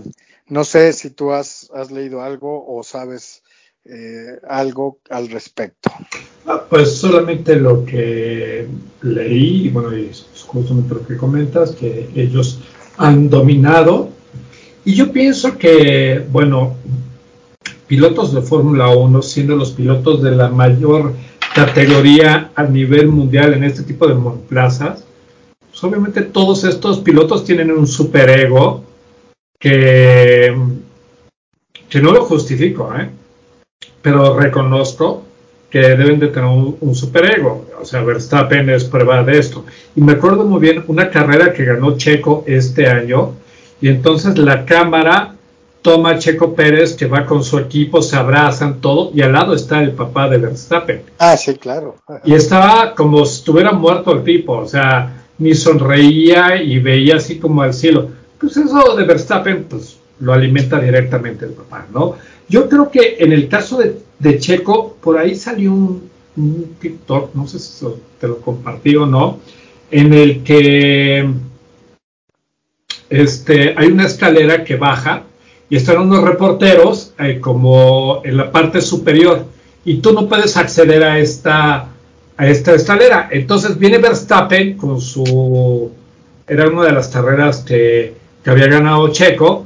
no 0.48 0.64
sé 0.64 0.94
si 0.94 1.12
tú 1.12 1.32
has, 1.32 1.70
leído 1.92 2.22
algo 2.22 2.66
o 2.68 2.82
sabes 2.84 3.44
eh, 3.84 4.40
algo 4.48 5.00
al 5.10 5.30
respecto. 5.30 5.92
Ah, 6.48 6.66
pues 6.68 6.98
solamente 6.98 7.56
lo 7.56 7.86
que 7.86 8.68
leí, 9.02 9.68
y 9.68 9.70
bueno, 9.70 9.92
es 9.92 10.26
justamente 10.48 10.96
lo 10.96 11.06
que 11.06 11.18
comentas, 11.18 11.72
que 11.72 12.10
ellos 12.16 12.60
han 12.98 13.30
dominado. 13.30 14.10
Y 14.86 14.94
yo 14.94 15.12
pienso 15.12 15.58
que, 15.58 16.26
bueno, 16.32 16.76
pilotos 17.88 18.34
de 18.34 18.42
Fórmula 18.42 18.90
1, 18.90 19.22
siendo 19.22 19.56
los 19.56 19.72
pilotos 19.72 20.22
de 20.22 20.32
la 20.32 20.50
mayor 20.50 21.14
categoría 21.54 22.52
a 22.56 22.64
nivel 22.64 23.08
mundial 23.08 23.54
en 23.54 23.64
este 23.64 23.84
tipo 23.84 24.08
de 24.08 24.16
monoplazas, 24.16 25.06
pues 25.70 25.84
obviamente 25.84 26.22
todos 26.22 26.64
estos 26.64 27.00
pilotos 27.00 27.44
tienen 27.44 27.72
un 27.72 27.88
superego 27.88 28.84
que, 29.60 30.56
que 31.90 32.02
no 32.02 32.12
lo 32.12 32.26
justifico, 32.26 32.94
¿eh? 32.96 33.10
pero 34.02 34.40
reconozco 34.40 35.24
que 35.70 35.80
deben 35.80 36.20
de 36.20 36.28
tener 36.28 36.48
un, 36.48 36.96
superego. 36.96 37.68
O 37.82 37.84
sea, 37.84 38.02
Verstappen 38.02 38.70
es 38.70 38.86
prueba 38.86 39.24
de 39.24 39.38
esto. 39.40 39.66
Y 39.96 40.02
me 40.02 40.14
acuerdo 40.14 40.46
muy 40.46 40.62
bien 40.62 40.84
una 40.88 41.10
carrera 41.10 41.52
que 41.52 41.66
ganó 41.66 41.98
Checo 41.98 42.44
este 42.48 42.88
año, 42.88 43.34
y 43.82 43.90
entonces 43.90 44.38
la 44.38 44.66
cámara 44.66 45.35
toma 45.86 46.18
Checo 46.18 46.56
Pérez 46.56 46.96
que 46.96 47.06
va 47.06 47.28
con 47.28 47.44
su 47.44 47.60
equipo, 47.60 48.02
se 48.02 48.16
abrazan 48.16 48.82
todo, 48.82 49.12
y 49.14 49.22
al 49.22 49.34
lado 49.34 49.54
está 49.54 49.84
el 49.84 49.92
papá 49.92 50.28
de 50.28 50.40
Verstappen. 50.40 51.04
Ah, 51.20 51.38
sí, 51.38 51.54
claro. 51.54 51.98
Y 52.24 52.34
estaba 52.34 52.96
como 52.96 53.24
si 53.24 53.36
estuviera 53.36 53.72
muerto 53.72 54.12
el 54.14 54.24
tipo, 54.24 54.54
o 54.54 54.68
sea, 54.68 55.26
ni 55.38 55.54
sonreía 55.54 56.60
y 56.60 56.80
veía 56.80 57.18
así 57.18 57.38
como 57.38 57.62
al 57.62 57.72
cielo 57.72 58.10
pues 58.40 58.58
eso 58.58 58.96
de 58.96 59.06
Verstappen, 59.06 59.66
pues 59.66 59.98
lo 60.20 60.34
alimenta 60.34 60.80
directamente 60.80 61.46
el 61.46 61.52
papá, 61.52 61.86
¿no? 61.94 62.16
Yo 62.50 62.68
creo 62.68 62.90
que 62.90 63.18
en 63.20 63.32
el 63.32 63.48
caso 63.48 63.78
de, 63.78 64.40
Checo, 64.40 64.98
por 65.04 65.20
ahí 65.20 65.36
salió 65.36 65.72
un, 65.72 66.10
TikTok, 66.80 67.36
no 67.36 67.48
sé 67.48 67.60
si 67.60 67.86
te 68.20 68.28
lo 68.28 68.40
compartí 68.40 68.96
o 68.96 69.06
no, 69.06 69.40
en 69.92 70.14
el 70.14 70.44
que 70.44 71.30
este, 73.10 73.76
hay 73.78 73.88
una 73.88 74.08
escalera 74.08 74.64
que 74.64 74.78
baja 74.78 75.24
y 75.70 75.78
están 75.78 76.00
unos 76.00 76.24
reporteros 76.24 77.14
eh, 77.20 77.40
como 77.40 78.22
en 78.24 78.38
la 78.38 78.52
parte 78.52 78.82
superior 78.82 79.46
y 79.84 79.98
tú 79.98 80.14
no 80.14 80.28
puedes 80.28 80.58
acceder 80.58 81.04
a 81.04 81.20
esta, 81.20 81.88
a 82.38 82.48
esta 82.48 82.74
escalera. 82.74 83.30
Entonces 83.32 83.78
viene 83.78 83.98
Verstappen 83.98 84.78
con 84.78 85.00
su... 85.02 85.92
Era 86.48 86.68
una 86.68 86.86
de 86.86 86.92
las 86.92 87.08
carreras 87.08 87.62
que 87.62 88.14
que 88.46 88.52
había 88.52 88.68
ganado 88.68 89.12
Checo. 89.12 89.66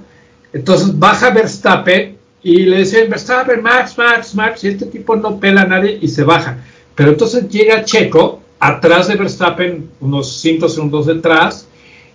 Entonces 0.54 0.97
baja 0.97 1.32
Verstappen 1.32 2.18
y 2.41 2.60
le 2.62 2.78
dicen 2.78 3.10
Verstappen, 3.10 3.62
Max, 3.62 3.97
Max, 3.97 4.34
Max, 4.34 4.64
y 4.64 4.70
este 4.70 4.86
tipo 4.86 5.18
no 5.18 5.38
pela 5.38 5.64
a 5.64 5.68
nadie 5.68 6.00
y 6.02 6.08
se 6.08 6.24
baja. 6.24 6.58
Pero 6.95 7.12
entonces 7.12 7.50
llega 7.50 7.84
Checo 7.84 8.41
atrás 8.58 9.10
de 9.10 9.16
Verstappen, 9.16 9.89
unos 10.00 10.39
5 10.39 10.70
segundos 10.70 11.06
detrás, 11.06 11.68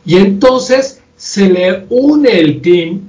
y 0.06 0.16
entonces 0.16 1.02
se 1.16 1.50
le 1.50 1.84
une 1.90 2.38
el 2.40 2.62
team 2.62 3.02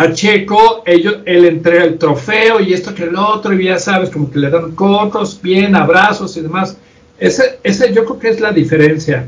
a 0.00 0.12
Checo, 0.12 0.84
ellos, 0.86 1.18
él 1.24 1.44
entrega 1.44 1.82
el 1.82 1.98
trofeo 1.98 2.60
y 2.60 2.72
esto 2.72 2.94
que 2.94 3.02
el 3.02 3.16
otro, 3.16 3.52
y 3.52 3.64
ya 3.64 3.80
sabes, 3.80 4.10
como 4.10 4.30
que 4.30 4.38
le 4.38 4.48
dan 4.48 4.70
cotos, 4.76 5.42
bien, 5.42 5.74
abrazos 5.74 6.36
y 6.36 6.40
demás. 6.40 6.76
Ese, 7.18 7.58
ese 7.64 7.92
yo 7.92 8.04
creo 8.04 8.18
que 8.20 8.28
es 8.28 8.38
la 8.38 8.52
diferencia. 8.52 9.26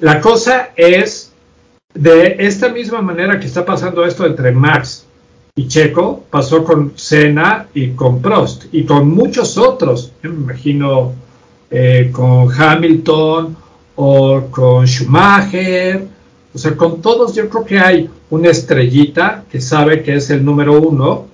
La 0.00 0.18
cosa 0.18 0.70
es, 0.76 1.32
de 1.92 2.36
esta 2.38 2.70
misma 2.70 3.02
manera 3.02 3.38
que 3.38 3.46
está 3.46 3.66
pasando 3.66 4.02
esto 4.02 4.24
entre 4.24 4.50
Max 4.50 5.04
y 5.54 5.68
Checo, 5.68 6.24
pasó 6.30 6.64
con 6.64 6.94
Senna 6.96 7.66
y 7.74 7.90
con 7.90 8.22
Prost 8.22 8.64
y 8.72 8.86
con 8.86 9.10
muchos 9.10 9.58
otros. 9.58 10.12
me 10.22 10.30
imagino 10.30 11.12
eh, 11.70 12.08
con 12.12 12.50
Hamilton 12.50 13.54
o 13.96 14.40
con 14.50 14.86
Schumacher. 14.86 16.17
O 16.58 16.60
sea, 16.60 16.76
con 16.76 17.00
todos 17.00 17.36
yo 17.36 17.48
creo 17.48 17.64
que 17.64 17.78
hay 17.78 18.10
una 18.30 18.48
estrellita 18.48 19.44
que 19.48 19.60
sabe 19.60 20.02
que 20.02 20.16
es 20.16 20.28
el 20.30 20.44
número 20.44 20.72
uno 20.80 21.26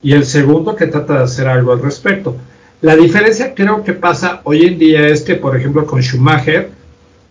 y 0.00 0.12
el 0.12 0.24
segundo 0.24 0.76
que 0.76 0.86
trata 0.86 1.14
de 1.18 1.24
hacer 1.24 1.48
algo 1.48 1.72
al 1.72 1.82
respecto. 1.82 2.36
La 2.80 2.94
diferencia 2.94 3.52
creo 3.52 3.82
que 3.82 3.94
pasa 3.94 4.42
hoy 4.44 4.66
en 4.66 4.78
día 4.78 5.08
es 5.08 5.22
que, 5.22 5.34
por 5.34 5.56
ejemplo, 5.56 5.84
con 5.86 6.00
Schumacher, 6.00 6.70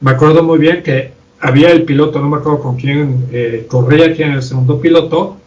me 0.01 0.11
acuerdo 0.11 0.43
muy 0.43 0.59
bien 0.59 0.83
que 0.83 1.13
había 1.39 1.71
el 1.71 1.83
piloto, 1.83 2.19
no 2.19 2.27
me 2.27 2.39
acuerdo 2.39 2.59
con 2.59 2.75
quién 2.75 3.27
eh, 3.31 3.65
corría, 3.69 4.13
quién 4.13 4.31
era 4.31 4.39
el 4.39 4.43
segundo 4.43 4.81
piloto, 4.81 5.37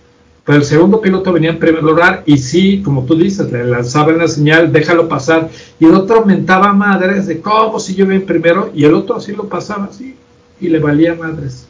pero 0.47 0.57
el 0.57 0.64
segundo 0.64 0.99
piloto 0.99 1.30
venía 1.30 1.51
en 1.51 1.59
primer 1.59 1.82
lugar 1.82 2.22
y 2.24 2.38
sí, 2.38 2.80
como 2.82 3.05
tú 3.05 3.16
dices, 3.16 3.53
le 3.53 3.64
lanzaban 3.64 4.16
la 4.16 4.28
señal, 4.28 4.72
déjalo 4.72 5.11
pasar, 5.11 5.51
y 5.78 5.84
el 5.84 5.95
otro 5.95 6.20
aumentaba 6.20 6.72
madres 6.72 7.26
de 7.26 7.43
cómo 7.43 7.78
si 7.78 7.95
yo 7.95 8.07
ven 8.07 8.24
primero, 8.24 8.70
y 8.74 8.86
el 8.86 8.95
otro 8.95 9.16
así 9.16 9.32
lo 9.32 9.47
pasaba 9.47 9.90
así, 9.90 10.16
y 10.59 10.68
le 10.70 10.78
valía 10.78 11.14
madres. 11.14 11.66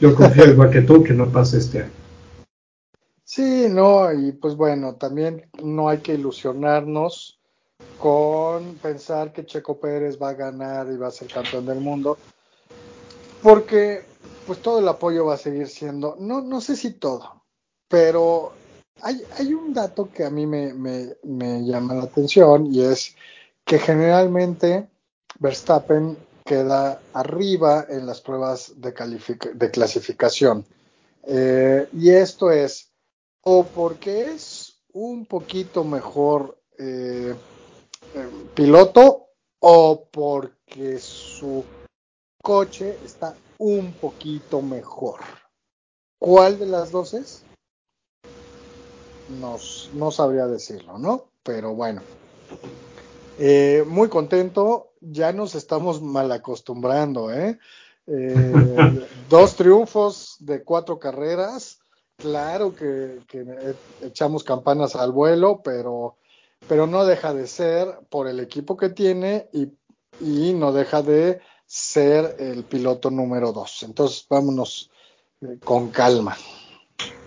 Yo 0.00 0.14
confío 0.14 0.46
igual 0.46 0.70
que 0.70 0.82
tú 0.82 1.02
que 1.02 1.12
no 1.12 1.30
pase 1.30 1.58
este 1.58 1.82
año. 1.82 1.92
Sí, 3.24 3.66
no, 3.68 4.12
y 4.12 4.32
pues 4.32 4.54
bueno, 4.54 4.94
también 4.94 5.50
no 5.62 5.88
hay 5.88 5.98
que 5.98 6.14
ilusionarnos 6.14 7.38
con 7.98 8.76
pensar 8.76 9.32
que 9.32 9.44
Checo 9.44 9.78
Pérez 9.78 10.18
va 10.20 10.30
a 10.30 10.34
ganar 10.34 10.88
y 10.90 10.96
va 10.96 11.08
a 11.08 11.12
ser 11.12 11.28
campeón 11.28 11.66
del 11.66 11.80
mundo, 11.80 12.16
porque 13.42 14.04
pues 14.46 14.60
todo 14.60 14.78
el 14.78 14.88
apoyo 14.88 15.26
va 15.26 15.34
a 15.34 15.38
seguir 15.38 15.68
siendo, 15.68 16.16
no, 16.18 16.40
no 16.40 16.60
sé 16.60 16.74
si 16.74 16.92
todo, 16.92 17.44
pero 17.86 18.52
hay, 19.02 19.22
hay 19.36 19.52
un 19.52 19.74
dato 19.74 20.10
que 20.10 20.24
a 20.24 20.30
mí 20.30 20.46
me, 20.46 20.72
me, 20.72 21.62
llama 21.64 21.94
la 21.94 22.04
atención 22.04 22.66
y 22.72 22.82
es 22.82 23.14
que 23.64 23.78
generalmente 23.78 24.88
Verstappen 25.38 26.16
queda 26.48 27.02
arriba 27.12 27.84
en 27.90 28.06
las 28.06 28.22
pruebas 28.22 28.72
de, 28.80 29.70
clasificación. 29.70 30.64
Eh, 31.24 31.86
y 31.92 32.08
esto 32.08 32.50
es 32.50 32.90
o 33.42 33.64
porque 33.64 34.32
es 34.32 34.80
un 34.94 35.26
poquito 35.26 35.84
mejor 35.84 36.58
eh, 36.78 37.34
eh, 38.14 38.30
piloto 38.54 39.26
o 39.60 40.08
porque 40.10 40.98
su 40.98 41.62
coche 42.42 42.96
está 43.04 43.36
un 43.58 43.92
poquito 43.92 44.62
mejor. 44.62 45.20
¿Cuál 46.18 46.58
de 46.58 46.66
las 46.66 46.90
dos 46.90 47.12
es? 47.12 47.42
no 49.92 50.10
sabría 50.10 50.46
decirlo, 50.46 50.96
¿no? 50.96 51.26
Pero 51.42 51.74
bueno. 51.74 52.00
Eh, 53.38 53.84
muy 53.86 54.08
contento, 54.08 54.87
ya 55.00 55.32
nos 55.32 55.54
estamos 55.54 56.02
mal 56.02 56.30
acostumbrando, 56.32 57.32
¿eh? 57.32 57.58
eh 58.06 59.06
dos 59.30 59.56
triunfos 59.56 60.36
de 60.40 60.62
cuatro 60.62 60.98
carreras, 60.98 61.78
claro 62.16 62.74
que, 62.74 63.20
echamos 64.02 64.44
campanas 64.44 64.96
al 64.96 65.12
vuelo, 65.12 65.60
pero, 65.62 66.16
pero 66.66 66.86
no 66.86 67.04
deja 67.04 67.32
de 67.32 67.46
ser 67.46 67.88
por 68.08 68.28
el 68.28 68.40
equipo 68.40 68.76
que 68.76 68.90
tiene 68.90 69.48
y, 69.52 69.68
y 70.20 70.52
no 70.54 70.72
deja 70.72 71.02
de 71.02 71.40
ser 71.66 72.36
el 72.38 72.64
piloto 72.64 73.10
número 73.10 73.52
dos. 73.52 73.82
Entonces 73.82 74.26
vámonos 74.28 74.90
eh, 75.42 75.58
con 75.62 75.88
calma. 75.88 76.36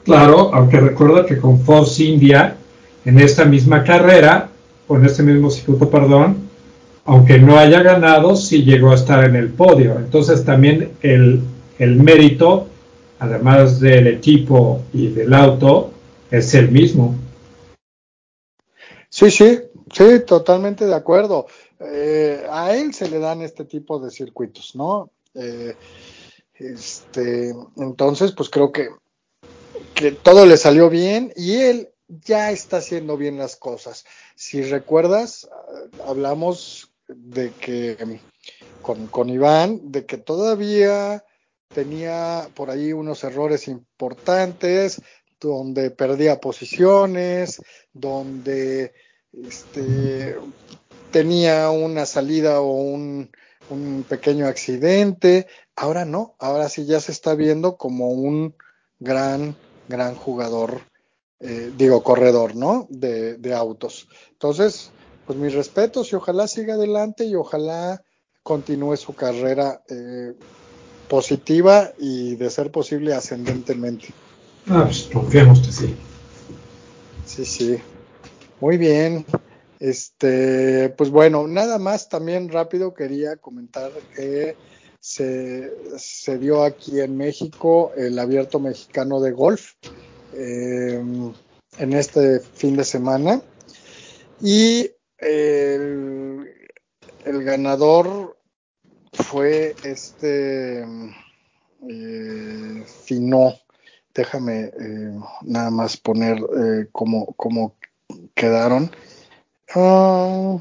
Claro, 0.04 0.54
aunque 0.54 0.80
recuerda 0.80 1.26
que 1.26 1.38
con 1.38 1.60
Force 1.60 2.04
India, 2.04 2.58
en 3.06 3.20
esta 3.20 3.46
misma 3.46 3.84
carrera, 3.84 4.50
o 4.88 4.98
en 4.98 5.06
este 5.06 5.24
mismo 5.24 5.50
circuito, 5.50 5.90
perdón, 5.90 6.50
aunque 7.06 7.40
no 7.40 7.58
haya 7.58 7.82
ganado, 7.82 8.36
sí 8.36 8.64
llegó 8.64 8.92
a 8.92 8.96
estar 8.96 9.24
en 9.24 9.36
el 9.36 9.50
podio. 9.50 9.96
Entonces 9.98 10.46
también 10.46 10.92
el, 11.02 11.42
el 11.80 11.96
mérito, 11.96 12.68
además 13.20 13.80
del 13.80 14.08
equipo 14.08 14.82
y 14.94 15.08
del 15.08 15.34
auto, 15.34 15.92
es 16.30 16.54
el 16.54 16.70
mismo. 16.72 17.16
Sí, 19.10 19.30
sí, 19.30 19.60
sí, 19.92 20.22
totalmente 20.26 20.86
de 20.86 20.96
acuerdo. 20.96 21.48
Eh, 21.80 22.46
a 22.50 22.76
él 22.76 22.94
se 22.94 23.10
le 23.10 23.20
dan 23.20 23.42
este 23.42 23.66
tipo 23.66 24.00
de 24.00 24.12
circuitos, 24.12 24.76
¿no? 24.76 25.10
Eh, 25.34 25.76
este, 26.54 27.54
entonces, 27.78 28.32
pues 28.32 28.50
creo 28.50 28.72
que 28.72 28.90
que 30.02 30.12
todo 30.12 30.46
le 30.46 30.58
salió 30.58 30.90
bien 30.90 31.32
y 31.36 31.58
él 31.58 31.90
ya 32.08 32.52
está 32.52 32.78
haciendo 32.78 33.18
bien 33.18 33.38
las 33.38 33.56
cosas. 33.56 34.06
Si 34.36 34.64
recuerdas, 34.64 35.48
hablamos 36.06 36.91
de 37.16 37.52
que 37.52 38.20
con, 38.82 39.08
con 39.08 39.30
Iván, 39.30 39.92
de 39.92 40.06
que 40.06 40.18
todavía 40.18 41.24
tenía 41.74 42.48
por 42.54 42.70
ahí 42.70 42.94
unos 42.94 43.24
errores 43.24 43.68
importantes, 43.68 45.02
donde 45.40 45.92
perdía 45.92 46.40
posiciones, 46.40 47.62
donde 47.94 48.94
este, 49.34 50.36
tenía 51.12 51.70
una 51.70 52.06
salida 52.06 52.62
o 52.62 52.72
un, 52.74 53.32
un, 53.70 54.06
pequeño 54.08 54.48
accidente. 54.48 55.48
Ahora 55.76 56.06
no, 56.06 56.36
ahora 56.40 56.70
sí 56.70 56.86
ya 56.86 57.00
se 57.00 57.12
está 57.12 57.34
viendo 57.36 57.78
como 57.78 58.10
un 58.10 58.56
gran 59.00 59.56
gran 59.92 60.16
jugador, 60.16 60.82
eh, 61.40 61.72
digo, 61.78 62.02
corredor, 62.02 62.56
¿no? 62.56 62.88
De, 62.90 63.54
autos. 63.54 64.08
Entonces, 64.32 64.92
pues 65.26 65.38
mis 65.38 65.54
respetos 65.54 66.12
y 66.12 66.16
ojalá 66.16 66.48
siga 66.48 66.76
adelante 66.76 67.26
y 67.26 67.36
ojalá 67.36 68.04
continúe 68.44 68.98
su 68.98 69.14
carrera 69.14 69.82
eh, 69.90 70.34
positiva 71.08 71.92
y 72.00 72.36
de 72.36 72.50
ser 72.50 72.72
posible 72.72 73.14
ascendentemente. 73.14 74.08
Ah, 74.68 74.84
pues 74.86 75.10
confiamos 75.12 75.60
que 75.60 75.72
sí. 75.72 75.96
Sí, 77.26 77.46
sí. 77.46 77.78
Muy 78.60 78.78
bien. 78.78 79.26
Este, 79.80 80.90
pues 80.90 81.10
bueno, 81.10 81.48
nada 81.48 81.80
más 81.80 82.08
también 82.08 82.50
rápido 82.50 82.94
quería 82.94 83.38
comentar 83.38 83.92
que 84.16 84.56
se, 85.00 85.74
se 85.98 86.38
dio 86.38 86.64
aquí 86.64 87.00
en 87.00 87.18
México 87.18 87.92
el 87.98 88.20
abierto 88.20 88.60
mexicano 88.60 89.20
de 89.20 89.32
golf 89.32 89.74
eh, 90.34 91.04
en 91.78 91.94
este 91.94 92.40
fin 92.40 92.78
de 92.78 92.84
semana 92.84 93.42
y 94.40 94.92
el, 95.22 96.48
ganador 97.26 98.38
fue 99.14 99.76
este 99.84 100.86
eh, 101.90 102.86
Finó. 103.06 103.54
Déjame 104.14 104.64
eh, 104.64 105.20
nada 105.44 105.72
más 105.72 105.98
poner 105.98 106.38
eh, 106.38 106.88
cómo, 106.92 107.76
quedaron. 108.36 108.92
Ah, 109.74 110.58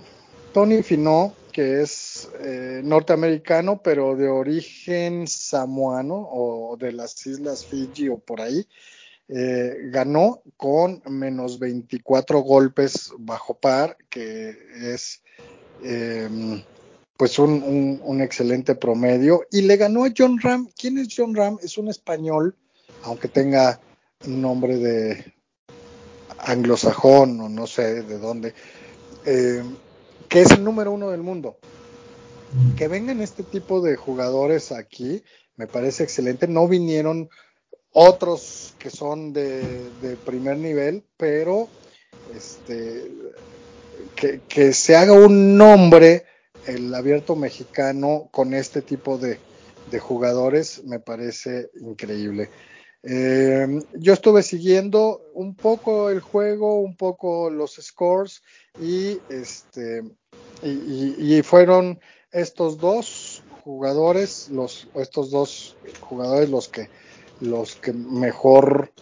Tony 0.52 0.82
Finó 0.82 1.34
que 1.50 1.82
es 1.82 2.30
eh, 2.40 2.80
norteamericano, 2.84 3.82
pero 3.82 4.16
de 4.16 4.28
origen 4.28 5.26
samoano 5.26 6.28
o 6.30 6.76
de 6.78 6.92
las 6.92 7.26
islas 7.26 7.64
Fiji 7.66 8.08
o 8.08 8.18
por 8.18 8.40
ahí, 8.40 8.66
eh, 9.32 9.76
ganó 9.84 10.42
con 10.56 11.02
menos 11.08 11.60
24 11.60 12.40
golpes 12.40 13.12
bajo 13.16 13.54
par, 13.54 13.96
que 14.08 14.56
es 14.74 15.22
em, 15.84 16.62
pues 17.16 17.38
un, 17.38 18.00
un, 18.02 18.20
excelente 18.22 18.74
promedio, 18.74 19.46
y 19.52 19.62
le 19.62 19.76
ganó 19.76 20.04
a 20.04 20.10
John 20.16 20.40
Ram. 20.40 20.68
¿Quién 20.76 20.98
es 20.98 21.08
John 21.16 21.34
Ram? 21.34 21.58
Es 21.62 21.78
un 21.78 21.88
español, 21.88 22.56
aunque 23.04 23.28
tenga 23.28 23.80
nombre 24.26 24.78
de 24.78 25.32
anglosajón 26.38 27.40
o 27.40 27.48
no 27.48 27.68
sé 27.68 28.02
de 28.02 28.18
dónde. 28.18 28.54
Eh, 29.26 29.62
que 30.28 30.42
es 30.42 30.50
el 30.50 30.64
número 30.64 30.90
uno 30.90 31.10
del 31.10 31.22
mundo. 31.22 31.58
Que 32.76 32.88
vengan 32.88 33.20
este 33.20 33.44
tipo 33.44 33.80
de 33.80 33.94
jugadores 33.94 34.72
aquí, 34.72 35.22
me 35.56 35.68
parece 35.68 36.02
excelente. 36.02 36.48
No 36.48 36.66
vinieron 36.66 37.28
otros 37.92 38.74
que 38.78 38.90
son 38.90 39.32
de, 39.32 40.16
primer 40.24 40.56
nivel, 40.56 41.02
pero 41.16 41.68
este, 42.34 43.10
que, 44.48 44.72
se 44.72 44.96
haga 44.96 45.12
un 45.12 45.56
nombre 45.56 46.24
el 46.66 46.94
abierto 46.94 47.36
mexicano 47.36 48.28
con 48.30 48.54
este 48.54 48.82
tipo 48.82 49.18
de, 49.18 49.38
jugadores 49.98 50.84
me 50.84 51.00
parece 51.00 51.70
increíble. 51.80 52.48
Eh, 53.02 53.66
yo 53.94 54.12
estuve 54.12 54.44
siguiendo 54.44 55.20
un 55.34 55.56
poco 55.56 56.10
el 56.10 56.20
juego, 56.20 56.80
un 56.80 56.96
poco 56.96 57.50
los 57.50 57.76
scores 57.80 58.42
y 58.80 59.18
este 59.30 60.04
y, 60.62 61.42
fueron 61.42 61.98
estos 62.30 62.78
dos 62.78 63.42
jugadores, 63.64 64.48
los 64.50 64.86
estos 64.94 65.30
dos 65.30 65.76
jugadores 66.00 66.50
los 66.50 66.68
que 66.68 66.88
los 67.40 67.76
que 67.76 67.92
mejor 67.92 68.92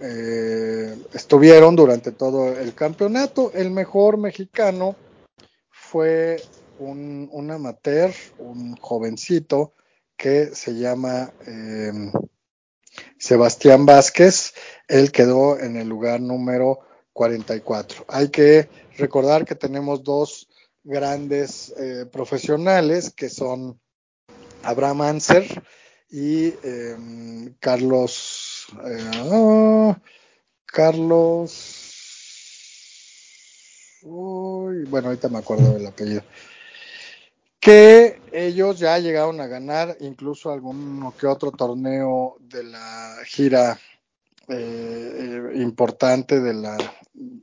eh, 0.00 0.96
estuvieron 1.12 1.76
durante 1.76 2.12
todo 2.12 2.48
el 2.52 2.74
campeonato. 2.74 3.52
El 3.54 3.70
mejor 3.70 4.18
mexicano 4.18 4.96
fue 5.70 6.42
un, 6.78 7.28
un 7.32 7.50
amateur, 7.50 8.12
un 8.38 8.76
jovencito 8.76 9.74
que 10.16 10.54
se 10.54 10.74
llama 10.74 11.32
eh, 11.46 11.92
Sebastián 13.18 13.86
Vázquez. 13.86 14.54
Él 14.88 15.12
quedó 15.12 15.58
en 15.58 15.76
el 15.76 15.88
lugar 15.88 16.20
número 16.20 16.80
44. 17.12 18.04
Hay 18.08 18.28
que 18.28 18.68
recordar 18.96 19.44
que 19.44 19.54
tenemos 19.54 20.02
dos 20.02 20.48
grandes 20.82 21.72
eh, 21.78 22.06
profesionales 22.10 23.10
que 23.10 23.30
son 23.30 23.80
Abraham 24.62 25.02
Anser 25.02 25.62
y 26.14 26.54
em, 26.62 27.54
Carlos 27.58 28.68
eh, 28.86 29.94
Carlos 30.64 31.50
uy, 34.04 34.84
bueno 34.84 35.08
ahorita 35.08 35.28
me 35.28 35.38
acuerdo 35.38 35.72
del 35.72 35.88
apellido. 35.88 36.22
Que 37.58 38.20
ellos 38.30 38.78
ya 38.78 38.96
llegaron 39.00 39.40
a 39.40 39.48
ganar 39.48 39.96
incluso 39.98 40.52
algún 40.52 41.12
que 41.18 41.26
otro 41.26 41.50
torneo 41.50 42.36
de 42.38 42.62
la 42.62 43.16
gira 43.24 43.76
eh, 44.46 45.50
importante 45.56 46.38
de 46.38 46.54
la, 46.54 46.76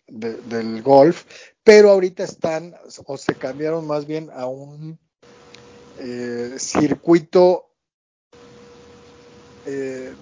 del 0.08 0.82
golf, 0.82 1.26
pero 1.62 1.90
ahorita 1.90 2.24
están 2.24 2.74
o 3.06 3.18
se 3.18 3.36
cambiaron 3.36 3.86
más 3.86 4.06
bien 4.06 4.30
a 4.34 4.46
un 4.46 4.98
eh, 6.00 6.56
circuito 6.58 7.71
eh, 9.66 10.14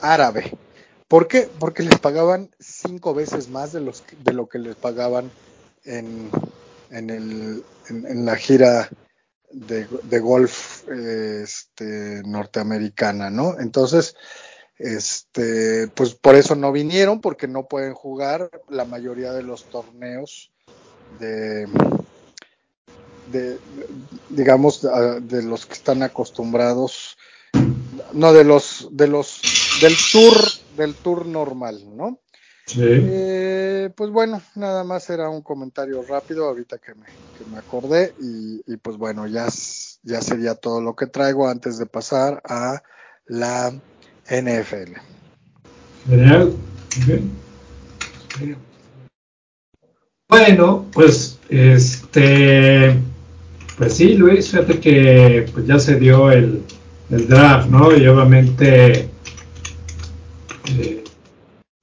árabe. 0.00 0.56
¿Por 1.08 1.28
qué? 1.28 1.48
Porque 1.58 1.82
les 1.82 1.98
pagaban 1.98 2.50
cinco 2.58 3.14
veces 3.14 3.48
más 3.48 3.72
de, 3.72 3.92
de 4.24 4.32
lo 4.32 4.48
que 4.48 4.58
les 4.58 4.74
pagaban 4.74 5.30
en, 5.84 6.30
en, 6.90 7.10
el, 7.10 7.64
en, 7.88 8.24
la 8.24 8.36
gira 8.36 8.88
de, 9.52 9.86
de 10.02 10.18
golf 10.18 10.88
este, 10.88 12.22
norteamericana, 12.24 13.30
¿no? 13.30 13.58
Entonces, 13.60 14.16
este, 14.78 15.88
pues 15.88 16.14
por 16.14 16.34
eso 16.34 16.56
no 16.56 16.72
vinieron, 16.72 17.20
porque 17.20 17.46
no 17.46 17.66
pueden 17.66 17.94
jugar 17.94 18.50
la 18.68 18.84
mayoría 18.84 19.32
de 19.32 19.42
los 19.42 19.64
torneos 19.64 20.50
de, 21.20 21.66
de 23.30 23.58
digamos, 24.28 24.82
de 24.82 25.42
los 25.42 25.66
que 25.66 25.74
están 25.74 26.02
acostumbrados, 26.02 27.16
no 28.16 28.32
de 28.32 28.44
los, 28.44 28.88
de 28.92 29.08
los, 29.08 29.40
del 29.80 29.94
tour, 30.12 30.34
del 30.76 30.94
tour 30.94 31.26
normal, 31.26 31.84
¿no? 31.96 32.18
Sí. 32.66 32.80
Eh, 32.82 33.90
pues 33.94 34.10
bueno, 34.10 34.42
nada 34.56 34.82
más 34.82 35.08
era 35.10 35.28
un 35.28 35.42
comentario 35.42 36.02
rápido 36.02 36.46
ahorita 36.46 36.78
que 36.78 36.94
me, 36.94 37.06
que 37.06 37.44
me 37.50 37.58
acordé 37.58 38.14
y, 38.20 38.62
y, 38.66 38.76
pues 38.78 38.96
bueno, 38.96 39.26
ya, 39.28 39.46
ya 40.02 40.20
sería 40.20 40.56
todo 40.56 40.80
lo 40.80 40.96
que 40.96 41.06
traigo 41.06 41.48
antes 41.48 41.78
de 41.78 41.86
pasar 41.86 42.42
a 42.44 42.82
la 43.26 43.72
NFL. 44.28 44.94
Genial. 46.08 46.54
Bueno, 50.28 50.86
pues 50.92 51.38
este, 51.48 52.98
pues 53.78 53.94
sí, 53.94 54.14
Luis, 54.14 54.50
fíjate 54.50 54.80
que 54.80 55.48
pues 55.52 55.66
ya 55.66 55.78
se 55.78 55.96
dio 56.00 56.32
el, 56.32 56.64
el 57.10 57.28
draft, 57.28 57.68
¿no? 57.68 57.96
Y 57.96 58.06
obviamente 58.06 59.08
eh, 60.68 61.04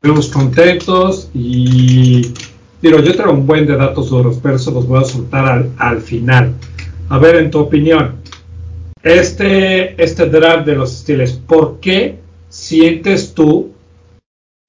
estamos 0.01 0.29
contentos 0.29 1.29
y 1.33 2.33
digo, 2.81 2.99
yo 2.99 3.15
traigo 3.15 3.33
un 3.33 3.47
buen 3.47 3.65
de 3.65 3.77
datos 3.77 4.09
duros, 4.09 4.39
pero 4.41 4.55
eso 4.55 4.71
los 4.71 4.87
voy 4.87 5.01
a 5.01 5.05
soltar 5.05 5.45
al, 5.45 5.71
al 5.77 6.01
final. 6.01 6.53
A 7.09 7.17
ver, 7.17 7.35
en 7.35 7.51
tu 7.51 7.59
opinión, 7.59 8.15
este, 9.01 10.01
este 10.01 10.29
draft 10.29 10.65
de 10.65 10.75
los 10.75 10.93
estilos, 10.93 11.33
¿por 11.33 11.79
qué 11.79 12.19
sientes 12.49 13.33
tú 13.33 13.73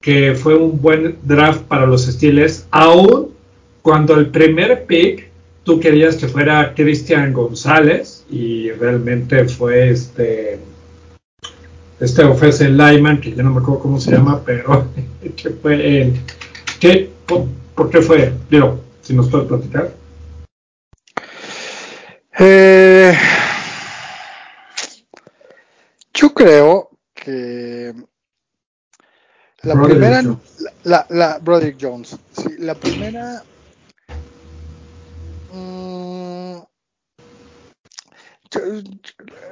que 0.05 0.35
fue 0.35 0.55
un 0.55 0.79
buen 0.79 1.17
draft 1.23 1.61
para 1.61 1.87
los 1.87 2.05
Steelers, 2.05 2.67
aún 2.69 3.31
cuando 3.81 4.13
el 4.15 4.27
primer 4.27 4.85
pick 4.85 5.24
tú 5.65 5.79
querías 5.79 6.15
que 6.15 6.27
fuera 6.27 6.73
Cristian 6.75 7.33
González 7.33 8.23
y 8.29 8.71
realmente 8.71 9.45
fue 9.49 9.89
este 9.89 10.59
este 11.99 12.23
offensive 12.23 12.69
lineman 12.69 13.19
que 13.19 13.33
ya 13.33 13.41
no 13.41 13.51
me 13.51 13.59
acuerdo 13.59 13.81
cómo 13.81 13.99
se 13.99 14.11
llama, 14.11 14.41
pero 14.45 14.87
que 15.35 15.49
fue 15.49 16.01
el 16.01 16.13
¿qué, 16.79 17.09
por, 17.25 17.89
qué 17.89 18.01
fue? 18.01 18.33
Digo, 18.49 18.79
si 19.01 19.13
nos 19.13 19.29
puedes 19.29 19.47
platicar. 19.47 19.91
Eh, 22.37 23.17
yo 26.13 26.33
creo 26.33 26.89
que 27.13 27.93
la 29.61 29.81
primera, 29.81 30.21
la, 30.83 31.05
la, 31.09 31.39
Broderick 31.39 31.77
Jones, 31.81 32.17
sí, 32.37 32.49
la 32.59 32.75
primera, 32.75 33.41
mm, 35.55 36.59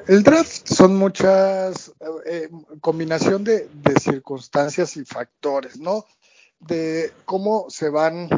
el 0.08 0.24
draft 0.24 0.68
son 0.68 0.96
muchas 0.96 1.92
eh, 2.26 2.50
combinación 2.80 3.44
de, 3.44 3.68
de 3.74 4.00
circunstancias 4.00 4.96
y 4.98 5.06
factores, 5.06 5.80
¿no? 5.80 6.06
De 6.60 7.12
cómo 7.26 7.70
se 7.70 7.90
van 7.90 8.30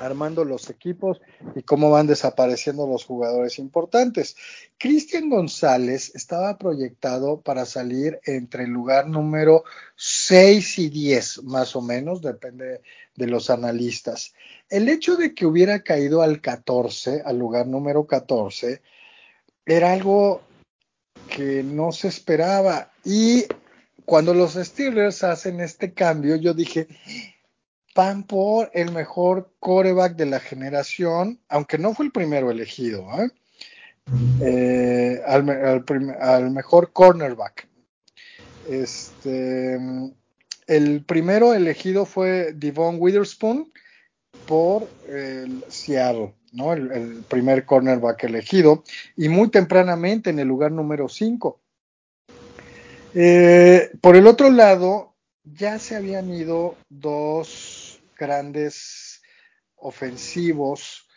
armando 0.00 0.44
los 0.44 0.70
equipos 0.70 1.20
y 1.54 1.62
cómo 1.62 1.90
van 1.90 2.06
desapareciendo 2.06 2.86
los 2.86 3.04
jugadores 3.04 3.58
importantes. 3.58 4.36
Cristian 4.78 5.28
González 5.28 6.12
estaba 6.14 6.58
proyectado 6.58 7.40
para 7.40 7.66
salir 7.66 8.18
entre 8.24 8.64
el 8.64 8.70
lugar 8.70 9.06
número 9.06 9.64
6 9.96 10.78
y 10.78 10.88
10, 10.88 11.44
más 11.44 11.76
o 11.76 11.82
menos, 11.82 12.22
depende 12.22 12.80
de 13.20 13.26
los 13.26 13.50
analistas. 13.50 14.34
El 14.68 14.88
hecho 14.88 15.16
de 15.16 15.34
que 15.34 15.46
hubiera 15.46 15.82
caído 15.82 16.22
al 16.22 16.40
14, 16.40 17.22
al 17.24 17.38
lugar 17.38 17.66
número 17.66 18.06
14, 18.06 18.82
era 19.66 19.92
algo 19.92 20.40
que 21.28 21.62
no 21.62 21.92
se 21.92 22.08
esperaba. 22.08 22.90
Y 23.04 23.44
cuando 24.04 24.34
los 24.34 24.54
Steelers 24.54 25.22
hacen 25.22 25.60
este 25.60 25.92
cambio, 25.92 26.36
yo 26.36 26.54
dije, 26.54 26.88
van 27.94 28.24
por 28.24 28.70
el 28.72 28.90
mejor 28.92 29.52
coreback 29.60 30.16
de 30.16 30.26
la 30.26 30.40
generación, 30.40 31.40
aunque 31.48 31.78
no 31.78 31.94
fue 31.94 32.06
el 32.06 32.12
primero 32.12 32.50
elegido, 32.50 33.06
¿eh? 33.20 33.30
Eh, 34.40 35.22
al, 35.24 35.44
mejor 36.50 36.92
cornerback. 36.92 37.68
Este, 38.68 39.78
el 40.70 41.04
primero 41.04 41.52
elegido 41.52 42.06
fue 42.06 42.52
Devon 42.52 42.98
Witherspoon 43.00 43.72
por 44.46 44.88
el 45.08 45.64
Seattle, 45.66 46.32
¿no? 46.52 46.72
El, 46.72 47.24
primer 47.28 47.64
cornerback 47.64 48.22
elegido, 48.22 48.84
y 49.16 49.28
muy 49.28 49.50
tempranamente 49.50 50.30
en 50.30 50.38
el 50.38 50.46
lugar 50.46 50.70
número 50.70 51.08
5. 51.08 51.60
Eh, 53.14 53.90
por 54.00 54.14
el 54.14 54.28
otro 54.28 54.48
lado, 54.48 55.16
ya 55.42 55.80
se 55.80 55.96
habían 55.96 56.32
ido 56.32 56.76
dos 56.88 58.00
grandes 58.16 59.22
ofensivos, 59.74 61.08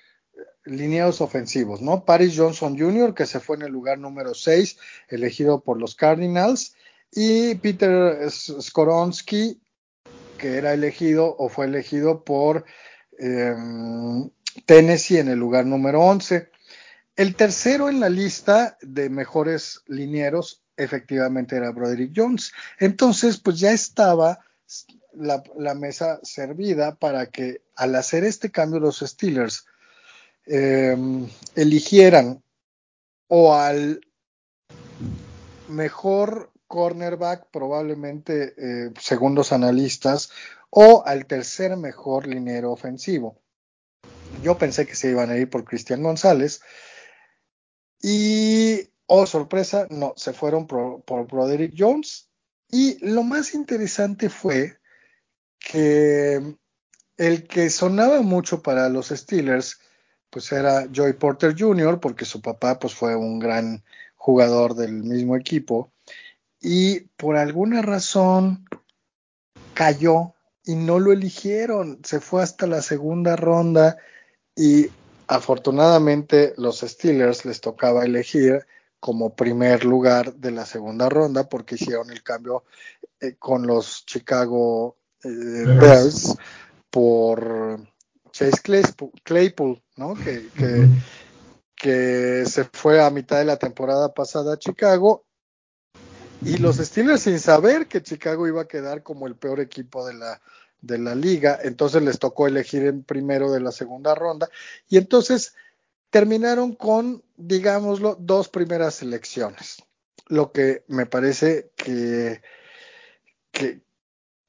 lineados 0.65 1.21
ofensivos, 1.21 1.79
¿no? 1.79 2.05
Paris 2.05 2.33
Johnson 2.35 2.75
Jr., 2.75 3.13
que 3.13 3.27
se 3.27 3.39
fue 3.39 3.57
en 3.57 3.61
el 3.61 3.71
lugar 3.71 3.99
número 3.99 4.33
6, 4.33 4.79
elegido 5.09 5.61
por 5.61 5.79
los 5.79 5.93
Cardinals, 5.93 6.75
y 7.15 7.55
Peter 7.55 8.29
Skoronsky, 8.29 9.61
que 10.37 10.57
era 10.57 10.73
elegido 10.73 11.35
o 11.37 11.49
fue 11.49 11.65
elegido 11.65 12.23
por 12.23 12.65
em, 13.19 14.29
Tennessee 14.65 15.19
en 15.19 15.29
el 15.29 15.39
lugar 15.39 15.65
número 15.65 16.01
11. 16.01 16.49
El 17.15 17.35
tercero 17.35 17.89
en 17.89 17.99
la 17.99 18.09
lista 18.09 18.77
de 18.81 19.09
mejores 19.09 19.81
linieros 19.87 20.63
efectivamente 20.75 21.55
era 21.55 21.71
Broderick 21.71 22.13
Jones. 22.15 22.51
Entonces, 22.79 23.37
pues 23.37 23.59
ya 23.59 23.71
estaba 23.71 24.39
la, 25.13 25.75
mesa 25.75 26.19
servida 26.23 26.95
para 26.95 27.27
que 27.27 27.61
al 27.75 27.95
hacer 27.95 28.23
este 28.23 28.49
cambio 28.49 28.79
los 28.79 28.99
Steelers 28.99 29.65
eh, 30.47 30.97
eligieran 31.55 32.43
o 33.27 33.53
al 33.53 34.01
mejor 35.67 36.52
cornerback, 36.73 37.51
probablemente 37.51 38.55
eh, 38.57 38.91
según 38.99 39.35
los 39.35 39.53
analistas, 39.53 40.31
o 40.71 41.03
al 41.05 41.27
tercer 41.27 41.77
mejor 41.77 42.25
liniero 42.25 42.71
ofensivo. 42.71 43.39
Yo 44.41 44.57
pensé 44.57 44.87
que 44.87 44.95
se 44.95 45.11
iban 45.11 45.29
a 45.29 45.37
ir 45.37 45.51
por 45.51 45.65
Cristian 45.65 46.01
González. 46.01 46.61
Y, 48.01 48.89
oh 49.05 49.27
sorpresa, 49.27 49.85
no, 49.91 50.13
se 50.15 50.33
fueron 50.33 50.65
por, 50.65 51.03
por 51.03 51.27
Broderick 51.27 51.75
Jones. 51.77 52.27
Y 52.71 52.97
lo 53.05 53.21
más 53.21 53.53
interesante 53.53 54.31
fue 54.31 54.79
que 55.59 56.57
el 57.17 57.47
que 57.47 57.69
sonaba 57.69 58.23
mucho 58.23 58.63
para 58.63 58.89
los 58.89 59.09
Steelers, 59.09 59.79
pues 60.31 60.51
era 60.51 60.87
Joy 60.91 61.13
Porter 61.13 61.53
Jr., 61.55 61.99
porque 61.99 62.25
su 62.25 62.41
papá 62.41 62.79
pues 62.79 62.95
fue 62.95 63.15
un 63.15 63.37
gran 63.37 63.83
jugador 64.15 64.73
del 64.73 65.03
mismo 65.03 65.35
equipo 65.35 65.92
y 66.63 67.01
por 67.17 67.35
alguna 67.35 67.81
razón 67.81 68.65
cayó 69.73 70.33
y 70.63 70.75
no 70.75 70.97
lo 70.97 71.11
eligieron. 71.11 71.99
Se 72.05 72.21
fue 72.21 72.41
hasta 72.41 72.67
la 72.67 72.81
segunda 72.81 73.35
ronda 73.35 73.97
y 74.55 74.87
afortunadamente 75.27 76.53
los 76.57 76.79
Steelers 76.79 77.43
les 77.43 77.59
tocaba 77.59 78.05
elegir 78.05 78.65
como 79.01 79.35
primer 79.35 79.83
lugar 79.83 80.35
de 80.35 80.51
la 80.51 80.65
segunda 80.65 81.09
ronda 81.09 81.49
porque 81.49 81.75
hicieron 81.75 82.09
el 82.11 82.23
cambio 82.23 82.63
eh, 83.19 83.35
con 83.37 83.67
los 83.67 84.05
Chicago 84.05 84.95
eh, 85.21 85.27
Bears 85.27 86.37
por 86.89 87.81
Chase 88.31 88.61
Claypool, 89.23 89.83
¿no? 89.97 90.13
Que, 90.13 90.47
que, 90.55 90.87
que 91.75 92.45
se 92.45 92.63
fue 92.63 93.03
a 93.03 93.09
mitad 93.09 93.39
de 93.39 93.45
la 93.45 93.57
temporada 93.57 94.13
pasada 94.13 94.53
a 94.53 94.59
Chicago 94.59 95.25
y 96.45 96.57
los 96.57 96.77
Steelers 96.77 97.21
sin 97.21 97.39
saber 97.39 97.87
que 97.87 98.01
Chicago 98.01 98.47
iba 98.47 98.63
a 98.63 98.67
quedar 98.67 99.03
como 99.03 99.27
el 99.27 99.35
peor 99.35 99.59
equipo 99.59 100.05
de 100.05 100.13
la, 100.13 100.41
de 100.81 100.97
la 100.97 101.15
liga, 101.15 101.59
entonces 101.63 102.01
les 102.03 102.19
tocó 102.19 102.47
elegir 102.47 102.85
en 102.85 103.03
primero 103.03 103.51
de 103.51 103.61
la 103.61 103.71
segunda 103.71 104.15
ronda 104.15 104.49
y 104.89 104.97
entonces 104.97 105.55
terminaron 106.09 106.75
con, 106.75 107.23
digámoslo, 107.37 108.17
dos 108.19 108.49
primeras 108.49 108.95
selecciones, 108.95 109.77
lo 110.27 110.51
que 110.51 110.83
me 110.87 111.05
parece 111.05 111.71
que, 111.75 112.41
que 113.51 113.81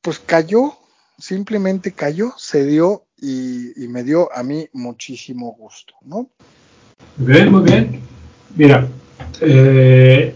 pues 0.01 0.19
cayó, 0.19 0.77
simplemente 1.19 1.93
cayó, 1.93 2.35
se 2.37 2.65
dio 2.67 3.07
y, 3.17 3.83
y 3.83 3.89
me 3.89 4.03
dio 4.03 4.31
a 4.37 4.43
mí 4.43 4.69
muchísimo 4.73 5.55
gusto, 5.55 5.95
¿no? 6.03 6.31
Bien, 7.17 7.51
muy 7.51 7.63
bien. 7.63 8.01
Mira, 8.57 8.89
eh, 9.41 10.35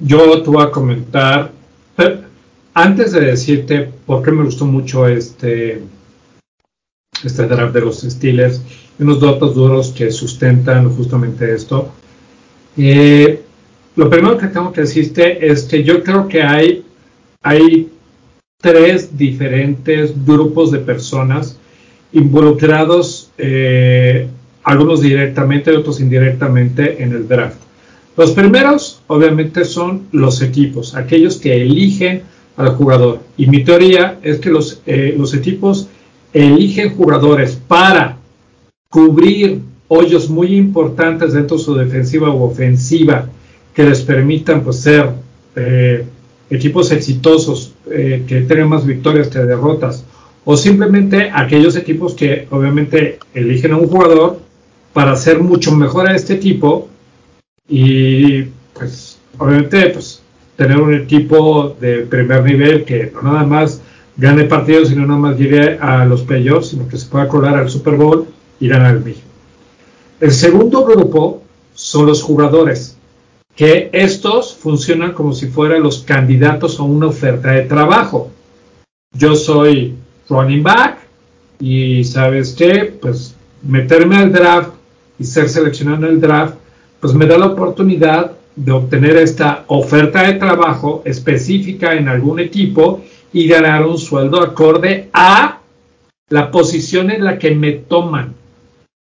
yo 0.00 0.42
te 0.42 0.50
voy 0.50 0.62
a 0.62 0.70
comentar, 0.70 1.52
antes 2.74 3.12
de 3.12 3.20
decirte 3.20 3.90
por 4.06 4.22
qué 4.22 4.30
me 4.30 4.44
gustó 4.44 4.64
mucho 4.64 5.06
este, 5.06 5.82
este 7.22 7.46
draft 7.46 7.74
de 7.74 7.80
los 7.80 8.00
Steelers, 8.00 8.62
unos 8.98 9.20
datos 9.20 9.54
duros 9.54 9.90
que 9.90 10.10
sustentan 10.10 10.90
justamente 10.94 11.54
esto. 11.54 11.90
Eh, 12.76 13.42
lo 13.96 14.08
primero 14.08 14.38
que 14.38 14.46
tengo 14.46 14.72
que 14.72 14.82
decirte 14.82 15.46
es 15.46 15.64
que 15.64 15.82
yo 15.82 16.02
creo 16.02 16.28
que 16.28 16.42
hay, 16.42 16.84
hay 17.42 17.90
tres 18.60 19.16
diferentes 19.16 20.12
grupos 20.24 20.70
de 20.70 20.78
personas 20.78 21.58
involucrados, 22.12 23.30
eh, 23.38 24.28
algunos 24.62 25.00
directamente 25.00 25.72
y 25.72 25.76
otros 25.76 26.00
indirectamente 26.00 27.02
en 27.02 27.12
el 27.12 27.28
draft. 27.28 27.69
Los 28.20 28.32
primeros, 28.32 29.00
obviamente, 29.06 29.64
son 29.64 30.08
los 30.12 30.42
equipos, 30.42 30.94
aquellos 30.94 31.38
que 31.38 31.62
eligen 31.62 32.20
al 32.58 32.74
jugador. 32.74 33.20
Y 33.38 33.46
mi 33.46 33.64
teoría 33.64 34.18
es 34.22 34.40
que 34.40 34.50
los, 34.50 34.82
eh, 34.84 35.14
los 35.16 35.32
equipos 35.32 35.88
eligen 36.34 36.94
jugadores 36.96 37.58
para 37.66 38.18
cubrir 38.90 39.62
hoyos 39.88 40.28
muy 40.28 40.54
importantes 40.54 41.32
dentro 41.32 41.56
de 41.56 41.62
su 41.62 41.74
defensiva 41.74 42.28
u 42.28 42.42
ofensiva 42.42 43.26
que 43.72 43.84
les 43.84 44.02
permitan 44.02 44.64
pues, 44.64 44.80
ser 44.80 45.12
eh, 45.56 46.04
equipos 46.50 46.92
exitosos, 46.92 47.72
eh, 47.90 48.24
que 48.28 48.42
tengan 48.42 48.68
más 48.68 48.84
victorias 48.84 49.28
que 49.28 49.38
derrotas, 49.38 50.04
o 50.44 50.58
simplemente 50.58 51.30
aquellos 51.32 51.74
equipos 51.74 52.12
que 52.12 52.46
obviamente 52.50 53.18
eligen 53.32 53.72
a 53.72 53.78
un 53.78 53.88
jugador 53.88 54.40
para 54.92 55.16
ser 55.16 55.40
mucho 55.40 55.74
mejor 55.74 56.06
a 56.06 56.14
este 56.14 56.34
equipo 56.34 56.90
y 57.70 58.42
pues 58.74 59.18
obviamente 59.38 59.90
pues 59.90 60.22
tener 60.56 60.78
un 60.78 60.94
equipo 60.94 61.76
de 61.80 62.00
primer 62.00 62.44
nivel 62.44 62.84
que 62.84 63.10
no 63.14 63.22
nada 63.22 63.44
más 63.44 63.80
gane 64.16 64.44
partidos 64.44 64.88
sino 64.88 65.06
nada 65.06 65.20
más 65.20 65.38
llegue 65.38 65.78
a 65.80 66.04
los 66.04 66.22
playoffs 66.22 66.68
sino 66.68 66.88
que 66.88 66.98
se 66.98 67.08
pueda 67.08 67.28
colar 67.28 67.56
al 67.56 67.70
Super 67.70 67.94
Bowl 67.94 68.26
y 68.58 68.68
ganar 68.68 68.96
el 68.96 69.04
mismo 69.04 69.22
el 70.20 70.32
segundo 70.32 70.84
grupo 70.84 71.42
son 71.74 72.06
los 72.06 72.22
jugadores 72.22 72.98
que 73.56 73.90
estos 73.92 74.54
funcionan 74.54 75.12
como 75.12 75.32
si 75.32 75.46
fueran 75.46 75.82
los 75.82 76.02
candidatos 76.02 76.80
a 76.80 76.82
una 76.82 77.08
oferta 77.08 77.50
de 77.50 77.62
trabajo. 77.62 78.30
Yo 79.12 79.34
soy 79.34 79.96
running 80.28 80.62
back 80.62 80.98
y 81.58 82.04
sabes 82.04 82.54
qué 82.56 82.96
pues 83.00 83.34
meterme 83.62 84.16
al 84.16 84.32
draft 84.32 84.70
y 85.18 85.24
ser 85.24 85.48
seleccionado 85.48 86.06
en 86.06 86.12
el 86.12 86.20
draft 86.20 86.54
pues 87.00 87.14
me 87.14 87.26
da 87.26 87.38
la 87.38 87.46
oportunidad 87.46 88.32
de 88.54 88.72
obtener 88.72 89.16
esta 89.16 89.64
oferta 89.68 90.22
de 90.24 90.34
trabajo 90.34 91.02
específica 91.04 91.94
en 91.94 92.08
algún 92.08 92.40
equipo 92.40 93.02
y 93.32 93.48
ganar 93.48 93.86
un 93.86 93.98
sueldo 93.98 94.42
acorde 94.42 95.08
a 95.12 95.60
la 96.28 96.50
posición 96.50 97.10
en 97.10 97.24
la 97.24 97.38
que 97.38 97.54
me 97.54 97.72
toman. 97.72 98.34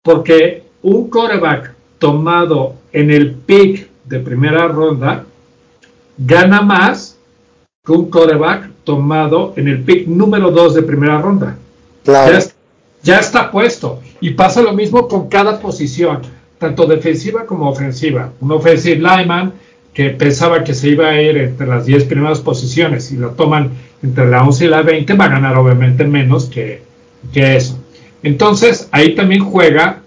Porque 0.03 0.65
un 0.83 1.09
coreback 1.09 1.73
tomado 1.99 2.75
en 2.93 3.11
el 3.11 3.33
pick 3.33 3.89
de 4.05 4.19
primera 4.19 4.67
ronda 4.69 5.25
gana 6.19 6.63
más 6.63 7.17
que 7.85 7.93
un 7.93 8.11
coreback 8.11 8.71
tomado 8.83 9.55
en 9.57 9.69
el 9.69 9.83
pick 9.83 10.07
número 10.07 10.51
2 10.51 10.75
de 10.75 10.83
primera 10.83 11.21
ronda. 11.21 11.57
Ya, 13.03 13.15
ya 13.15 13.21
está 13.21 13.51
puesto. 13.51 14.01
Y 14.21 14.31
pasa 14.31 14.63
lo 14.63 14.73
mismo 14.73 15.07
con 15.07 15.29
cada 15.29 15.61
posición 15.61 16.21
tanto 16.65 16.87
defensiva 16.87 17.45
como 17.45 17.69
ofensiva. 17.69 18.33
Un 18.41 18.53
offensive 18.53 18.97
lineman 18.97 19.53
que 19.93 20.11
pensaba 20.11 20.65
que 20.65 20.73
se 20.73 20.89
iba 20.89 21.09
a 21.09 21.21
ir 21.21 21.37
entre 21.37 21.67
las 21.67 21.85
10 21.85 22.05
primeras 22.05 22.41
posiciones 22.41 23.13
y 23.13 23.17
lo 23.17 23.33
toman 23.33 23.71
entre 24.03 24.31
la 24.31 24.43
11 24.43 24.65
y 24.65 24.69
la 24.69 24.81
20, 24.81 25.13
va 25.13 25.27
a 25.27 25.29
ganar 25.29 25.57
obviamente 25.59 26.05
menos 26.05 26.47
que, 26.47 26.81
que 27.35 27.57
eso. 27.57 27.79
Entonces, 28.23 28.89
ahí 28.93 29.15
también 29.15 29.45
juega 29.45 30.01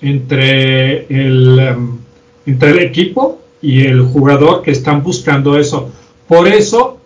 entre 0.00 1.06
el, 1.06 1.76
um, 1.76 1.98
entre 2.46 2.70
el 2.70 2.78
equipo 2.80 3.40
y 3.62 3.86
el 3.86 4.02
jugador 4.02 4.62
que 4.62 4.72
están 4.72 5.04
buscando 5.04 5.56
eso. 5.56 5.90
Por 6.26 6.48
eso, 6.48 6.98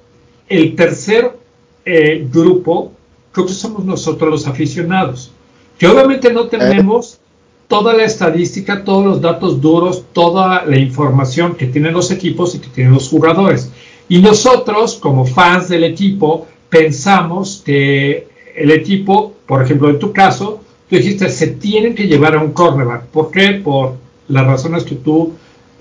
el 0.49 0.74
tercer 0.74 1.33
eh, 1.85 2.26
grupo, 2.33 2.93
creo 3.30 3.47
que 3.47 3.53
somos 3.53 3.85
nosotros 3.85 4.30
los 4.30 4.47
aficionados, 4.47 5.33
que 5.78 5.87
obviamente 5.87 6.33
no 6.33 6.47
tenemos 6.47 7.18
toda 7.73 7.95
la 7.95 8.05
estadística, 8.05 8.85
todos 8.85 9.03
los 9.03 9.23
datos 9.23 9.59
duros, 9.59 10.05
toda 10.12 10.66
la 10.66 10.77
información 10.77 11.55
que 11.55 11.64
tienen 11.64 11.95
los 11.95 12.11
equipos 12.11 12.55
y 12.55 12.59
que 12.59 12.68
tienen 12.68 12.93
los 12.93 13.09
jugadores. 13.09 13.73
Y 14.11 14.18
nosotros, 14.18 14.97
como 14.97 15.25
fans 15.25 15.70
del 15.70 15.85
equipo, 15.85 16.47
pensamos 16.68 17.62
que 17.64 18.29
el 18.55 18.70
equipo, 18.73 19.33
por 19.47 19.62
ejemplo, 19.62 19.89
en 19.89 19.99
tu 19.99 20.12
caso, 20.12 20.61
tú 20.91 20.97
dijiste, 20.97 21.31
se 21.31 21.47
tienen 21.47 21.95
que 21.95 22.07
llevar 22.07 22.35
a 22.35 22.43
un 22.43 22.53
cornerback. 22.53 23.05
¿Por 23.07 23.31
qué? 23.31 23.53
Por 23.64 23.95
las 24.29 24.47
razones 24.47 24.85
que 24.85 24.97
tú 24.97 25.33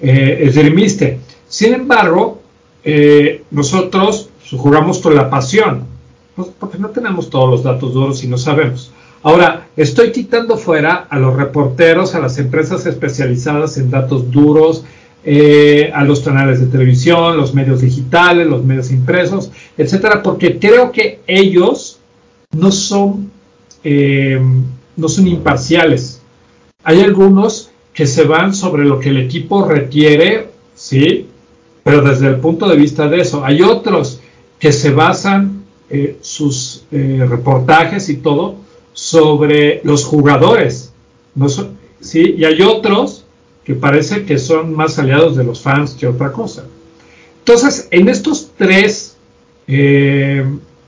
eh, 0.02 0.44
esgrimiste. 0.44 1.20
Sin 1.50 1.74
embargo, 1.74 2.40
eh, 2.86 3.44
nosotros 3.52 4.30
jugamos 4.50 5.00
con 5.00 5.14
la 5.14 5.30
pasión, 5.30 5.88
pues, 6.38 6.48
porque 6.58 6.78
no 6.78 6.88
tenemos 6.92 7.30
todos 7.30 7.50
los 7.50 7.64
datos 7.64 7.94
duros 7.94 8.24
y 8.24 8.30
no 8.30 8.38
sabemos. 8.38 8.91
Ahora, 9.24 9.68
estoy 9.78 10.12
quitando 10.12 10.58
fuera 10.58 11.06
a 11.10 11.20
los 11.20 11.36
reporteros, 11.36 12.16
a 12.16 12.20
las 12.20 12.40
empresas 12.40 12.88
especializadas 12.88 13.78
en 13.78 13.92
datos 13.92 14.32
duros, 14.32 14.84
eh, 15.24 15.92
a 15.94 16.04
los 16.04 16.22
canales 16.22 16.60
de 16.60 16.66
televisión, 16.66 17.38
los 17.38 17.54
medios 17.54 17.82
digitales, 17.82 18.48
los 18.48 18.64
medios 18.64 18.90
impresos, 18.90 19.52
etcétera, 19.78 20.24
porque 20.24 20.58
creo 20.58 20.92
que 20.92 21.20
ellos 21.28 22.00
no 22.52 22.72
son, 22.72 23.30
eh, 23.84 24.42
no 24.98 25.08
son 25.08 25.28
imparciales. 25.28 26.20
Hay 26.84 27.02
algunos 27.02 27.70
que 27.94 28.08
se 28.08 28.24
van 28.24 28.56
sobre 28.56 28.86
lo 28.86 29.00
que 29.00 29.10
el 29.10 29.18
equipo 29.18 29.68
requiere, 29.68 30.48
sí, 30.74 31.28
pero 31.84 32.02
desde 32.02 32.28
el 32.28 32.38
punto 32.38 32.68
de 32.68 32.76
vista 32.76 33.08
de 33.08 33.22
eso. 33.22 33.46
Hay 33.46 33.62
otros 33.62 34.20
que 34.58 34.72
se 34.72 34.90
basan 34.90 35.64
eh, 35.92 36.18
sus 36.22 36.86
reportajes 36.90 38.10
y 38.10 38.18
todo 38.18 38.56
sobre 39.02 39.82
los 39.84 40.06
jugadores. 40.06 40.94
¿sí? 42.02 42.36
Y 42.38 42.46
hay 42.46 42.62
otros 42.62 43.26
que 43.64 43.74
parece 43.74 44.26
que 44.26 44.38
son 44.38 44.76
más 44.76 45.00
aliados 45.00 45.36
de 45.36 45.44
los 45.44 45.60
fans 45.60 45.96
que 45.96 46.06
otra 46.06 46.32
cosa. 46.32 46.66
Entonces, 47.40 47.88
en 47.90 48.10
estos 48.10 48.52
tres 48.56 49.18
eh, 49.66 50.46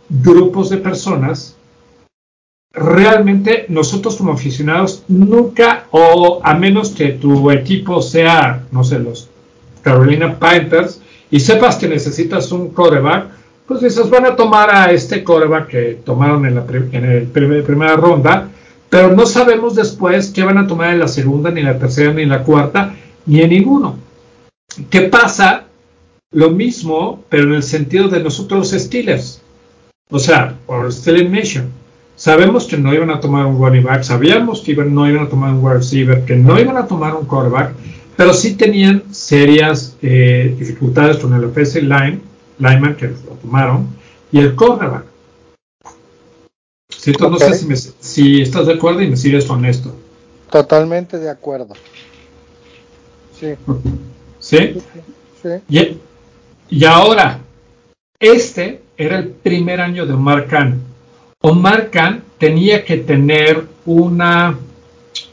grupos 0.10 0.70
de 0.70 0.78
personas, 0.78 1.56
realmente 2.72 3.66
nosotros 3.70 4.16
como 4.18 4.34
aficionados 4.34 5.02
nunca, 5.08 5.88
o 5.90 6.40
a 6.44 6.54
menos 6.54 6.92
que 6.92 7.14
tu 7.14 7.50
equipo 7.50 8.00
sea, 8.04 8.64
no 8.72 8.84
sé, 8.84 9.00
los 9.00 9.28
Carolina 9.82 10.38
Panthers, 10.38 11.02
y 11.32 11.40
sepas 11.40 11.78
que 11.78 11.88
necesitas 11.88 12.52
un 12.52 12.70
coreback, 12.70 13.26
pues 13.80 13.96
dices, 13.96 14.10
van 14.10 14.26
a 14.26 14.36
tomar 14.36 14.70
a 14.74 14.92
este 14.92 15.24
coreback 15.24 15.68
que 15.68 16.00
tomaron 16.06 16.46
en 16.46 16.56
la 16.56 16.66
en 16.92 17.30
primera 17.32 17.96
ronda, 17.96 18.50
pero 18.90 19.16
no 19.16 19.26
sabemos 19.26 19.76
después 19.76 20.30
qué 20.30 20.44
van 20.44 20.58
a 20.58 20.68
tomar 20.68 20.94
en 20.94 21.00
la 21.00 21.08
segunda, 21.08 21.50
ni 21.50 21.62
en 21.62 21.68
la 21.68 21.80
tercera, 21.80 22.14
ni 22.14 22.24
en 22.24 22.30
la 22.30 22.44
cuarta, 22.44 22.96
ni 23.26 23.42
en 23.42 23.50
ninguno. 23.50 23.98
¿Qué 24.90 25.02
pasa? 25.02 25.66
Lo 26.32 26.52
mismo, 26.52 27.24
pero 27.30 27.44
en 27.46 27.54
el 27.54 27.64
sentido 27.64 28.08
de 28.08 28.24
nosotros 28.24 28.72
los 28.72 28.82
Steelers. 28.82 29.42
O 30.10 30.20
sea, 30.20 30.56
por 30.66 30.92
Steelers 30.92 31.30
Nation. 31.30 31.72
Sabemos 32.16 32.66
que 32.66 32.78
no 32.78 32.94
iban 32.94 33.10
a 33.10 33.20
tomar 33.20 33.46
un 33.48 33.58
running 33.58 33.84
back, 33.84 34.04
sabíamos 34.04 34.62
que 34.62 34.76
no 34.76 35.10
iban 35.10 35.26
a 35.26 35.30
tomar 35.30 35.52
un 35.52 35.64
wide 35.64 35.78
receiver, 35.78 36.24
que 36.26 36.36
no 36.36 36.60
iban 36.60 36.78
a 36.78 36.86
tomar 36.86 37.16
un 37.16 37.26
quarterback, 37.26 37.74
pero 38.16 38.34
sí 38.34 38.56
tenían 38.56 39.04
serias 39.12 39.98
eh, 40.04 40.56
dificultades 40.60 41.18
con 41.18 41.34
el 41.34 41.44
offensive 41.44 41.88
line, 41.88 42.22
lineman 42.60 42.96
que 42.96 43.08
lo 43.08 43.36
tomaron, 43.42 43.88
y 44.32 44.40
el 44.40 44.56
cornerback. 44.56 45.06
No 47.20 47.38
sé 47.38 47.54
si, 47.56 47.76
si, 48.00 48.42
estás 48.42 48.68
de 48.68 48.74
acuerdo 48.74 49.02
y 49.02 49.10
me 49.10 49.18
sigues 49.18 49.50
honesto. 49.50 49.94
Totalmente 50.50 51.20
de 51.20 51.30
acuerdo. 51.30 51.74
Sí. 53.38 53.56
¿Sí? 54.40 54.78
sí. 55.42 55.50
Y, 55.68 55.98
y, 56.70 56.86
ahora, 56.86 57.40
este 58.20 58.82
era 58.96 59.20
el 59.20 59.30
primer 59.30 59.82
año 59.82 60.06
de 60.06 60.14
Omar 60.14 60.48
Khan. 60.48 60.80
Omar 61.42 61.90
Khan 61.90 62.24
tenía 62.38 62.86
que 62.86 62.98
tener 62.98 63.66
una, 63.86 64.58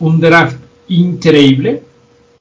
un 0.01 0.21
draft 0.21 0.57
increíble 0.89 1.83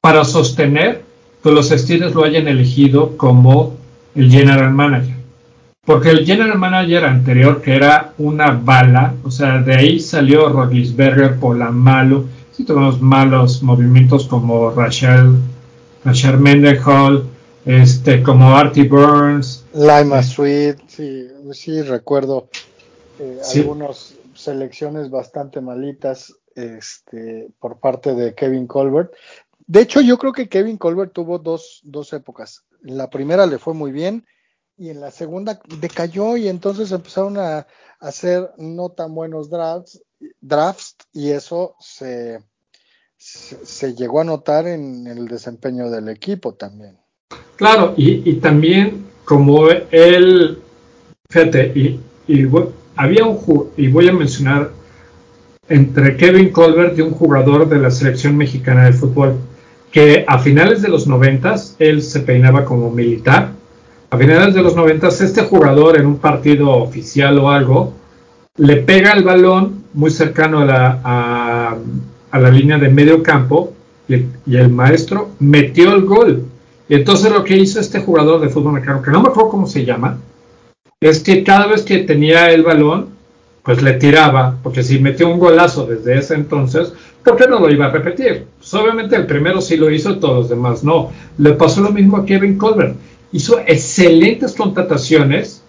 para 0.01 0.23
sostener 0.23 1.03
que 1.43 1.51
los 1.51 1.69
Steelers 1.69 2.15
lo 2.15 2.23
hayan 2.23 2.47
elegido 2.47 3.15
como 3.17 3.78
el 4.19 4.29
general 4.29 4.71
manager. 4.71 5.15
Porque 5.85 6.09
el 6.09 6.25
general 6.25 6.57
manager 6.59 7.05
anterior, 7.05 7.61
que 7.61 7.75
era 7.75 8.13
una 8.17 8.51
bala, 8.51 9.13
o 9.23 9.31
sea, 9.31 9.59
de 9.59 9.75
ahí 9.75 9.99
salió 9.99 10.49
Rodlisberger 10.49 11.39
por 11.39 11.57
la 11.57 11.71
malo, 11.71 12.25
sí 12.51 12.65
tuvimos 12.65 13.01
malos 13.01 13.63
movimientos 13.63 14.27
como 14.27 14.71
Rachel, 14.71 15.37
Rachel 16.03 16.37
Mendenhall, 16.37 17.25
este, 17.65 18.21
como 18.21 18.55
Artie 18.55 18.87
Burns. 18.87 19.65
Lima 19.73 20.21
Sweet, 20.21 20.77
sí, 20.87 21.27
sí 21.53 21.81
recuerdo 21.81 22.49
eh, 23.19 23.39
algunas 23.55 24.15
selecciones 24.35 25.09
bastante 25.09 25.61
malitas 25.61 26.35
este, 26.55 27.47
por 27.59 27.77
parte 27.77 28.15
de 28.15 28.35
Kevin 28.35 28.67
Colbert. 28.67 29.13
De 29.69 29.81
hecho, 29.81 30.01
yo 30.01 30.17
creo 30.17 30.33
que 30.33 30.49
Kevin 30.49 30.77
Colbert 30.77 31.13
tuvo 31.13 31.37
dos, 31.37 31.81
dos 31.83 32.11
épocas. 32.13 32.65
En 32.83 32.97
la 32.97 33.11
primera 33.11 33.45
le 33.45 33.59
fue 33.59 33.75
muy 33.75 33.91
bien 33.91 34.25
y 34.75 34.89
en 34.89 34.99
la 34.99 35.11
segunda 35.11 35.61
decayó 35.79 36.37
y 36.37 36.47
entonces 36.47 36.91
empezaron 36.91 37.37
a, 37.37 37.67
hacer 37.99 38.49
no 38.57 38.89
tan 38.89 39.13
buenos 39.13 39.51
drafts, 39.51 40.01
drafts 40.41 40.95
y 41.13 41.29
eso 41.29 41.75
se, 41.79 42.39
se, 43.17 43.93
llegó 43.93 44.21
a 44.21 44.23
notar 44.23 44.65
en 44.65 45.05
el 45.05 45.27
desempeño 45.27 45.91
del 45.91 46.09
equipo 46.09 46.55
también. 46.55 46.97
Claro, 47.55 47.93
y, 47.95 48.33
también 48.37 49.05
como 49.23 49.69
él, 49.69 50.63
fíjate, 51.29 51.73
y, 51.75 51.99
había 52.95 53.25
un 53.25 53.71
y 53.77 53.87
voy 53.87 54.07
a 54.07 54.13
mencionar 54.13 54.71
entre 55.67 56.17
Kevin 56.17 56.51
Colbert 56.51 56.97
y 56.97 57.01
un 57.01 57.11
jugador 57.11 57.69
de 57.69 57.77
la 57.77 57.91
selección 57.91 58.35
mexicana 58.35 58.85
de 58.85 58.93
fútbol 58.93 59.39
que 59.91 60.25
a 60.27 60.39
finales 60.39 60.81
de 60.81 60.89
los 60.89 61.07
noventas 61.07 61.75
él 61.79 62.01
se 62.01 62.19
peinaba 62.21 62.65
como 62.65 62.91
militar. 62.91 63.51
A 64.11 64.17
finales 64.17 64.53
de 64.53 64.61
los 64.61 64.75
noventas 64.75 65.21
este 65.21 65.43
jugador 65.43 65.99
en 65.99 66.05
un 66.05 66.17
partido 66.17 66.69
oficial 66.71 67.37
o 67.39 67.49
algo 67.49 67.93
le 68.57 68.77
pega 68.77 69.13
el 69.13 69.23
balón 69.23 69.85
muy 69.93 70.11
cercano 70.11 70.59
a 70.59 70.65
la, 70.65 70.99
a, 72.31 72.39
la 72.39 72.51
línea 72.51 72.77
de 72.77 72.89
medio 72.89 73.23
campo 73.23 73.73
y, 74.07 74.25
el 74.55 74.69
maestro 74.69 75.29
metió 75.39 75.93
el 75.95 76.05
gol. 76.05 76.45
Y 76.87 76.95
entonces 76.95 77.31
lo 77.31 77.43
que 77.43 77.57
hizo 77.57 77.79
este 77.79 77.99
jugador 77.99 78.41
de 78.41 78.49
fútbol 78.49 78.71
americano, 78.71 79.01
que 79.01 79.11
no 79.11 79.21
me 79.21 79.29
acuerdo 79.29 79.49
cómo 79.49 79.67
se 79.67 79.85
llama, 79.85 80.17
es 80.99 81.19
que 81.19 81.43
cada 81.43 81.67
vez 81.67 81.83
que 81.83 81.99
tenía 81.99 82.51
el 82.51 82.63
balón, 82.63 83.09
pues 83.63 83.81
le 83.81 83.93
tiraba, 83.93 84.57
porque 84.63 84.83
si 84.83 84.99
metió 84.99 85.29
un 85.29 85.39
golazo 85.39 85.85
desde 85.85 86.17
ese 86.17 86.33
entonces, 86.33 86.93
¿por 87.23 87.35
qué 87.35 87.47
no 87.47 87.59
lo 87.59 87.71
iba 87.71 87.85
a 87.85 87.91
repetir? 87.91 88.45
Pues 88.57 88.73
obviamente 88.73 89.15
el 89.15 89.25
primero 89.25 89.61
sí 89.61 89.77
lo 89.77 89.89
hizo, 89.89 90.19
todos 90.19 90.35
los 90.35 90.49
demás 90.49 90.83
no. 90.83 91.11
Le 91.37 91.53
pasó 91.53 91.81
lo 91.81 91.91
mismo 91.91 92.17
a 92.17 92.25
Kevin 92.25 92.57
Colbert. 92.57 92.95
Hizo 93.31 93.59
excelentes 93.59 94.53
contrataciones 94.53 95.63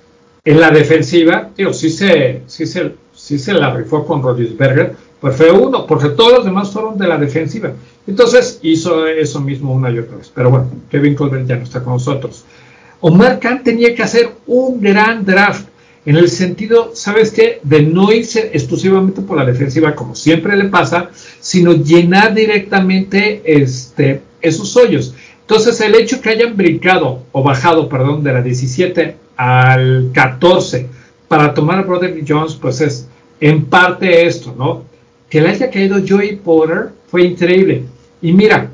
en 0.44 0.60
la 0.60 0.70
defensiva. 0.70 1.50
Digo, 1.56 1.72
sí 1.72 1.90
se, 1.90 2.42
sí 2.46 2.66
se, 2.66 2.94
sí 3.14 3.38
se 3.38 3.52
la 3.52 3.74
rifó 3.74 4.04
con 4.06 4.22
Rodríguez 4.22 4.56
pues 5.20 5.36
fue 5.36 5.50
uno, 5.52 5.86
porque 5.86 6.08
todos 6.08 6.32
los 6.32 6.44
demás 6.46 6.70
fueron 6.70 6.96
de 6.96 7.06
la 7.06 7.18
defensiva. 7.18 7.72
Entonces 8.06 8.58
hizo 8.62 9.06
eso 9.06 9.40
mismo 9.40 9.74
una 9.74 9.90
y 9.90 9.98
otra 9.98 10.16
vez. 10.16 10.32
Pero 10.34 10.50
bueno, 10.50 10.70
Kevin 10.90 11.14
Colbert 11.14 11.46
ya 11.46 11.56
no 11.56 11.64
está 11.64 11.84
con 11.84 11.92
nosotros. 11.94 12.44
Omar 13.00 13.38
Khan 13.38 13.62
tenía 13.62 13.94
que 13.94 14.02
hacer 14.02 14.30
un 14.46 14.80
gran 14.80 15.24
draft 15.24 15.68
en 16.06 16.16
el 16.16 16.30
sentido, 16.30 16.92
¿sabes 16.94 17.30
qué? 17.30 17.60
De 17.62 17.82
no 17.82 18.10
irse 18.12 18.50
exclusivamente 18.52 19.20
por 19.20 19.36
la 19.36 19.44
defensiva, 19.44 19.94
como 19.94 20.14
siempre 20.14 20.56
le 20.56 20.64
pasa, 20.64 21.10
sino 21.40 21.72
llenar 21.72 22.34
directamente 22.34 23.42
este, 23.44 24.22
esos 24.40 24.76
hoyos. 24.76 25.14
Entonces, 25.42 25.80
el 25.80 25.94
hecho 25.94 26.20
que 26.20 26.30
hayan 26.30 26.56
brincado, 26.56 27.24
o 27.32 27.42
bajado, 27.42 27.88
perdón, 27.88 28.22
de 28.22 28.32
la 28.32 28.40
17 28.40 29.16
al 29.36 30.10
14 30.14 30.88
para 31.28 31.52
tomar 31.52 31.78
a 31.78 31.82
Broderick 31.82 32.24
Jones, 32.26 32.54
pues 32.54 32.80
es 32.80 33.08
en 33.40 33.66
parte 33.66 34.26
esto, 34.26 34.54
¿no? 34.56 34.84
Que 35.28 35.40
le 35.40 35.50
haya 35.50 35.70
caído 35.70 36.00
Joey 36.06 36.36
Porter 36.36 36.90
fue 37.10 37.24
increíble. 37.24 37.84
Y 38.22 38.32
mira, 38.32 38.70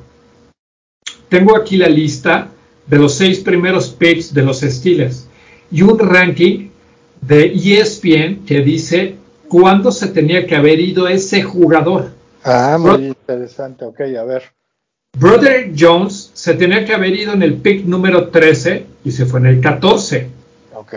tengo 1.28 1.56
aquí 1.56 1.76
la 1.76 1.88
lista 1.88 2.50
de 2.86 2.98
los 2.98 3.14
seis 3.14 3.40
primeros 3.40 3.88
picks 3.88 4.32
de 4.32 4.42
los 4.42 4.60
Steelers 4.60 5.26
y 5.70 5.82
un 5.82 5.98
ranking 5.98 6.65
de 7.20 7.52
ESPN 7.54 8.44
que 8.46 8.60
dice 8.62 9.16
cuándo 9.48 9.92
se 9.92 10.08
tenía 10.08 10.46
que 10.46 10.56
haber 10.56 10.80
ido 10.80 11.08
ese 11.08 11.42
jugador. 11.42 12.10
Ah, 12.44 12.76
muy 12.78 13.06
interesante, 13.08 13.84
ok, 13.84 14.00
a 14.18 14.24
ver. 14.24 14.42
Brother 15.18 15.72
Jones 15.76 16.30
se 16.34 16.54
tenía 16.54 16.84
que 16.84 16.92
haber 16.92 17.14
ido 17.14 17.32
en 17.32 17.42
el 17.42 17.54
pick 17.54 17.84
número 17.84 18.28
13 18.28 18.84
y 19.04 19.10
se 19.10 19.24
fue 19.24 19.40
en 19.40 19.46
el 19.46 19.60
14. 19.60 20.28
Ok. 20.74 20.94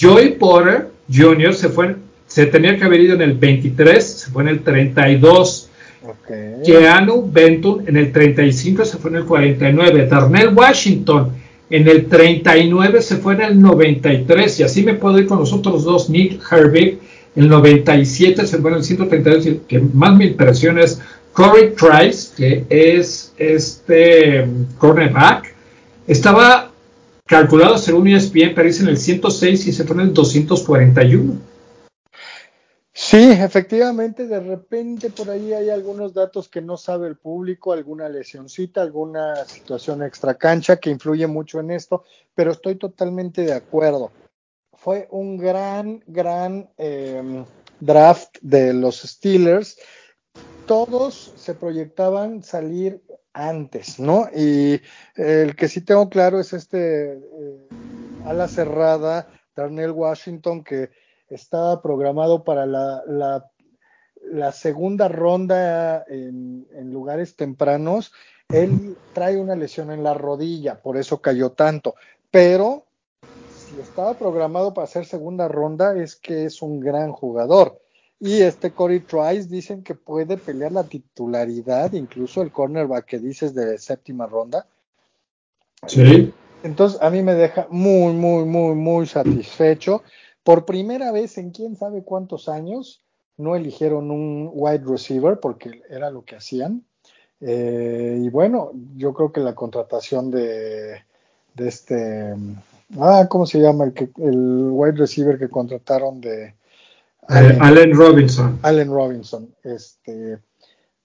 Joey 0.00 0.32
Porter 0.32 0.88
Jr. 1.12 1.54
se 1.54 1.68
fue, 1.68 1.96
se 2.26 2.46
tenía 2.46 2.76
que 2.76 2.84
haber 2.84 3.00
ido 3.00 3.14
en 3.14 3.22
el 3.22 3.34
23, 3.34 4.04
se 4.04 4.30
fue 4.30 4.42
en 4.42 4.48
el 4.48 4.60
32. 4.62 5.68
Okay. 6.02 6.54
Keanu 6.64 7.30
Benton 7.30 7.84
en 7.86 7.96
el 7.96 8.10
35 8.10 8.84
se 8.84 8.98
fue 8.98 9.10
en 9.10 9.18
el 9.18 9.24
49. 9.24 10.06
Darnell 10.06 10.52
Washington 10.54 11.32
en 11.70 11.88
el 11.88 12.06
39 12.06 13.00
se 13.00 13.16
fue 13.16 13.34
en 13.34 13.42
el 13.42 13.60
93 13.60 14.60
y 14.60 14.62
así 14.64 14.82
me 14.82 14.94
puedo 14.94 15.18
ir 15.18 15.26
con 15.26 15.38
los 15.38 15.52
otros 15.52 15.84
dos, 15.84 16.10
Nick 16.10 16.40
Herbig, 16.50 16.98
el 17.36 17.48
97 17.48 18.44
se 18.46 18.58
fue 18.58 18.70
en 18.72 18.76
el 18.78 18.84
132, 18.84 19.48
que 19.68 19.78
más 19.78 20.16
me 20.16 20.26
impresiona 20.26 20.82
es 20.82 21.00
Corey 21.32 21.74
Trice, 21.76 22.30
que 22.36 22.64
es 22.68 23.32
este 23.38 24.46
cornerback, 24.78 25.54
estaba 26.08 26.72
calculado 27.24 27.78
según 27.78 28.08
ESPN, 28.08 28.52
pero 28.54 28.68
en 28.68 28.88
el 28.88 28.96
106 28.96 29.66
y 29.68 29.72
se 29.72 29.84
fue 29.84 29.94
en 29.94 30.02
el 30.02 30.12
241. 30.12 31.34
Sí, 33.02 33.30
efectivamente, 33.30 34.26
de 34.26 34.40
repente 34.40 35.08
por 35.08 35.30
ahí 35.30 35.54
hay 35.54 35.70
algunos 35.70 36.12
datos 36.12 36.50
que 36.50 36.60
no 36.60 36.76
sabe 36.76 37.08
el 37.08 37.16
público, 37.16 37.72
alguna 37.72 38.10
lesioncita, 38.10 38.82
alguna 38.82 39.46
situación 39.46 40.02
extra 40.02 40.34
cancha 40.34 40.76
que 40.76 40.90
influye 40.90 41.26
mucho 41.26 41.60
en 41.60 41.70
esto, 41.70 42.04
pero 42.34 42.52
estoy 42.52 42.76
totalmente 42.76 43.40
de 43.40 43.54
acuerdo. 43.54 44.12
Fue 44.74 45.08
un 45.10 45.38
gran, 45.38 46.04
gran 46.06 46.68
em, 46.76 47.46
draft 47.80 48.36
de 48.42 48.74
los 48.74 49.00
Steelers. 49.00 49.78
Todos 50.66 51.32
se 51.36 51.54
proyectaban 51.54 52.42
salir 52.42 53.02
antes, 53.32 53.98
¿no? 53.98 54.28
Y 54.36 54.78
el 55.16 55.56
que 55.56 55.68
sí 55.68 55.80
tengo 55.80 56.10
claro 56.10 56.38
es 56.38 56.52
este 56.52 57.14
eh, 57.14 57.68
ala 58.26 58.46
cerrada, 58.46 59.26
Darnell 59.56 59.92
Washington, 59.92 60.62
que 60.62 60.90
estaba 61.30 61.80
programado 61.80 62.44
para 62.44 62.66
la, 62.66 63.02
la, 63.06 64.52
segunda 64.52 65.08
ronda 65.08 66.04
en, 66.08 66.66
lugares 66.92 67.36
tempranos. 67.36 68.12
Él 68.48 68.96
trae 69.12 69.38
una 69.38 69.54
lesión 69.54 69.92
en 69.92 70.02
la 70.02 70.14
rodilla, 70.14 70.82
por 70.82 70.96
eso 70.96 71.20
cayó 71.20 71.52
tanto. 71.52 71.94
Pero 72.30 72.86
si 73.48 73.80
estaba 73.80 74.14
programado 74.14 74.74
para 74.74 74.88
ser 74.88 75.06
segunda 75.06 75.46
ronda, 75.46 75.96
es 75.96 76.16
que 76.16 76.46
es 76.46 76.60
un 76.60 76.80
gran 76.80 77.12
jugador. 77.12 77.80
Y 78.18 78.42
este 78.42 78.72
Corey 78.72 79.00
Trice 79.00 79.48
dicen 79.48 79.82
que 79.82 79.94
puede 79.94 80.36
pelear 80.36 80.72
la 80.72 80.84
titularidad, 80.84 81.92
incluso 81.92 82.42
el 82.42 82.52
cornerback 82.52 83.06
que 83.06 83.18
dices 83.18 83.54
de 83.54 83.78
séptima 83.78 84.26
ronda. 84.26 84.66
Sí. 85.86 86.34
Entonces 86.62 87.00
a 87.00 87.08
mí 87.08 87.22
me 87.22 87.34
deja 87.34 87.66
muy, 87.70 88.12
muy, 88.12 88.44
muy, 88.44 88.74
muy 88.74 89.06
satisfecho. 89.06 90.02
Por 90.42 90.64
primera 90.64 91.12
vez 91.12 91.38
en 91.38 91.50
quién 91.50 91.76
sabe 91.76 92.02
cuántos 92.02 92.48
años 92.48 93.02
no 93.36 93.56
eligieron 93.56 94.10
un 94.10 94.50
wide 94.52 94.84
receiver 94.86 95.40
porque 95.40 95.82
era 95.88 96.10
lo 96.10 96.24
que 96.24 96.36
hacían. 96.36 96.84
Eh, 97.40 98.18
y 98.22 98.28
bueno, 98.28 98.72
yo 98.96 99.14
creo 99.14 99.32
que 99.32 99.40
la 99.40 99.54
contratación 99.54 100.30
de, 100.30 101.02
de 101.54 101.68
este, 101.68 102.34
ah, 102.98 103.26
¿cómo 103.28 103.46
se 103.46 103.60
llama? 103.60 103.84
El, 103.84 103.94
que, 103.94 104.10
el 104.18 104.68
wide 104.70 104.96
receiver 104.96 105.38
que 105.38 105.48
contrataron 105.48 106.20
de 106.20 106.54
Allen, 107.28 107.62
Allen 107.62 107.94
Robinson. 107.94 108.58
Allen 108.62 108.90
Robinson, 108.90 109.54
este, 109.62 110.38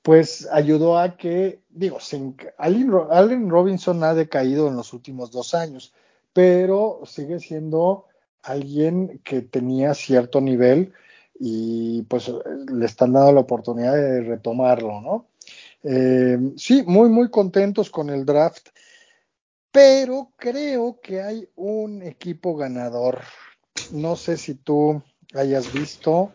pues 0.01 0.47
ayudó 0.51 0.97
a 0.97 1.17
que, 1.17 1.61
digo, 1.69 1.99
sin, 1.99 2.35
Allen, 2.57 2.91
Allen 3.11 3.49
Robinson 3.49 4.03
ha 4.03 4.13
decaído 4.13 4.67
en 4.67 4.75
los 4.75 4.91
últimos 4.93 5.31
dos 5.31 5.53
años, 5.53 5.93
pero 6.33 7.01
sigue 7.05 7.39
siendo 7.39 8.05
alguien 8.45 9.19
que 9.23 9.41
tenía 9.41 9.93
cierto 9.93 10.41
nivel 10.41 10.93
y 11.39 12.03
pues 12.03 12.31
le 12.71 12.85
están 12.85 13.13
dando 13.13 13.33
la 13.33 13.41
oportunidad 13.41 13.93
de 13.93 14.21
retomarlo, 14.21 15.01
¿no? 15.01 15.27
Eh, 15.83 16.37
sí, 16.57 16.83
muy, 16.85 17.09
muy 17.09 17.29
contentos 17.29 17.89
con 17.89 18.09
el 18.09 18.25
draft, 18.25 18.69
pero 19.71 20.31
creo 20.37 20.99
que 21.01 21.21
hay 21.21 21.47
un 21.55 22.01
equipo 22.01 22.55
ganador. 22.55 23.19
No 23.91 24.15
sé 24.15 24.37
si 24.37 24.55
tú 24.55 25.03
hayas 25.33 25.71
visto 25.73 26.31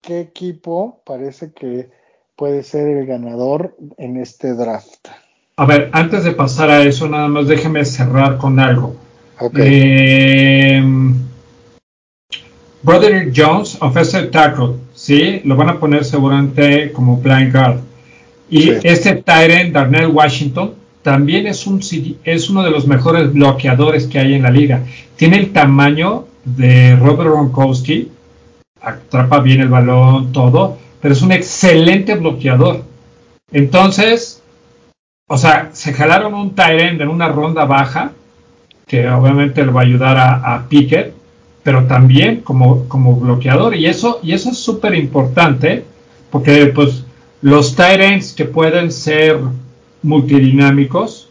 qué 0.00 0.20
equipo 0.20 1.02
parece 1.04 1.52
que 1.52 1.90
puede 2.34 2.62
ser 2.62 2.88
el 2.88 3.06
ganador 3.06 3.76
en 3.98 4.16
este 4.16 4.54
draft. 4.54 5.08
A 5.56 5.66
ver, 5.66 5.90
antes 5.92 6.24
de 6.24 6.32
pasar 6.32 6.70
a 6.70 6.82
eso, 6.82 7.08
nada 7.08 7.28
más 7.28 7.46
déjeme 7.46 7.84
cerrar 7.84 8.38
con 8.38 8.58
algo. 8.58 8.96
Okay. 9.38 9.68
Eh, 9.70 10.82
Brother 12.82 13.32
Jones, 13.34 13.78
offensive 13.80 14.26
tackle, 14.28 14.74
¿sí? 14.94 15.40
Lo 15.44 15.56
van 15.56 15.70
a 15.70 15.78
poner 15.78 16.04
seguramente 16.04 16.92
como 16.92 17.16
blind 17.16 17.52
guard. 17.52 17.78
Y 18.50 18.62
sí. 18.62 18.72
este 18.82 19.14
Tyrant, 19.16 19.72
Darnell 19.72 20.08
Washington, 20.08 20.74
también 21.02 21.46
es, 21.46 21.66
un, 21.66 21.80
es 22.24 22.50
uno 22.50 22.62
de 22.62 22.70
los 22.70 22.86
mejores 22.86 23.32
bloqueadores 23.32 24.06
que 24.06 24.18
hay 24.18 24.34
en 24.34 24.42
la 24.42 24.50
liga. 24.50 24.84
Tiene 25.16 25.38
el 25.38 25.52
tamaño 25.52 26.26
de 26.44 26.96
Robert 26.96 27.30
Gronkowski, 27.30 28.10
atrapa 28.80 29.40
bien 29.40 29.60
el 29.60 29.68
balón, 29.68 30.32
todo, 30.32 30.78
pero 31.00 31.14
es 31.14 31.22
un 31.22 31.32
excelente 31.32 32.14
bloqueador. 32.16 32.84
Entonces, 33.52 34.42
o 35.28 35.38
sea, 35.38 35.70
se 35.72 35.92
jalaron 35.92 36.34
un 36.34 36.54
Tyrant 36.54 37.00
en 37.00 37.08
una 37.08 37.28
ronda 37.28 37.64
baja, 37.64 38.12
que 38.86 39.08
obviamente 39.08 39.64
le 39.64 39.72
va 39.72 39.80
a 39.80 39.84
ayudar 39.84 40.16
a, 40.16 40.54
a 40.54 40.68
Pickett, 40.68 41.14
pero 41.62 41.84
también 41.86 42.40
como, 42.40 42.88
como 42.88 43.16
bloqueador. 43.16 43.76
Y 43.76 43.86
eso, 43.86 44.20
y 44.22 44.32
eso 44.32 44.50
es 44.50 44.58
súper 44.58 44.94
importante, 44.94 45.84
porque 46.30 46.66
pues 46.66 47.04
los 47.40 47.74
Tyrants 47.74 48.32
que 48.32 48.44
pueden 48.44 48.90
ser 48.90 49.38
multidinámicos 50.02 51.28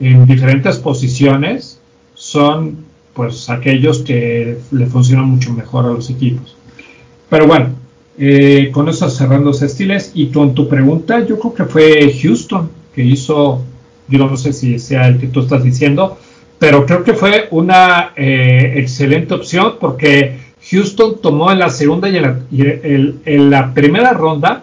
en 0.00 0.26
diferentes 0.26 0.78
posiciones 0.78 1.80
son 2.14 2.84
pues 3.14 3.50
aquellos 3.50 3.98
que 4.00 4.58
le 4.70 4.86
funcionan 4.86 5.26
mucho 5.26 5.52
mejor 5.52 5.86
a 5.86 5.90
los 5.90 6.08
equipos. 6.10 6.56
Pero 7.28 7.46
bueno, 7.46 7.70
eh, 8.18 8.70
con 8.72 8.88
eso 8.88 9.08
cerrando 9.10 9.50
los 9.50 9.62
estiles 9.62 10.12
y 10.14 10.26
con 10.26 10.54
tu 10.54 10.68
pregunta, 10.68 11.24
yo 11.24 11.38
creo 11.38 11.54
que 11.54 11.64
fue 11.64 12.14
Houston 12.22 12.70
que 12.94 13.02
hizo, 13.02 13.62
yo 14.08 14.18
no 14.18 14.36
sé 14.36 14.52
si 14.52 14.78
sea 14.78 15.08
el 15.08 15.18
que 15.18 15.28
tú 15.28 15.40
estás 15.40 15.64
diciendo, 15.64 16.18
pero 16.62 16.86
creo 16.86 17.02
que 17.02 17.14
fue 17.14 17.48
una 17.50 18.12
eh, 18.14 18.74
excelente 18.76 19.34
opción 19.34 19.78
porque 19.80 20.38
Houston 20.70 21.20
tomó 21.20 21.50
en 21.50 21.58
la 21.58 21.68
segunda 21.70 22.08
y 22.08 22.18
en 22.18 22.22
la, 22.22 22.38
y 22.52 22.62
en 22.62 23.50
la 23.50 23.74
primera 23.74 24.12
ronda 24.12 24.62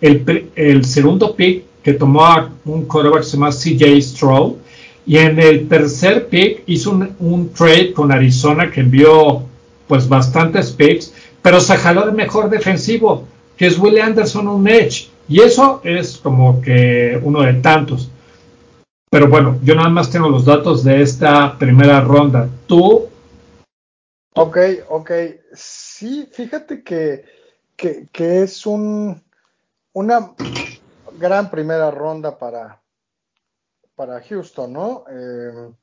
el, 0.00 0.84
segundo 0.84 1.34
pick 1.34 1.64
que 1.82 1.94
tomó 1.94 2.24
a 2.24 2.50
un 2.64 2.84
quarterback 2.84 3.24
se 3.24 3.36
llama 3.36 3.50
CJ 3.50 4.00
Stroud 4.00 4.58
y 5.04 5.16
en 5.16 5.40
el 5.40 5.66
tercer 5.66 6.28
pick 6.28 6.62
hizo 6.68 6.92
un, 6.92 7.16
un, 7.18 7.52
trade 7.52 7.94
con 7.94 8.12
Arizona 8.12 8.70
que 8.70 8.82
envió 8.82 9.42
pues 9.88 10.08
bastantes 10.08 10.70
picks 10.70 11.12
pero 11.42 11.58
se 11.58 11.76
jaló 11.76 12.04
el 12.04 12.12
mejor 12.12 12.48
defensivo 12.48 13.24
que 13.56 13.66
es 13.66 13.76
Willie 13.76 14.00
Anderson 14.00 14.46
un 14.46 14.68
edge 14.68 15.08
y 15.28 15.40
eso 15.40 15.80
es 15.82 16.16
como 16.16 16.60
que 16.60 17.18
uno 17.24 17.42
de 17.42 17.54
tantos 17.54 18.08
pero 19.10 19.28
bueno, 19.28 19.58
yo 19.64 19.74
nada 19.74 19.88
más 19.88 20.08
tengo 20.08 20.28
los 20.28 20.44
datos 20.44 20.84
de 20.84 21.02
esta 21.02 21.58
primera 21.58 22.00
ronda. 22.00 22.48
¿Tú? 22.68 23.08
Ok, 24.34 24.58
ok. 24.88 25.10
Sí, 25.52 26.28
fíjate 26.32 26.84
que, 26.84 27.24
que, 27.76 28.08
que 28.12 28.42
es 28.42 28.64
un, 28.66 29.20
una 29.94 30.32
gran 31.18 31.50
primera 31.50 31.90
ronda 31.90 32.38
para, 32.38 32.80
para 33.96 34.22
Houston, 34.22 34.72
¿no? 34.72 35.04
Eh, 35.10 35.74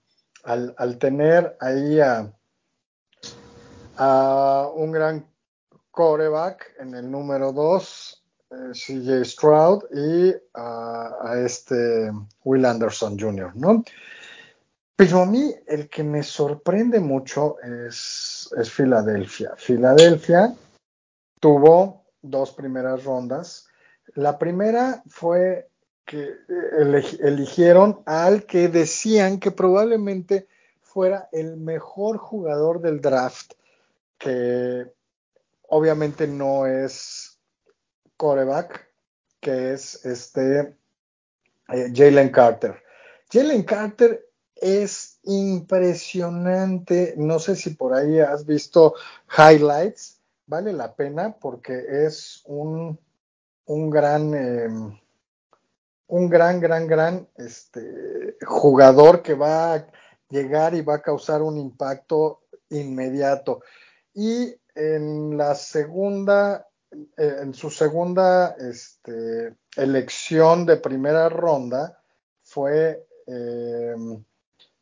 al, 0.46 0.74
al, 0.78 0.98
tener 0.98 1.58
ahí 1.60 2.00
a, 2.00 2.32
a 3.98 4.72
un 4.74 4.92
gran 4.94 5.30
coreback 5.92 6.76
en 6.80 6.96
el 6.96 7.12
número 7.12 7.52
2, 7.52 8.17
eh, 8.17 8.17
CJ 8.50 9.26
Stroud 9.26 9.84
y 9.92 10.30
uh, 10.30 10.38
a 10.56 11.42
este 11.46 12.12
Will 12.44 12.66
Anderson 12.66 13.20
Jr., 13.20 13.56
¿no? 13.56 13.84
Pero 14.96 15.22
a 15.22 15.26
mí 15.26 15.54
el 15.68 15.90
que 15.90 16.04
me 16.04 16.24
sorprende 16.24 17.00
mucho 17.00 17.58
es, 17.62 18.50
es 18.58 18.72
Filadelfia. 18.72 19.54
Filadelfia 19.56 20.56
tuvo 21.40 22.06
dos 22.22 22.52
primeras 22.52 23.04
rondas. 23.04 23.68
La 24.16 24.40
primera 24.40 25.04
fue 25.08 25.70
que 26.04 26.38
eligieron 27.22 28.02
al 28.06 28.46
que 28.46 28.70
decían 28.70 29.40
que 29.40 29.52
probablemente 29.52 30.48
fuera 30.82 31.30
el 31.32 31.58
mejor 31.58 32.18
jugador 32.18 32.82
del 32.82 33.02
draft, 33.02 33.54
que 34.18 34.92
obviamente 35.68 36.26
no 36.26 36.66
es 36.66 37.17
coreback, 38.18 38.90
que 39.40 39.74
es 39.74 40.06
este 40.06 40.76
eh, 41.70 41.92
Jalen 41.94 42.30
Carter. 42.30 42.84
Jalen 43.32 43.64
Carter 43.64 44.28
es 44.56 45.20
impresionante. 45.24 47.14
No 47.18 47.40
sé 47.40 47.56
si 47.56 47.72
por 47.72 47.94
ahí 47.94 48.20
has 48.20 48.46
visto 48.46 48.96
highlights. 49.38 50.20
Vale 50.46 50.74
la 50.74 50.96
pena 50.96 51.36
porque 51.40 52.06
es 52.06 52.42
un, 52.46 52.98
un 53.66 53.90
gran, 53.90 54.34
eh, 54.34 54.70
un 56.08 56.30
gran, 56.30 56.60
gran, 56.60 56.88
gran 56.88 57.28
este, 57.36 58.38
jugador 58.46 59.22
que 59.22 59.34
va 59.34 59.74
a 59.74 59.88
llegar 60.30 60.74
y 60.74 60.82
va 60.82 60.96
a 60.96 61.02
causar 61.02 61.42
un 61.42 61.58
impacto 61.58 62.44
inmediato. 62.70 63.62
Y 64.14 64.56
en 64.74 65.38
la 65.38 65.54
segunda 65.56 66.67
eh, 67.18 67.38
en 67.42 67.54
su 67.54 67.72
segunda 67.72 68.56
este, 68.60 69.56
elección 69.76 70.68
de 70.68 70.78
primera 70.78 71.30
ronda 71.30 72.00
fue 72.44 73.08
eh, 73.26 73.96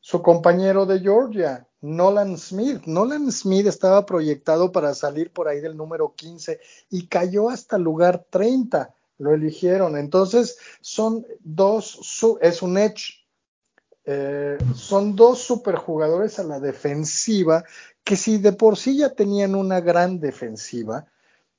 su 0.01 0.21
compañero 0.21 0.85
de 0.85 0.99
Georgia, 0.99 1.65
Nolan 1.81 2.37
Smith. 2.37 2.83
Nolan 2.85 3.31
Smith 3.31 3.67
estaba 3.67 4.05
proyectado 4.05 4.71
para 4.71 4.93
salir 4.93 5.31
por 5.31 5.47
ahí 5.47 5.61
del 5.61 5.77
número 5.77 6.13
15 6.13 6.59
y 6.89 7.07
cayó 7.07 7.49
hasta 7.49 7.77
el 7.77 7.83
lugar 7.83 8.25
30. 8.29 8.93
Lo 9.17 9.33
eligieron. 9.33 9.97
Entonces, 9.97 10.57
son 10.81 11.25
dos, 11.39 12.37
es 12.41 12.61
un 12.61 12.77
edge. 12.77 13.25
Eh, 14.03 14.57
son 14.75 15.15
dos 15.15 15.39
superjugadores 15.39 16.37
a 16.37 16.43
la 16.43 16.59
defensiva 16.59 17.63
que 18.03 18.15
si 18.15 18.37
de 18.37 18.51
por 18.51 18.77
sí 18.77 18.97
ya 18.97 19.09
tenían 19.09 19.55
una 19.55 19.79
gran 19.79 20.19
defensiva, 20.19 21.07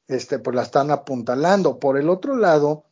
este, 0.08 0.38
pues 0.38 0.54
la 0.54 0.62
están 0.62 0.90
apuntalando. 0.90 1.78
Por 1.78 1.98
el 1.98 2.08
otro 2.08 2.36
lado, 2.36 2.84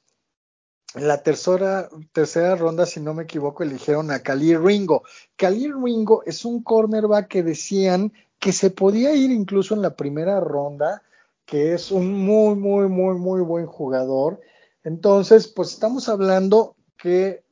en 0.95 1.09
la 1.09 1.23
tercera, 1.23 1.89
tercera 2.13 2.55
ronda, 2.57 2.87
si 2.87 3.01
no 3.01 3.15
me 3.15 3.25
equivoco, 3.25 3.63
eligieron 3.63 4.11
a 4.11 4.21
Khalil 4.21 4.63
Ringo. 4.63 5.03
Khalil 5.37 5.75
Ringo 5.83 6.23
es 6.25 6.45
un 6.45 6.63
cornerback 6.63 7.29
que 7.29 7.43
decían 7.43 8.13
que 8.39 8.53
se 8.53 8.71
podía 8.71 9.15
ir 9.15 9.31
incluso 9.31 9.75
en 9.75 9.83
la 9.83 9.97
primera 9.97 10.39
ronda, 10.39 11.03
que 11.47 11.75
es 11.75 11.91
un 11.91 12.13
muy, 12.13 12.55
muy, 12.57 12.89
muy, 12.89 13.17
muy 13.17 13.41
buen 13.41 13.67
jugador. 13.67 14.41
Entonces, 14.85 15.49
pues 15.49 15.73
estamos 15.73 16.09
hablando 16.09 16.77
que 16.97 17.43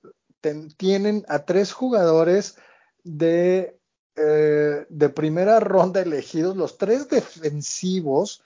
tienen 0.76 1.24
a 1.28 1.44
tres 1.44 1.72
jugadores 1.72 2.56
de, 3.04 3.78
eh, 4.16 4.86
de 4.88 5.08
primera 5.08 5.60
ronda 5.60 6.00
elegidos, 6.00 6.56
los 6.56 6.78
tres 6.78 7.08
defensivos, 7.08 8.44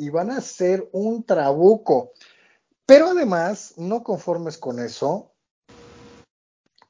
y 0.00 0.08
van 0.08 0.30
a 0.30 0.40
ser 0.40 0.88
un 0.92 1.24
trabuco. 1.24 2.12
Pero 2.86 3.08
además, 3.08 3.74
no 3.76 4.02
conformes 4.02 4.56
con 4.56 4.78
eso, 4.78 5.34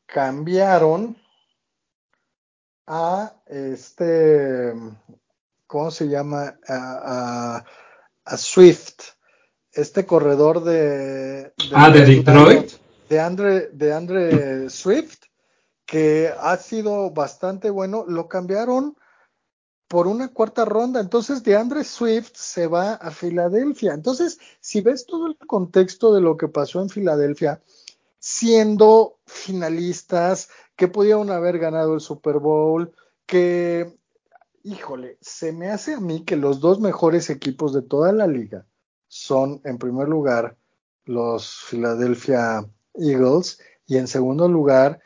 cambiaron 0.07 1.17
a 2.87 3.35
este, 3.47 4.73
¿cómo 5.67 5.91
se 5.91 6.09
llama? 6.09 6.57
A, 6.69 7.65
Swift, 8.37 9.01
este 9.73 10.07
corredor 10.07 10.63
de... 10.63 11.53
ah, 11.75 11.91
de 11.91 12.05
Detroit. 12.05 12.71
De 13.09 13.19
Andre, 13.19 13.71
de 13.73 13.93
Andre 13.93 14.71
Swift, 14.71 15.25
que 15.85 16.33
ha 16.39 16.57
sido 16.59 17.11
bastante 17.11 17.71
bueno. 17.71 18.05
Lo 18.07 18.29
cambiaron 18.29 18.97
por 19.91 20.07
una 20.07 20.29
cuarta 20.29 20.65
ronda. 20.65 21.01
Entonces, 21.01 21.43
de 21.43 21.57
Andre 21.57 21.83
Swift 21.83 22.31
se 22.35 22.69
va 22.69 22.93
a 22.93 23.11
Filadelfia. 23.11 23.93
Entonces, 23.93 24.39
si 24.61 24.83
ves 24.83 25.05
todo 25.05 25.27
el 25.27 25.37
contexto 25.37 26.15
de 26.15 26.21
lo 26.21 26.37
que 26.37 26.47
pasó 26.47 26.81
en 26.81 26.89
Filadelfia, 26.89 27.61
siendo 28.21 29.19
finalistas, 29.27 30.49
que 30.77 30.87
pudieron 30.87 31.33
haber 31.33 31.59
ganado 31.59 31.95
el 31.95 32.01
Super 32.01 32.39
Bowl, 32.39 32.93
que, 33.27 33.99
híjole, 34.63 35.19
se 35.21 35.53
me 35.53 35.71
hace 35.71 35.95
a 35.95 36.01
mí 36.01 36.25
que 36.25 36.37
los 36.37 36.61
dos 36.61 36.79
mejores 36.79 37.29
equipos 37.29 37.73
de 37.73 37.83
toda 37.83 38.13
la 38.13 38.29
liga 38.29 38.65
son, 39.09 39.61
en 39.65 39.77
primer 39.77 40.07
lugar, 40.07 40.57
los 41.05 41.65
Philadelphia 41.69 42.65
Eagles 42.95 43.59
y 43.89 43.97
en 43.97 44.07
segundo 44.07 44.47
lugar, 44.47 45.01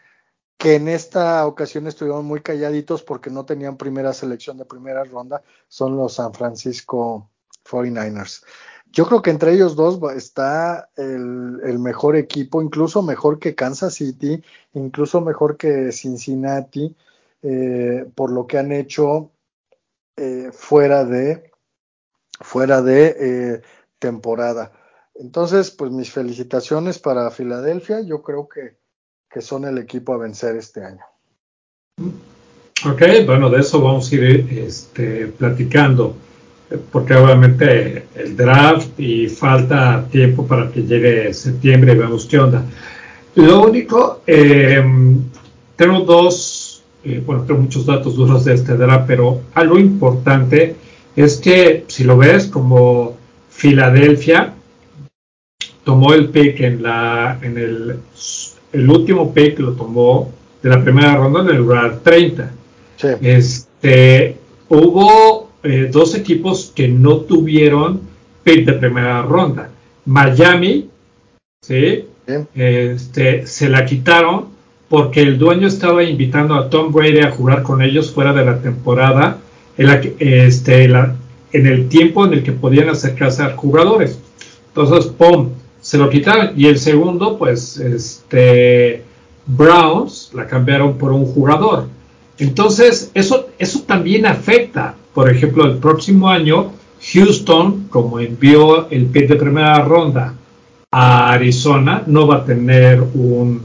que 0.57 0.77
en 0.77 0.89
esta 0.89 1.47
ocasión 1.47 1.87
estuvieron 1.87 2.25
muy 2.25 2.41
calladitos 2.41 3.03
porque 3.03 3.31
no 3.31 3.45
tenían 3.45 3.77
primera 3.77 4.13
selección 4.13 4.57
de 4.57 4.65
primera 4.65 5.05
ronda, 5.05 5.43
son 5.69 5.97
los 5.97 6.15
San 6.15 6.33
Francisco 6.33 7.31
49ers. 7.65 8.45
Yo 8.93 9.07
creo 9.07 9.23
que 9.23 9.31
entre 9.31 9.53
ellos 9.53 9.75
dos 9.75 9.99
está 10.15 10.89
el, 10.97 11.79
mejor 11.81 12.17
equipo, 12.17 12.63
incluso 12.63 13.03
mejor 13.03 13.41
que 13.41 13.57
Kansas 13.57 13.95
City, 13.95 14.43
incluso 14.73 15.21
mejor 15.21 15.57
que 15.57 15.91
Cincinnati, 15.91 16.95
eh, 17.43 18.09
por 18.15 18.31
lo 18.31 18.47
que 18.47 18.59
han 18.59 18.71
hecho 18.71 19.33
eh, 20.17 20.51
fuera 20.53 21.05
de 21.05 21.51
fuera 22.41 22.83
de 22.83 23.17
eh, 23.19 23.63
temporada. 23.99 24.73
Entonces, 25.15 25.71
pues 25.71 25.91
mis 25.91 26.13
felicitaciones 26.13 26.99
para 26.99 27.31
Filadelfia. 27.31 28.01
Yo 28.01 28.23
creo 28.23 28.49
que 28.49 28.77
que 29.35 29.43
son 29.43 29.65
el 29.65 29.79
equipo 29.79 30.15
a 30.15 30.19
vencer 30.19 30.55
este 30.55 30.85
año. 30.85 31.03
Ok, 32.87 33.03
bueno, 33.27 33.51
de 33.51 33.63
eso 33.63 33.81
vamos 33.81 34.13
a 34.13 34.15
ir 34.15 34.49
este, 34.53 35.27
platicando, 35.27 36.15
porque 36.93 37.15
obviamente 37.15 38.07
el 38.15 38.37
draft 38.37 39.01
y 39.01 39.27
falta 39.29 40.07
tiempo 40.09 40.47
para 40.47 40.71
que 40.71 40.85
llegue 40.85 41.35
septiembre 41.35 41.95
y 41.95 41.97
veamos 41.97 42.27
qué 42.27 42.39
onda. 42.39 42.65
Lo 43.35 43.63
único, 43.63 44.23
em, 44.25 45.21
tengo 45.75 46.01
dos, 46.03 46.85
eh, 47.03 47.21
bueno, 47.27 47.43
tengo 47.43 47.63
muchos 47.63 47.87
datos 47.87 48.15
duros 48.15 48.45
de 48.45 48.55
este 48.55 48.77
draft, 48.77 49.07
pero 49.09 49.41
algo 49.55 49.81
importante 49.81 50.77
es 51.17 51.39
que 51.39 51.87
si 51.89 52.05
lo 52.05 52.17
ves 52.17 52.47
como 52.47 53.17
Filadelfia 53.51 54.55
tomó 55.83 56.15
el 56.15 56.29
pick 56.29 56.61
en 56.61 56.85
la 56.85 57.39
en 57.43 57.59
el 57.59 57.99
el 58.75 58.91
último 58.91 59.33
pick 59.33 59.59
lo 59.61 59.73
tomó 59.73 60.31
de 60.63 60.69
la 60.69 60.83
primera 60.83 61.17
ronda 61.17 61.41
en 61.41 61.49
el 61.49 61.57
lugar 61.57 62.01
30. 62.03 62.51
Este, 63.21 64.37
hubo 64.69 65.51
eh, 65.63 65.89
dos 65.91 66.15
equipos 66.15 66.73
que 66.75 66.89
no 66.89 67.19
tuvieron 67.19 68.01
pick 68.43 68.67
de 68.67 68.73
primera 68.75 69.23
ronda. 69.23 69.71
Miami, 70.07 70.89
¿sí? 71.63 72.07
Este, 72.55 73.47
se 73.47 73.69
la 73.69 73.85
quitaron 73.85 74.47
porque 74.89 75.23
el 75.23 75.39
dueño 75.39 75.67
estaba 75.67 76.03
invitando 76.03 76.55
a 76.55 76.71
Tom 76.71 76.93
Brady 76.93 77.21
a 77.21 77.31
jugar 77.31 77.63
con 77.63 77.83
ellos 77.83 78.13
fuera 78.13 78.33
de 78.33 78.45
la 78.45 78.61
temporada 78.61 79.39
en, 79.77 79.87
la 79.87 80.01
este, 80.19 80.85
en 80.85 81.67
el 81.67 81.89
tiempo 81.89 82.25
en 82.25 82.35
el 82.35 82.43
que 82.43 82.53
podían 82.53 82.89
acercarse 82.89 83.43
a 83.43 83.57
jugadores. 83.57 84.19
Entonces, 84.69 85.11
¡pum! 85.13 85.51
Se 85.95 85.99
lo 85.99 86.11
quitaron. 86.11 86.55
Y 86.57 86.67
el 86.67 86.79
segundo, 86.81 87.39
pues, 87.39 87.77
este, 87.77 89.05
Browns 89.47 90.33
la 90.35 90.45
cambiaron 90.45 90.99
por 90.99 91.13
un 91.13 91.25
jugador. 91.25 91.87
Entonces, 92.37 93.13
eso, 93.15 93.51
eso 93.61 93.83
también 93.83 94.27
afecta. 94.27 94.97
Por 95.15 95.31
ejemplo, 95.31 95.65
el 95.65 95.79
próximo 95.79 96.29
año, 96.29 96.73
Houston, 97.13 97.87
como 97.91 98.19
envió 98.19 98.91
el 98.91 99.07
pick 99.07 99.29
de 99.29 99.37
primera 99.37 99.85
ronda 99.85 100.35
a 100.91 101.31
Arizona, 101.31 102.03
no 102.09 102.27
va 102.27 102.39
a 102.39 102.45
tener 102.45 103.01
un, 103.01 103.63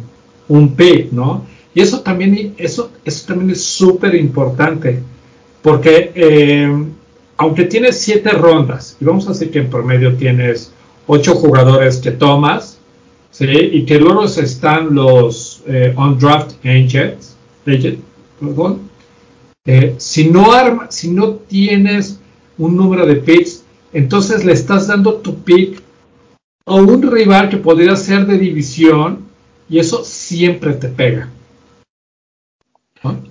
un 0.49 0.75
pick, 0.75 1.11
¿no? 1.11 1.45
Y 1.73 1.81
eso 1.81 2.01
también, 2.01 2.53
eso, 2.59 2.91
eso 3.03 3.25
también 3.25 3.49
es 3.49 3.63
súper 3.63 4.13
importante, 4.13 5.01
porque 5.63 6.11
eh, 6.13 6.85
aunque 7.37 7.63
tienes 7.63 7.99
siete 7.99 8.29
rondas, 8.29 8.97
y 9.01 9.05
vamos 9.05 9.25
a 9.25 9.31
decir 9.31 9.49
que 9.49 9.59
en 9.59 9.69
promedio 9.71 10.13
tienes 10.13 10.71
ocho 11.09 11.33
jugadores 11.35 11.97
que 11.97 12.11
tomas. 12.11 12.77
Y 13.41 13.85
que 13.85 13.99
luego 13.99 14.25
están 14.25 14.93
los 14.93 15.63
eh, 15.65 15.93
undraft 15.95 16.53
angels, 16.65 17.37
perdón. 17.63 18.89
Eh, 19.65 19.95
si, 19.97 20.29
no 20.29 20.51
arma, 20.51 20.91
si 20.91 21.11
no 21.11 21.35
tienes 21.35 22.19
un 22.57 22.75
número 22.75 23.05
de 23.05 23.15
picks, 23.15 23.63
entonces 23.93 24.43
le 24.43 24.53
estás 24.53 24.87
dando 24.87 25.15
tu 25.15 25.35
pick 25.35 25.81
a 26.65 26.75
un 26.75 27.01
rival 27.01 27.49
que 27.49 27.57
podría 27.57 27.95
ser 27.95 28.25
de 28.25 28.37
división 28.37 29.25
y 29.69 29.79
eso 29.79 30.03
siempre 30.03 30.73
te 30.73 30.89
pega. 30.89 31.29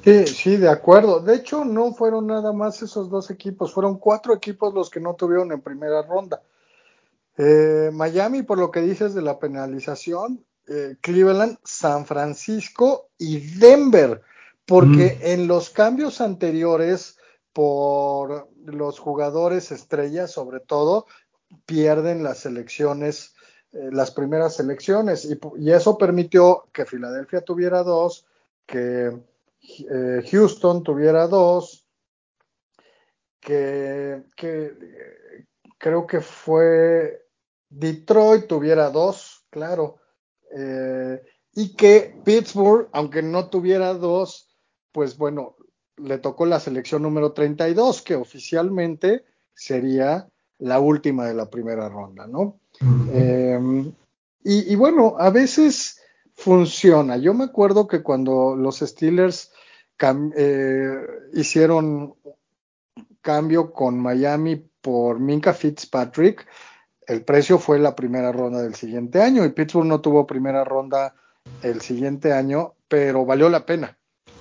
Sí, 0.05 0.26
sí, 0.26 0.57
de 0.57 0.70
acuerdo. 0.70 1.20
De 1.20 1.35
hecho, 1.35 1.64
no 1.64 1.93
fueron 1.93 2.29
nada 2.29 2.53
más 2.53 2.81
esos 2.83 3.11
dos 3.11 3.31
equipos, 3.31 3.74
fueron 3.74 3.99
cuatro 3.99 4.33
equipos 4.33 4.72
los 4.72 4.89
que 4.89 5.01
no 5.01 5.14
tuvieron 5.14 5.53
en 5.53 5.61
primera 5.61 6.03
ronda. 6.03 6.41
Eh, 7.41 7.91
Miami, 7.93 8.43
por 8.43 8.59
lo 8.59 8.72
que 8.72 8.80
dices 8.80 9.14
de 9.14 9.22
la 9.22 9.39
penalización, 9.39 10.45
eh, 10.66 10.97
Cleveland, 11.01 11.57
San 11.62 12.05
Francisco 12.05 13.11
y 13.16 13.39
Denver, 13.59 14.22
porque 14.66 15.18
mm. 15.20 15.26
en 15.26 15.47
los 15.47 15.70
cambios 15.70 16.20
anteriores, 16.20 17.16
por 17.52 18.48
los 18.65 18.98
jugadores 18.98 19.70
estrellas, 19.70 20.32
sobre 20.32 20.59
todo, 20.59 21.06
pierden 21.65 22.24
las 22.24 22.44
elecciones, 22.44 23.35
eh, 23.73 23.89
las 23.93 24.10
primeras 24.10 24.56
selecciones, 24.56 25.24
y, 25.24 25.70
eso 25.70 25.97
permitió 25.97 26.65
que 26.73 26.86
Filadelfia 26.86 27.43
tuviera 27.43 27.85
dos, 27.85 28.27
que 28.66 29.16
Houston 30.31 30.82
tuviera 30.82 31.28
dos, 31.28 31.85
que 33.40 34.23
creo 35.78 36.06
que 36.06 36.20
fue 36.20 37.28
Detroit 37.70 38.47
tuviera 38.47 38.90
dos, 38.90 39.45
claro, 39.51 39.97
eh, 40.57 41.23
y 41.55 41.74
que 41.74 42.15
Pittsburgh, 42.24 42.89
aunque 42.93 43.23
no 43.23 43.49
tuviera 43.49 43.95
dos, 43.95 44.49
pues 44.93 45.16
bueno, 45.19 45.57
le 45.97 46.19
tocó 46.19 46.47
la 46.47 46.61
selección 46.61 47.03
número 47.03 47.32
32, 47.32 48.03
que 48.03 48.15
oficialmente 48.15 49.24
sería 49.55 50.28
la 50.59 50.81
última 50.81 51.27
de 51.27 51.35
la 51.35 51.51
primera 51.51 51.89
ronda, 51.89 52.27
¿no? 52.27 52.61
Em, 53.12 53.93
y, 54.45 54.74
bueno, 54.77 55.16
a 55.19 55.31
veces 55.31 56.01
funciona. 56.35 57.16
Yo 57.16 57.35
me 57.35 57.45
acuerdo 57.45 57.86
que 57.86 58.03
cuando 58.03 58.57
los 58.57 58.78
Steelers 58.78 59.53
eh, 60.36 60.97
hicieron 61.35 62.15
cambio 63.20 63.73
con 63.73 63.99
Miami 63.99 64.57
por 64.81 65.19
Minka 65.19 65.53
Fitzpatrick, 65.53 66.47
el 67.09 67.24
precio 67.24 67.59
fue 67.59 67.78
la 67.78 67.97
primera 67.97 68.30
ronda 68.32 68.62
del 68.62 68.74
siguiente 68.74 69.22
año 69.22 69.44
y 69.44 69.48
Pittsburgh 69.48 69.86
no 69.86 70.01
tuvo 70.01 70.26
primera 70.26 70.62
ronda 70.62 71.14
el 71.62 71.80
siguiente 71.80 72.32
año, 72.32 72.74
pero 72.86 73.24
valió 73.24 73.48
la 73.48 73.64
pena. 73.64 73.97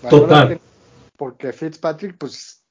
Total. 0.07 0.59
porque 1.15 1.53
Fitzpatrick, 1.53 2.17
pues, 2.17 2.61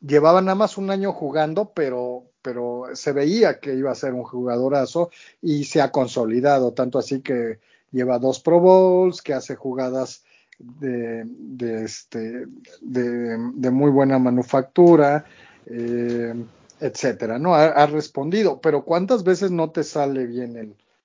llevaba 0.00 0.40
nada 0.40 0.54
más 0.54 0.78
un 0.78 0.90
año 0.90 1.12
jugando, 1.12 1.70
pero, 1.74 2.24
pero 2.40 2.84
se 2.94 3.12
veía 3.12 3.60
que 3.60 3.74
iba 3.74 3.92
a 3.92 3.94
ser 3.94 4.14
un 4.14 4.24
jugadorazo 4.24 5.10
y 5.42 5.64
se 5.64 5.82
ha 5.82 5.92
consolidado, 5.92 6.72
tanto 6.72 6.98
así 6.98 7.20
que 7.20 7.60
lleva 7.92 8.18
dos 8.18 8.40
Pro 8.40 8.58
Bowls, 8.58 9.20
que 9.20 9.34
hace 9.34 9.54
jugadas 9.54 10.24
de, 10.58 11.24
de, 11.26 11.84
este, 11.84 12.46
de, 12.80 13.70
muy 13.70 13.90
buena 13.90 14.18
manufactura. 14.18 15.26
Eh, 15.66 16.34
etcétera, 16.80 17.38
¿no? 17.38 17.54
Ha, 17.54 17.86
respondido, 17.86 18.60
pero 18.60 18.84
¿cuántas 18.84 19.24
veces 19.24 19.50
no 19.50 19.70
te 19.70 19.82
sale 19.82 20.26
bien 20.26 20.56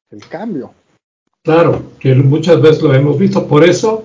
el, 0.10 0.22
cambio? 0.30 0.74
Claro, 1.44 1.84
que 2.00 2.14
muchas 2.16 2.62
veces 2.62 2.84
lo 2.84 2.94
hemos 2.94 3.18
visto. 3.18 3.48
Por 3.48 3.64
eso, 3.64 4.04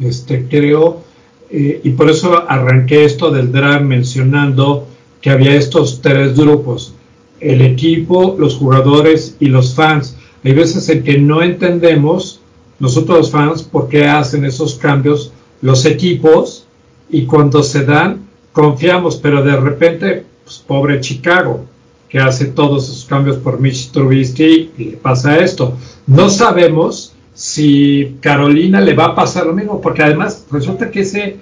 este, 0.00 0.46
creo, 0.48 1.02
eh, 1.50 1.80
y 1.84 1.90
por 1.90 2.10
eso 2.10 2.48
arranqué 2.48 3.04
esto 3.04 3.30
del 3.30 3.52
draft 3.52 3.84
mencionando 3.84 4.86
que 5.20 5.30
había 5.30 5.54
estos 5.54 6.00
tres 6.00 6.36
grupos, 6.36 6.94
el 7.40 7.60
equipo, 7.60 8.36
los 8.38 8.56
jugadores 8.56 9.36
y 9.38 9.46
los 9.46 9.74
fans. 9.74 10.16
Hay 10.44 10.54
veces 10.54 10.88
en 10.88 11.04
que 11.04 11.18
no 11.18 11.42
entendemos 11.42 12.40
nosotros 12.78 13.18
los 13.18 13.30
fans 13.30 13.62
por 13.62 13.88
qué 13.88 14.06
hacen 14.06 14.44
esos 14.44 14.74
cambios 14.74 15.32
los 15.60 15.84
equipos 15.86 16.66
y 17.08 17.26
cuando 17.26 17.62
se 17.62 17.84
dan 17.84 18.26
confiamos, 18.52 19.16
pero 19.16 19.42
de 19.42 19.56
repente, 19.56 20.26
pues, 20.52 20.64
pobre 20.66 21.00
Chicago, 21.00 21.64
que 22.08 22.18
hace 22.18 22.46
todos 22.46 22.84
esos 22.84 23.04
cambios 23.06 23.36
por 23.38 23.60
Mitch 23.60 23.90
Trubisky 23.90 24.70
y 24.76 24.84
le 24.84 24.96
pasa 24.96 25.38
esto. 25.38 25.78
No 26.06 26.28
sabemos 26.28 27.14
si 27.34 28.16
Carolina 28.20 28.80
le 28.80 28.94
va 28.94 29.06
a 29.06 29.14
pasar 29.14 29.46
lo 29.46 29.54
mismo, 29.54 29.80
porque 29.80 30.02
además 30.02 30.46
resulta 30.50 30.90
que 30.90 31.00
ese, 31.00 31.36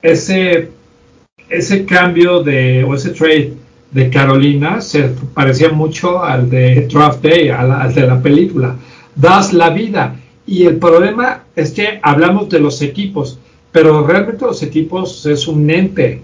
ese, 0.00 0.70
ese 1.48 1.84
cambio 1.84 2.42
de, 2.42 2.84
o 2.84 2.94
ese 2.94 3.10
trade 3.10 3.54
de 3.90 4.10
Carolina 4.10 4.80
se 4.80 5.10
parecía 5.34 5.70
mucho 5.70 6.22
al 6.22 6.48
de 6.48 6.86
Draft 6.86 7.22
Day, 7.22 7.48
al, 7.48 7.92
de 7.92 8.06
la 8.06 8.22
película. 8.22 8.76
Das 9.16 9.52
la 9.52 9.70
vida. 9.70 10.16
Y 10.46 10.64
el 10.64 10.76
problema 10.76 11.44
es 11.56 11.72
que 11.72 11.98
hablamos 12.02 12.48
de 12.48 12.60
los 12.60 12.82
equipos, 12.82 13.38
pero 13.72 14.06
realmente 14.06 14.44
los 14.44 14.62
equipos 14.62 15.26
es 15.26 15.48
un 15.48 15.68
ente 15.70 16.22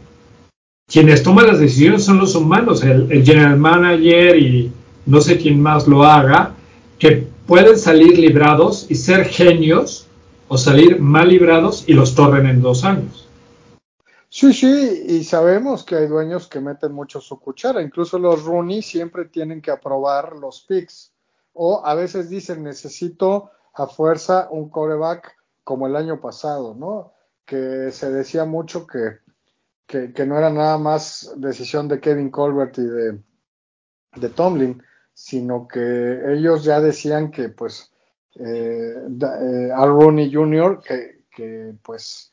quienes 0.90 1.22
toman 1.22 1.46
las 1.46 1.60
decisiones 1.60 2.04
son 2.04 2.18
los 2.18 2.34
humanos, 2.34 2.82
el, 2.82 3.24
general 3.24 3.56
manager 3.58 4.36
y 4.36 4.72
no 5.06 5.20
sé 5.20 5.38
quién 5.38 5.62
más 5.62 5.86
lo 5.86 6.02
haga, 6.02 6.54
que 6.98 7.28
pueden 7.46 7.78
salir 7.78 8.18
librados 8.18 8.86
y 8.90 8.96
ser 8.96 9.24
genios 9.24 10.08
o 10.48 10.58
salir 10.58 11.00
mal 11.00 11.28
librados 11.28 11.84
y 11.86 11.94
los 11.94 12.14
torren 12.14 12.46
en 12.46 12.60
dos 12.60 12.84
años. 12.84 13.28
Sí, 14.28 14.52
sí, 14.52 15.04
y 15.08 15.24
sabemos 15.24 15.84
que 15.84 15.96
hay 15.96 16.06
dueños 16.06 16.48
que 16.48 16.60
meten 16.60 16.92
mucho 16.92 17.20
su 17.20 17.38
cuchara, 17.38 17.82
incluso 17.82 18.18
los 18.18 18.44
Rooney 18.44 18.82
siempre 18.82 19.24
tienen 19.24 19.60
que 19.60 19.70
aprobar 19.70 20.36
los 20.36 20.62
picks, 20.62 21.12
o 21.52 21.84
a 21.84 21.94
veces 21.94 22.28
dicen 22.28 22.62
necesito 22.62 23.50
a 23.74 23.86
fuerza 23.86 24.48
un 24.50 24.68
coreback 24.68 25.36
como 25.64 25.86
el 25.86 25.96
año 25.96 26.20
pasado, 26.20 26.74
¿no? 26.76 27.12
Que 27.44 27.90
se 27.92 28.10
decía 28.10 28.44
mucho 28.44 28.86
que 28.86 29.18
que, 29.90 30.24
no 30.24 30.38
era 30.38 30.50
nada 30.50 30.78
más 30.78 31.32
decisión 31.36 31.88
de 31.88 31.98
Kevin 31.98 32.30
Colbert 32.30 32.78
y 32.78 32.84
de, 32.84 33.18
de 34.16 34.28
Tomlin, 34.28 34.80
sino 35.12 35.66
que 35.66 36.32
ellos 36.32 36.62
ya 36.62 36.80
decían 36.80 37.32
que 37.32 37.48
pues 37.48 37.92
eh, 38.36 38.94
eh 38.94 39.70
Al 39.74 39.88
Rooney 39.88 40.32
Jr. 40.32 40.80
que, 40.80 41.74
pues 41.82 42.32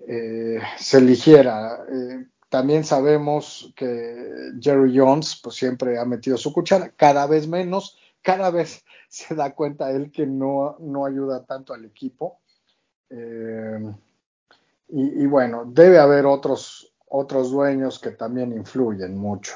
eh, 0.00 0.58
se 0.76 0.98
eligiera. 0.98 1.84
Eh, 1.88 2.26
también 2.48 2.82
sabemos 2.82 3.72
que 3.76 4.52
Jerry 4.60 4.98
Jones 4.98 5.40
pues 5.42 5.54
siempre 5.54 5.98
ha 5.98 6.04
metido 6.04 6.36
su 6.36 6.52
cuchara, 6.52 6.90
cada 6.96 7.26
vez 7.28 7.46
menos, 7.46 7.98
cada 8.20 8.50
vez 8.50 8.84
se 9.08 9.36
da 9.36 9.54
cuenta 9.54 9.92
él 9.92 10.10
que 10.10 10.26
no, 10.26 10.76
no 10.80 11.06
ayuda 11.06 11.44
tanto 11.44 11.72
al 11.72 11.84
equipo. 11.84 12.40
Y, 14.90 15.26
bueno, 15.26 15.64
debe 15.66 15.98
haber 15.98 16.24
otros, 16.24 16.92
otros 17.08 17.50
dueños 17.50 17.98
que 17.98 18.10
también 18.12 18.52
influyen 18.52 19.16
mucho. 19.18 19.52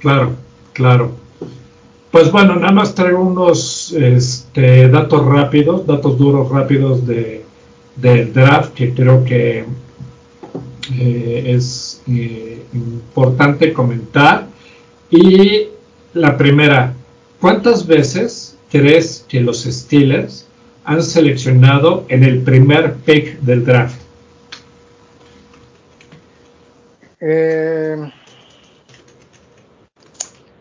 Claro, 0.00 0.32
claro. 0.72 1.12
Pues 2.10 2.32
bueno, 2.32 2.56
nada 2.56 2.72
más 2.72 2.94
traigo 2.94 3.20
unos 3.20 3.92
este, 3.92 4.88
datos 4.88 5.24
rápidos, 5.24 5.86
datos 5.86 6.18
duros 6.18 6.50
rápidos 6.50 7.06
de, 7.06 7.44
del 7.94 8.32
draft 8.32 8.74
que 8.74 8.92
creo 8.92 9.24
que 9.24 9.64
eh, 10.98 11.42
es 11.46 12.02
eh, 12.08 12.64
importante 12.72 13.72
comentar. 13.72 14.48
Y 15.10 15.68
la 16.14 16.36
primera, 16.36 16.94
¿cuántas 17.40 17.86
veces 17.86 18.56
crees 18.70 19.24
que 19.28 19.40
los 19.40 19.62
Steelers 19.62 20.46
han 20.84 21.02
seleccionado 21.02 22.04
en 22.08 22.24
el 22.24 22.40
primer 22.42 22.94
pick 22.94 23.38
del 23.40 23.64
draft? 23.64 23.99
Eh, 27.20 27.96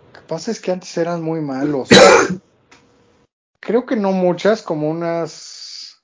lo 0.05 0.13
que 0.13 0.19
pasa 0.27 0.51
es 0.51 0.59
que 0.59 0.71
antes 0.71 0.97
eran 0.97 1.21
muy 1.21 1.39
malos. 1.39 1.87
Creo 3.61 3.85
que 3.85 3.95
no 3.95 4.11
muchas, 4.11 4.61
como 4.61 4.89
unas 4.89 6.01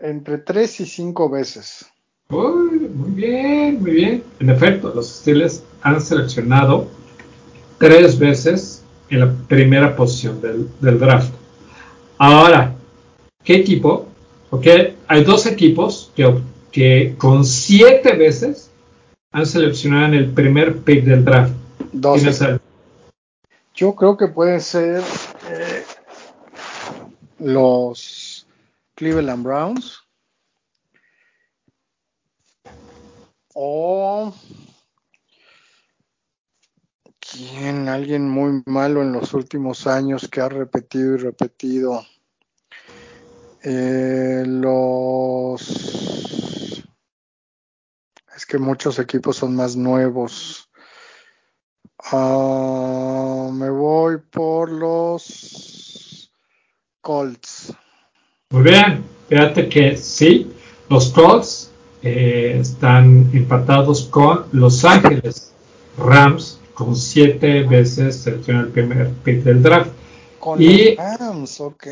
entre 0.00 0.38
tres 0.38 0.80
y 0.80 0.86
cinco 0.86 1.28
veces. 1.28 1.86
muy 2.30 2.78
bien, 3.10 3.82
muy 3.82 3.90
bien. 3.90 4.24
En 4.38 4.48
efecto, 4.48 4.92
los 4.94 5.08
Steelers 5.08 5.62
han 5.82 6.00
seleccionado 6.00 6.88
tres 7.78 8.18
veces 8.18 8.82
en 9.10 9.20
la 9.20 9.32
primera 9.48 9.94
posición 9.94 10.40
del, 10.40 10.98
draft. 10.98 11.32
Ahora, 12.16 12.74
¿qué 13.44 13.56
equipo? 13.56 14.06
Ok, 14.50 14.66
hay 15.06 15.24
dos 15.24 15.46
equipos 15.46 16.10
que 16.72 17.14
con 17.18 17.44
siete 17.44 18.14
veces 18.14 18.69
han 19.32 19.46
seleccionado 19.46 20.06
en 20.06 20.14
el 20.14 20.32
primer 20.32 20.78
pick 20.78 21.04
del 21.04 21.24
draft? 21.24 21.54
Yo 23.74 23.94
creo 23.94 24.16
que 24.16 24.28
puede 24.28 24.60
ser 24.60 25.02
eh, 25.48 25.84
los 27.38 28.46
Cleveland 28.94 29.44
Browns 29.44 30.00
o 33.54 34.34
quién, 37.18 37.88
alguien 37.88 38.28
muy 38.28 38.62
malo 38.66 39.02
en 39.02 39.12
los 39.12 39.32
últimos 39.34 39.86
años 39.86 40.28
que 40.28 40.40
ha 40.40 40.48
repetido 40.48 41.14
y 41.14 41.18
repetido. 41.18 42.04
Eh, 43.62 44.42
los 44.46 46.39
es 48.40 48.46
que 48.46 48.56
muchos 48.56 48.98
equipos 48.98 49.36
son 49.36 49.54
más 49.54 49.76
nuevos. 49.76 50.70
Ah, 51.98 53.50
me 53.52 53.68
voy 53.68 54.16
por 54.16 54.72
los 54.72 56.32
Colts. 57.02 57.74
Muy 58.48 58.62
bien, 58.62 59.04
fíjate 59.28 59.68
que 59.68 59.94
sí, 59.94 60.50
los 60.88 61.10
Colts 61.10 61.70
eh, 62.02 62.56
están 62.58 63.28
empatados 63.34 64.06
con 64.06 64.46
Los 64.52 64.86
Ángeles 64.86 65.52
Rams 65.98 66.58
con 66.72 66.96
siete 66.96 67.64
veces 67.64 68.22
seleccionado 68.22 68.68
el 68.68 68.72
primer 68.72 69.10
pick 69.22 69.42
del 69.42 69.62
draft. 69.62 69.90
Con 70.38 70.62
y, 70.62 70.94
los 70.94 71.18
Rams, 71.18 71.60
ok. 71.60 71.86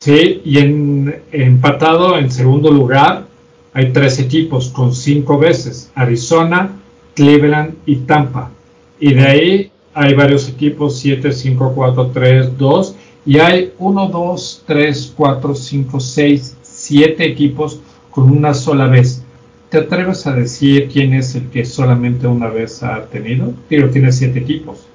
Sí, 0.00 0.42
y 0.44 0.58
en, 0.58 1.22
empatado 1.30 2.18
en 2.18 2.32
segundo 2.32 2.72
lugar 2.72 3.28
hay 3.74 3.92
tres 3.92 4.18
equipos 4.18 4.68
con 4.68 4.94
cinco 4.94 5.38
veces, 5.38 5.90
Arizona, 5.94 6.70
Cleveland 7.14 7.74
y 7.84 7.96
Tampa. 7.96 8.50
Y 8.98 9.14
de 9.14 9.26
ahí 9.26 9.70
hay 9.92 10.14
varios 10.14 10.48
equipos, 10.48 10.98
7, 10.98 11.32
5, 11.32 11.72
4, 11.74 12.10
3, 12.12 12.58
2. 12.58 12.96
Y 13.26 13.38
hay 13.38 13.72
1, 13.78 14.08
2, 14.08 14.62
3, 14.66 15.12
4, 15.16 15.54
5, 15.54 16.00
6, 16.00 16.56
7 16.62 17.24
equipos 17.24 17.80
con 18.10 18.30
una 18.30 18.54
sola 18.54 18.86
vez. 18.86 19.22
¿Te 19.70 19.78
atreves 19.78 20.24
a 20.26 20.32
decir 20.32 20.88
quién 20.92 21.14
es 21.14 21.34
el 21.34 21.50
que 21.50 21.64
solamente 21.64 22.28
una 22.28 22.48
vez 22.48 22.82
ha 22.84 23.06
tenido? 23.06 23.52
Pero 23.68 23.90
tiene 23.90 24.12
siete 24.12 24.38
equipos. 24.38 24.86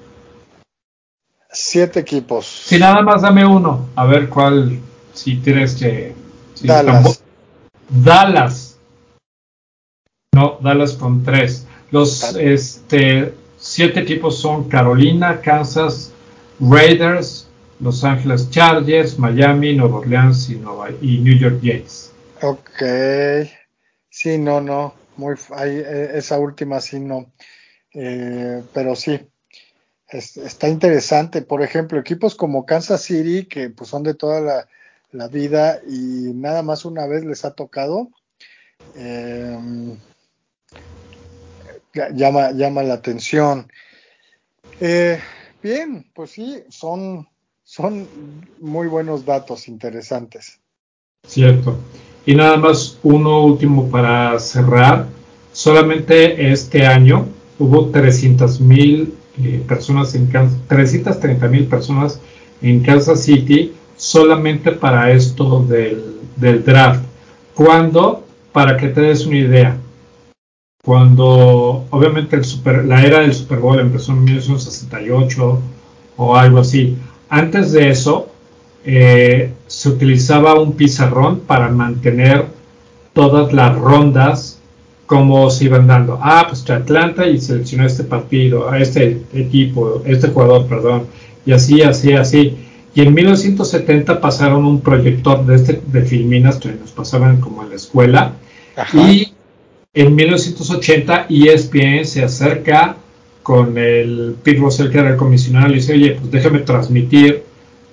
Siete 1.52 2.00
equipos. 2.00 2.46
Si 2.46 2.78
nada 2.78 3.02
más 3.02 3.20
dame 3.20 3.44
uno, 3.44 3.88
a 3.94 4.06
ver 4.06 4.30
cuál, 4.30 4.78
si 5.12 5.36
tienes 5.36 5.74
que... 5.74 6.14
Dallas. 6.62 7.22
Dallas. 7.90 8.69
No, 10.32 10.58
Dallas 10.62 10.92
con 10.92 11.24
tres. 11.24 11.66
Los 11.90 12.36
este, 12.36 13.34
siete 13.58 14.00
equipos 14.00 14.38
son 14.38 14.68
Carolina, 14.68 15.40
Kansas, 15.40 16.12
Raiders, 16.60 17.48
Los 17.80 18.04
Ángeles 18.04 18.48
Chargers, 18.48 19.18
Miami, 19.18 19.74
Nueva 19.74 19.98
Orleans 19.98 20.48
y, 20.48 20.54
y 21.02 21.18
New 21.18 21.36
York 21.36 21.58
Yankees. 21.62 22.12
Ok. 22.42 22.82
Sí, 24.08 24.38
no, 24.38 24.60
no. 24.60 24.94
Muy, 25.16 25.34
eh, 25.64 26.12
esa 26.14 26.38
última 26.38 26.80
sí 26.80 27.00
no. 27.00 27.32
Eh, 27.92 28.62
pero 28.72 28.94
sí. 28.94 29.20
está 30.06 30.68
interesante. 30.68 31.42
Por 31.42 31.60
ejemplo, 31.60 31.98
equipos 31.98 32.36
como 32.36 32.64
Kansas 32.64 33.02
City, 33.02 33.46
que 33.46 33.70
pues 33.70 33.90
son 33.90 34.04
de 34.04 34.14
toda 34.14 34.40
la, 34.40 34.68
la 35.10 35.26
vida 35.26 35.80
y 35.88 36.32
nada 36.34 36.62
más 36.62 36.84
una 36.84 37.08
vez 37.08 37.24
les 37.24 37.44
ha 37.44 37.52
tocado. 37.52 38.10
Eh, 38.94 39.58
llama, 42.14 42.52
llama 42.52 42.82
la 42.82 42.94
atención. 42.94 43.70
Eh, 44.80 45.18
bien, 45.62 46.06
pues 46.14 46.30
sí, 46.30 46.62
son, 46.68 47.28
son 47.62 48.06
muy 48.60 48.88
buenos 48.88 49.24
datos 49.24 49.68
interesantes. 49.68 50.58
Cierto. 51.26 51.78
Y 52.26 52.34
nada 52.34 52.56
más 52.56 52.98
uno 53.02 53.44
último 53.44 53.90
para 53.90 54.38
cerrar. 54.38 55.06
Solamente 55.52 56.52
este 56.52 56.86
año 56.86 57.26
hubo 57.58 57.90
300 57.90 58.60
mil 58.60 59.14
eh, 59.42 59.62
personas 59.66 60.14
en 60.14 60.26
Kansas, 60.26 60.58
330 60.68 61.48
mil 61.48 61.66
personas 61.66 62.20
en 62.62 62.82
Kansas 62.82 63.22
City 63.22 63.72
solamente 63.96 64.72
para 64.72 65.12
esto 65.12 65.64
del, 65.64 66.20
del 66.36 66.64
draft. 66.64 67.04
Cuando, 67.54 68.24
para 68.52 68.76
que 68.76 68.88
te 68.88 69.02
des 69.02 69.26
una 69.26 69.36
idea, 69.36 69.76
cuando 70.82 71.86
obviamente 71.90 72.36
el 72.36 72.44
super, 72.44 72.84
la 72.84 73.02
era 73.02 73.20
del 73.20 73.34
Super 73.34 73.58
Bowl 73.58 73.78
empezó 73.78 74.12
en 74.12 74.24
1968 74.24 75.60
o 76.16 76.36
algo 76.36 76.58
así. 76.60 76.96
Antes 77.28 77.72
de 77.72 77.90
eso, 77.90 78.28
eh, 78.84 79.52
se 79.66 79.88
utilizaba 79.88 80.58
un 80.58 80.72
pizarrón 80.72 81.40
para 81.40 81.68
mantener 81.68 82.46
todas 83.12 83.52
las 83.52 83.76
rondas 83.76 84.58
como 85.06 85.50
se 85.50 85.64
iban 85.64 85.86
dando. 85.86 86.18
Ah, 86.22 86.46
pues 86.48 86.68
Atlanta 86.70 87.26
y 87.26 87.40
seleccionó 87.40 87.84
este 87.84 88.04
partido, 88.04 88.70
a 88.70 88.78
este 88.78 89.22
equipo, 89.34 90.02
este 90.06 90.28
jugador, 90.28 90.66
perdón, 90.66 91.06
y 91.44 91.52
así, 91.52 91.82
así, 91.82 92.12
así. 92.12 92.56
Y 92.94 93.02
en 93.02 93.14
1970 93.14 94.20
pasaron 94.20 94.64
un 94.64 94.80
proyector 94.80 95.44
de 95.44 95.56
este 95.56 95.82
de 95.86 96.02
filminas 96.02 96.56
que 96.56 96.70
nos 96.72 96.92
pasaban 96.92 97.40
como 97.40 97.62
en 97.64 97.70
la 97.70 97.76
escuela. 97.76 98.32
Y 98.94 99.29
en 99.92 100.14
1980 100.14 101.26
ESPN 101.28 102.04
se 102.04 102.22
acerca 102.22 102.96
con 103.42 103.76
el 103.76 104.36
Pete 104.42 104.60
Russell, 104.60 104.90
que 104.90 104.98
era 104.98 105.10
el 105.10 105.16
comisionado, 105.16 105.72
y 105.72 105.76
dice, 105.76 105.94
oye, 105.94 106.12
pues 106.12 106.30
déjame 106.30 106.60
transmitir 106.60 107.42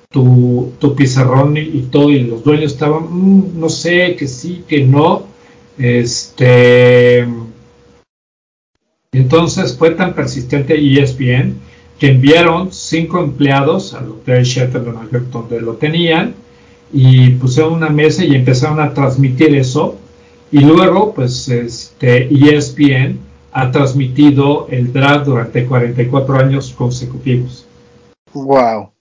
tu, 0.10 0.74
tu 0.80 0.95
pizarrón 0.95 1.57
y, 1.57 1.88
todo, 1.91 2.11
y 2.11 2.19
los 2.24 2.44
dueños 2.44 2.74
estaban, 2.74 3.03
mm, 3.10 3.60
no 3.60 3.69
sé, 3.69 4.15
que 4.15 4.28
sí, 4.28 4.64
que 4.68 4.84
no. 4.84 5.26
Este, 5.78 7.26
entonces 9.11 9.76
fue 9.78 9.91
tan 9.91 10.14
persistente 10.14 10.76
ESPN 10.76 11.56
que 11.99 12.11
enviaron 12.11 12.72
cinco 12.72 13.19
empleados 13.24 13.94
al 13.94 14.10
hotel 14.10 14.44
York 14.44 14.72
donde 14.72 15.61
lo 15.61 15.74
tenían 15.74 16.36
y 16.94 17.32
pusieron 17.32 17.74
una 17.74 17.90
mesa 17.90 18.24
y 18.24 18.36
empezaron 18.36 18.80
a 18.80 18.94
transmitir 18.94 19.56
eso 19.56 19.98
y 20.52 20.60
luego 20.61 21.14
pues 21.14 21.49
este 21.49 22.30
ESPN 22.34 23.19
ha 23.52 23.72
transmitido 23.72 24.68
el 24.69 24.94
draft 24.94 25.26
durante 25.26 25.65
44 25.65 26.38
años 26.38 26.74
consecutivos. 26.74 27.65
Wow. 28.34 28.91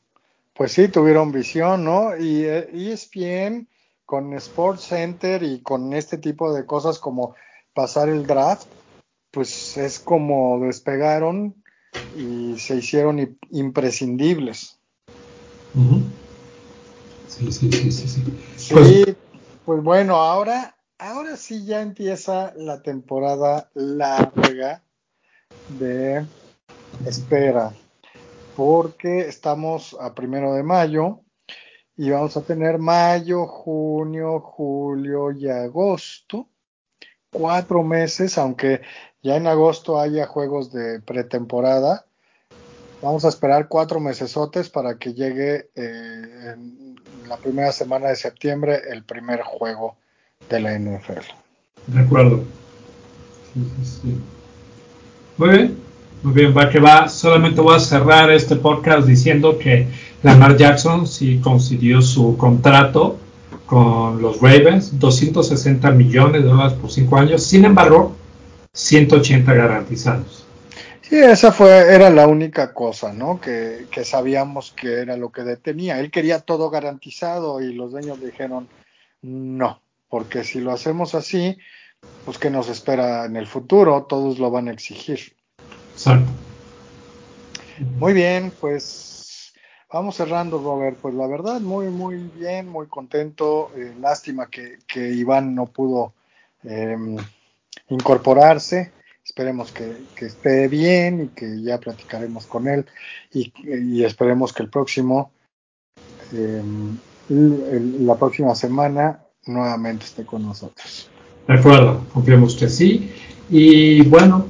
Pues 0.54 0.72
sí, 0.72 0.88
tuvieron 0.88 1.32
visión, 1.32 1.84
¿no? 1.84 2.16
Y 2.16 2.44
ESPN 2.44 3.20
eh, 3.20 3.66
e 3.66 3.66
con 4.06 4.32
Sports 4.34 4.84
Center 4.84 5.42
y 5.42 5.60
con 5.60 5.92
este 5.92 6.16
tipo 6.16 6.54
de 6.54 6.64
cosas 6.64 6.98
como 6.98 7.34
pasar 7.74 8.08
el 8.08 8.26
draft, 8.26 8.66
pues 9.30 9.76
es 9.76 9.98
como 9.98 10.60
despegaron 10.60 11.54
y 12.16 12.58
se 12.58 12.76
hicieron 12.76 13.36
imprescindibles. 13.50 14.78
sí, 17.28 17.52
sí, 17.52 17.70
sí, 17.70 17.92
sí, 17.92 18.08
sí. 18.08 18.72
Pues, 18.72 19.16
pues 19.66 19.82
bueno, 19.82 20.16
ahora, 20.16 20.75
ahora 20.98 21.36
sí 21.36 21.64
ya 21.64 21.82
empieza 21.82 22.52
la 22.56 22.82
temporada 22.82 23.68
larga 23.74 24.82
de 25.78 26.26
espera, 27.04 27.74
porque 28.56 29.20
estamos 29.20 29.96
a 30.00 30.14
primero 30.14 30.54
de 30.54 30.62
mayo 30.62 31.20
y 31.96 32.10
vamos 32.10 32.36
a 32.36 32.42
tener 32.42 32.78
mayo, 32.78 33.46
junio, 33.46 34.40
julio 34.40 35.32
y 35.32 35.48
agosto, 35.48 36.48
cuatro 37.30 37.82
meses, 37.82 38.38
aunque 38.38 38.80
ya 39.22 39.36
en 39.36 39.46
agosto 39.46 40.00
haya 40.00 40.26
juegos 40.26 40.72
de 40.72 41.00
pretemporada. 41.00 42.06
Vamos 43.02 43.24
a 43.24 43.28
esperar 43.28 43.68
cuatro 43.68 44.00
mesesotes 44.00 44.70
para 44.70 44.98
que 44.98 45.12
llegue 45.12 45.70
eh, 45.74 46.54
en 46.54 46.96
la 47.28 47.36
primera 47.36 47.72
semana 47.72 48.08
de 48.08 48.16
septiembre 48.16 48.80
el 48.88 49.04
primer 49.04 49.42
juego 49.42 49.98
de 50.48 50.60
la 50.60 50.78
NFL. 50.78 51.20
De 51.86 52.00
acuerdo. 52.00 52.44
Muy 55.38 55.48
bien, 55.48 55.78
muy 56.22 56.32
bien, 56.32 56.56
va 56.56 56.68
que 56.68 56.78
va. 56.78 57.08
Solamente 57.08 57.60
voy 57.60 57.76
a 57.76 57.80
cerrar 57.80 58.30
este 58.30 58.56
podcast 58.56 59.06
diciendo 59.06 59.58
que 59.58 59.86
Lamar 60.22 60.56
Jackson 60.56 61.06
sí 61.06 61.40
consiguió 61.42 62.02
su 62.02 62.36
contrato 62.36 63.18
con 63.66 64.22
los 64.22 64.40
Ravens, 64.40 64.98
260 64.98 65.90
millones 65.90 66.42
de 66.42 66.48
dólares 66.48 66.74
por 66.74 66.90
cinco 66.90 67.16
años. 67.16 67.42
Sin 67.42 67.64
embargo, 67.64 68.14
180 68.72 69.52
garantizados. 69.52 70.46
Sí, 71.02 71.16
esa 71.16 71.52
fue, 71.52 71.70
era 71.94 72.10
la 72.10 72.26
única 72.26 72.74
cosa, 72.74 73.12
¿no? 73.12 73.40
Que, 73.40 73.86
que, 73.90 74.04
sabíamos 74.04 74.72
que 74.72 75.00
era 75.00 75.16
lo 75.16 75.30
que 75.30 75.42
detenía. 75.42 76.00
Él 76.00 76.10
quería 76.10 76.40
todo 76.40 76.68
garantizado 76.68 77.60
y 77.60 77.72
los 77.72 77.92
dueños 77.92 78.20
dijeron, 78.20 78.68
no, 79.22 79.80
porque 80.08 80.44
si 80.44 80.60
lo 80.60 80.72
hacemos 80.72 81.14
así, 81.14 81.56
pues 82.24 82.38
que 82.38 82.50
nos 82.50 82.68
espera 82.68 83.24
en 83.24 83.36
el 83.36 83.46
futuro, 83.46 84.04
todos 84.04 84.38
lo 84.38 84.50
van 84.50 84.68
a 84.68 84.72
exigir. 84.72 85.36
Exacto. 85.92 86.30
Muy 87.98 88.12
bien, 88.12 88.52
pues 88.60 89.52
vamos 89.92 90.16
cerrando, 90.16 90.58
Robert. 90.58 90.98
Pues 91.00 91.14
la 91.14 91.26
verdad, 91.26 91.60
muy, 91.60 91.88
muy 91.88 92.16
bien, 92.34 92.68
muy 92.68 92.86
contento. 92.86 93.70
Eh, 93.76 93.94
lástima 94.00 94.48
que, 94.48 94.78
que, 94.86 95.12
Iván 95.12 95.54
no 95.54 95.66
pudo 95.66 96.14
eh, 96.64 96.96
incorporarse. 97.88 98.92
Esperemos 99.24 99.72
que, 99.72 99.96
esté 100.24 100.68
bien 100.68 101.24
y 101.24 101.28
que 101.28 101.60
ya 101.60 101.78
platicaremos 101.78 102.46
con 102.46 102.68
él 102.68 102.86
y, 103.32 104.04
esperemos 104.04 104.52
que 104.52 104.62
el 104.62 104.70
próximo, 104.70 105.32
em, 106.32 106.96
la 107.28 108.14
próxima 108.14 108.54
semana 108.54 109.25
nuevamente 109.46 110.04
esté 110.04 110.24
con 110.24 110.44
nosotros. 110.44 111.08
De 111.46 111.54
acuerdo, 111.54 112.00
confiamos 112.12 112.56
que 112.56 112.68
sí. 112.68 113.10
Y 113.48 114.02
bueno, 114.02 114.46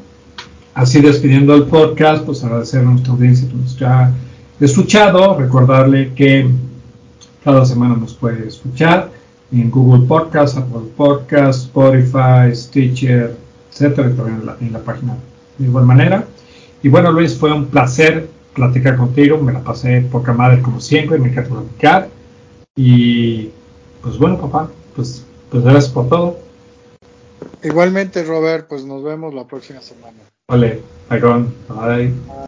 así 0.75 1.01
despidiendo 1.01 1.55
el 1.55 1.65
podcast, 1.65 2.25
pues 2.25 2.43
agradecer 2.43 2.81
a 2.81 2.85
nuestra 2.85 3.13
audiencia 3.13 3.49
que 3.49 3.55
nos 3.55 3.83
ha 3.83 4.13
escuchado, 4.61 5.39
recordarle 5.39 6.15
que 6.15 6.49
cada 7.45 7.65
semana 7.65 7.97
nos 7.97 8.15
puede 8.15 8.49
escuchar 8.49 9.11
en 9.53 9.71
Google 9.71 10.07
Podcast, 10.07 10.59
Apple 10.59 10.91
Podcast, 10.97 11.67
Spotify, 11.67 12.55
Stitcher, 12.55 13.37
etcétera, 13.71 14.11
también 14.17 14.43
en 14.61 14.73
la, 14.73 14.81
página 14.81 15.17
de 15.59 15.67
igual 15.67 15.85
manera. 15.85 16.27
Y 16.83 16.89
bueno, 16.89 17.13
Luis, 17.13 17.37
fue 17.37 17.53
un 17.53 17.67
placer 17.67 18.29
platicar 18.55 18.97
contigo, 18.97 19.39
me 19.39 19.53
la 19.53 19.61
pasé 19.61 20.01
poca 20.01 20.33
madre 20.33 20.63
como 20.63 20.81
siempre, 20.81 21.19
me 21.19 21.29
encanta 21.29 21.51
platicar. 21.51 22.09
Y 22.75 23.51
pues 24.03 24.19
bueno, 24.19 24.39
papá, 24.39 24.71
pues, 24.97 25.25
pues 25.51 25.63
gracias 25.63 25.89
por 25.89 26.09
todo. 26.09 26.39
Igualmente, 27.63 28.25
Robert, 28.25 28.67
pues 28.69 28.85
nos 28.85 29.05
vemos 29.05 29.35
la 29.35 29.45
próxima 29.45 29.81
semana. 29.81 30.19
Vale, 30.49 30.81
bye. 31.69 32.13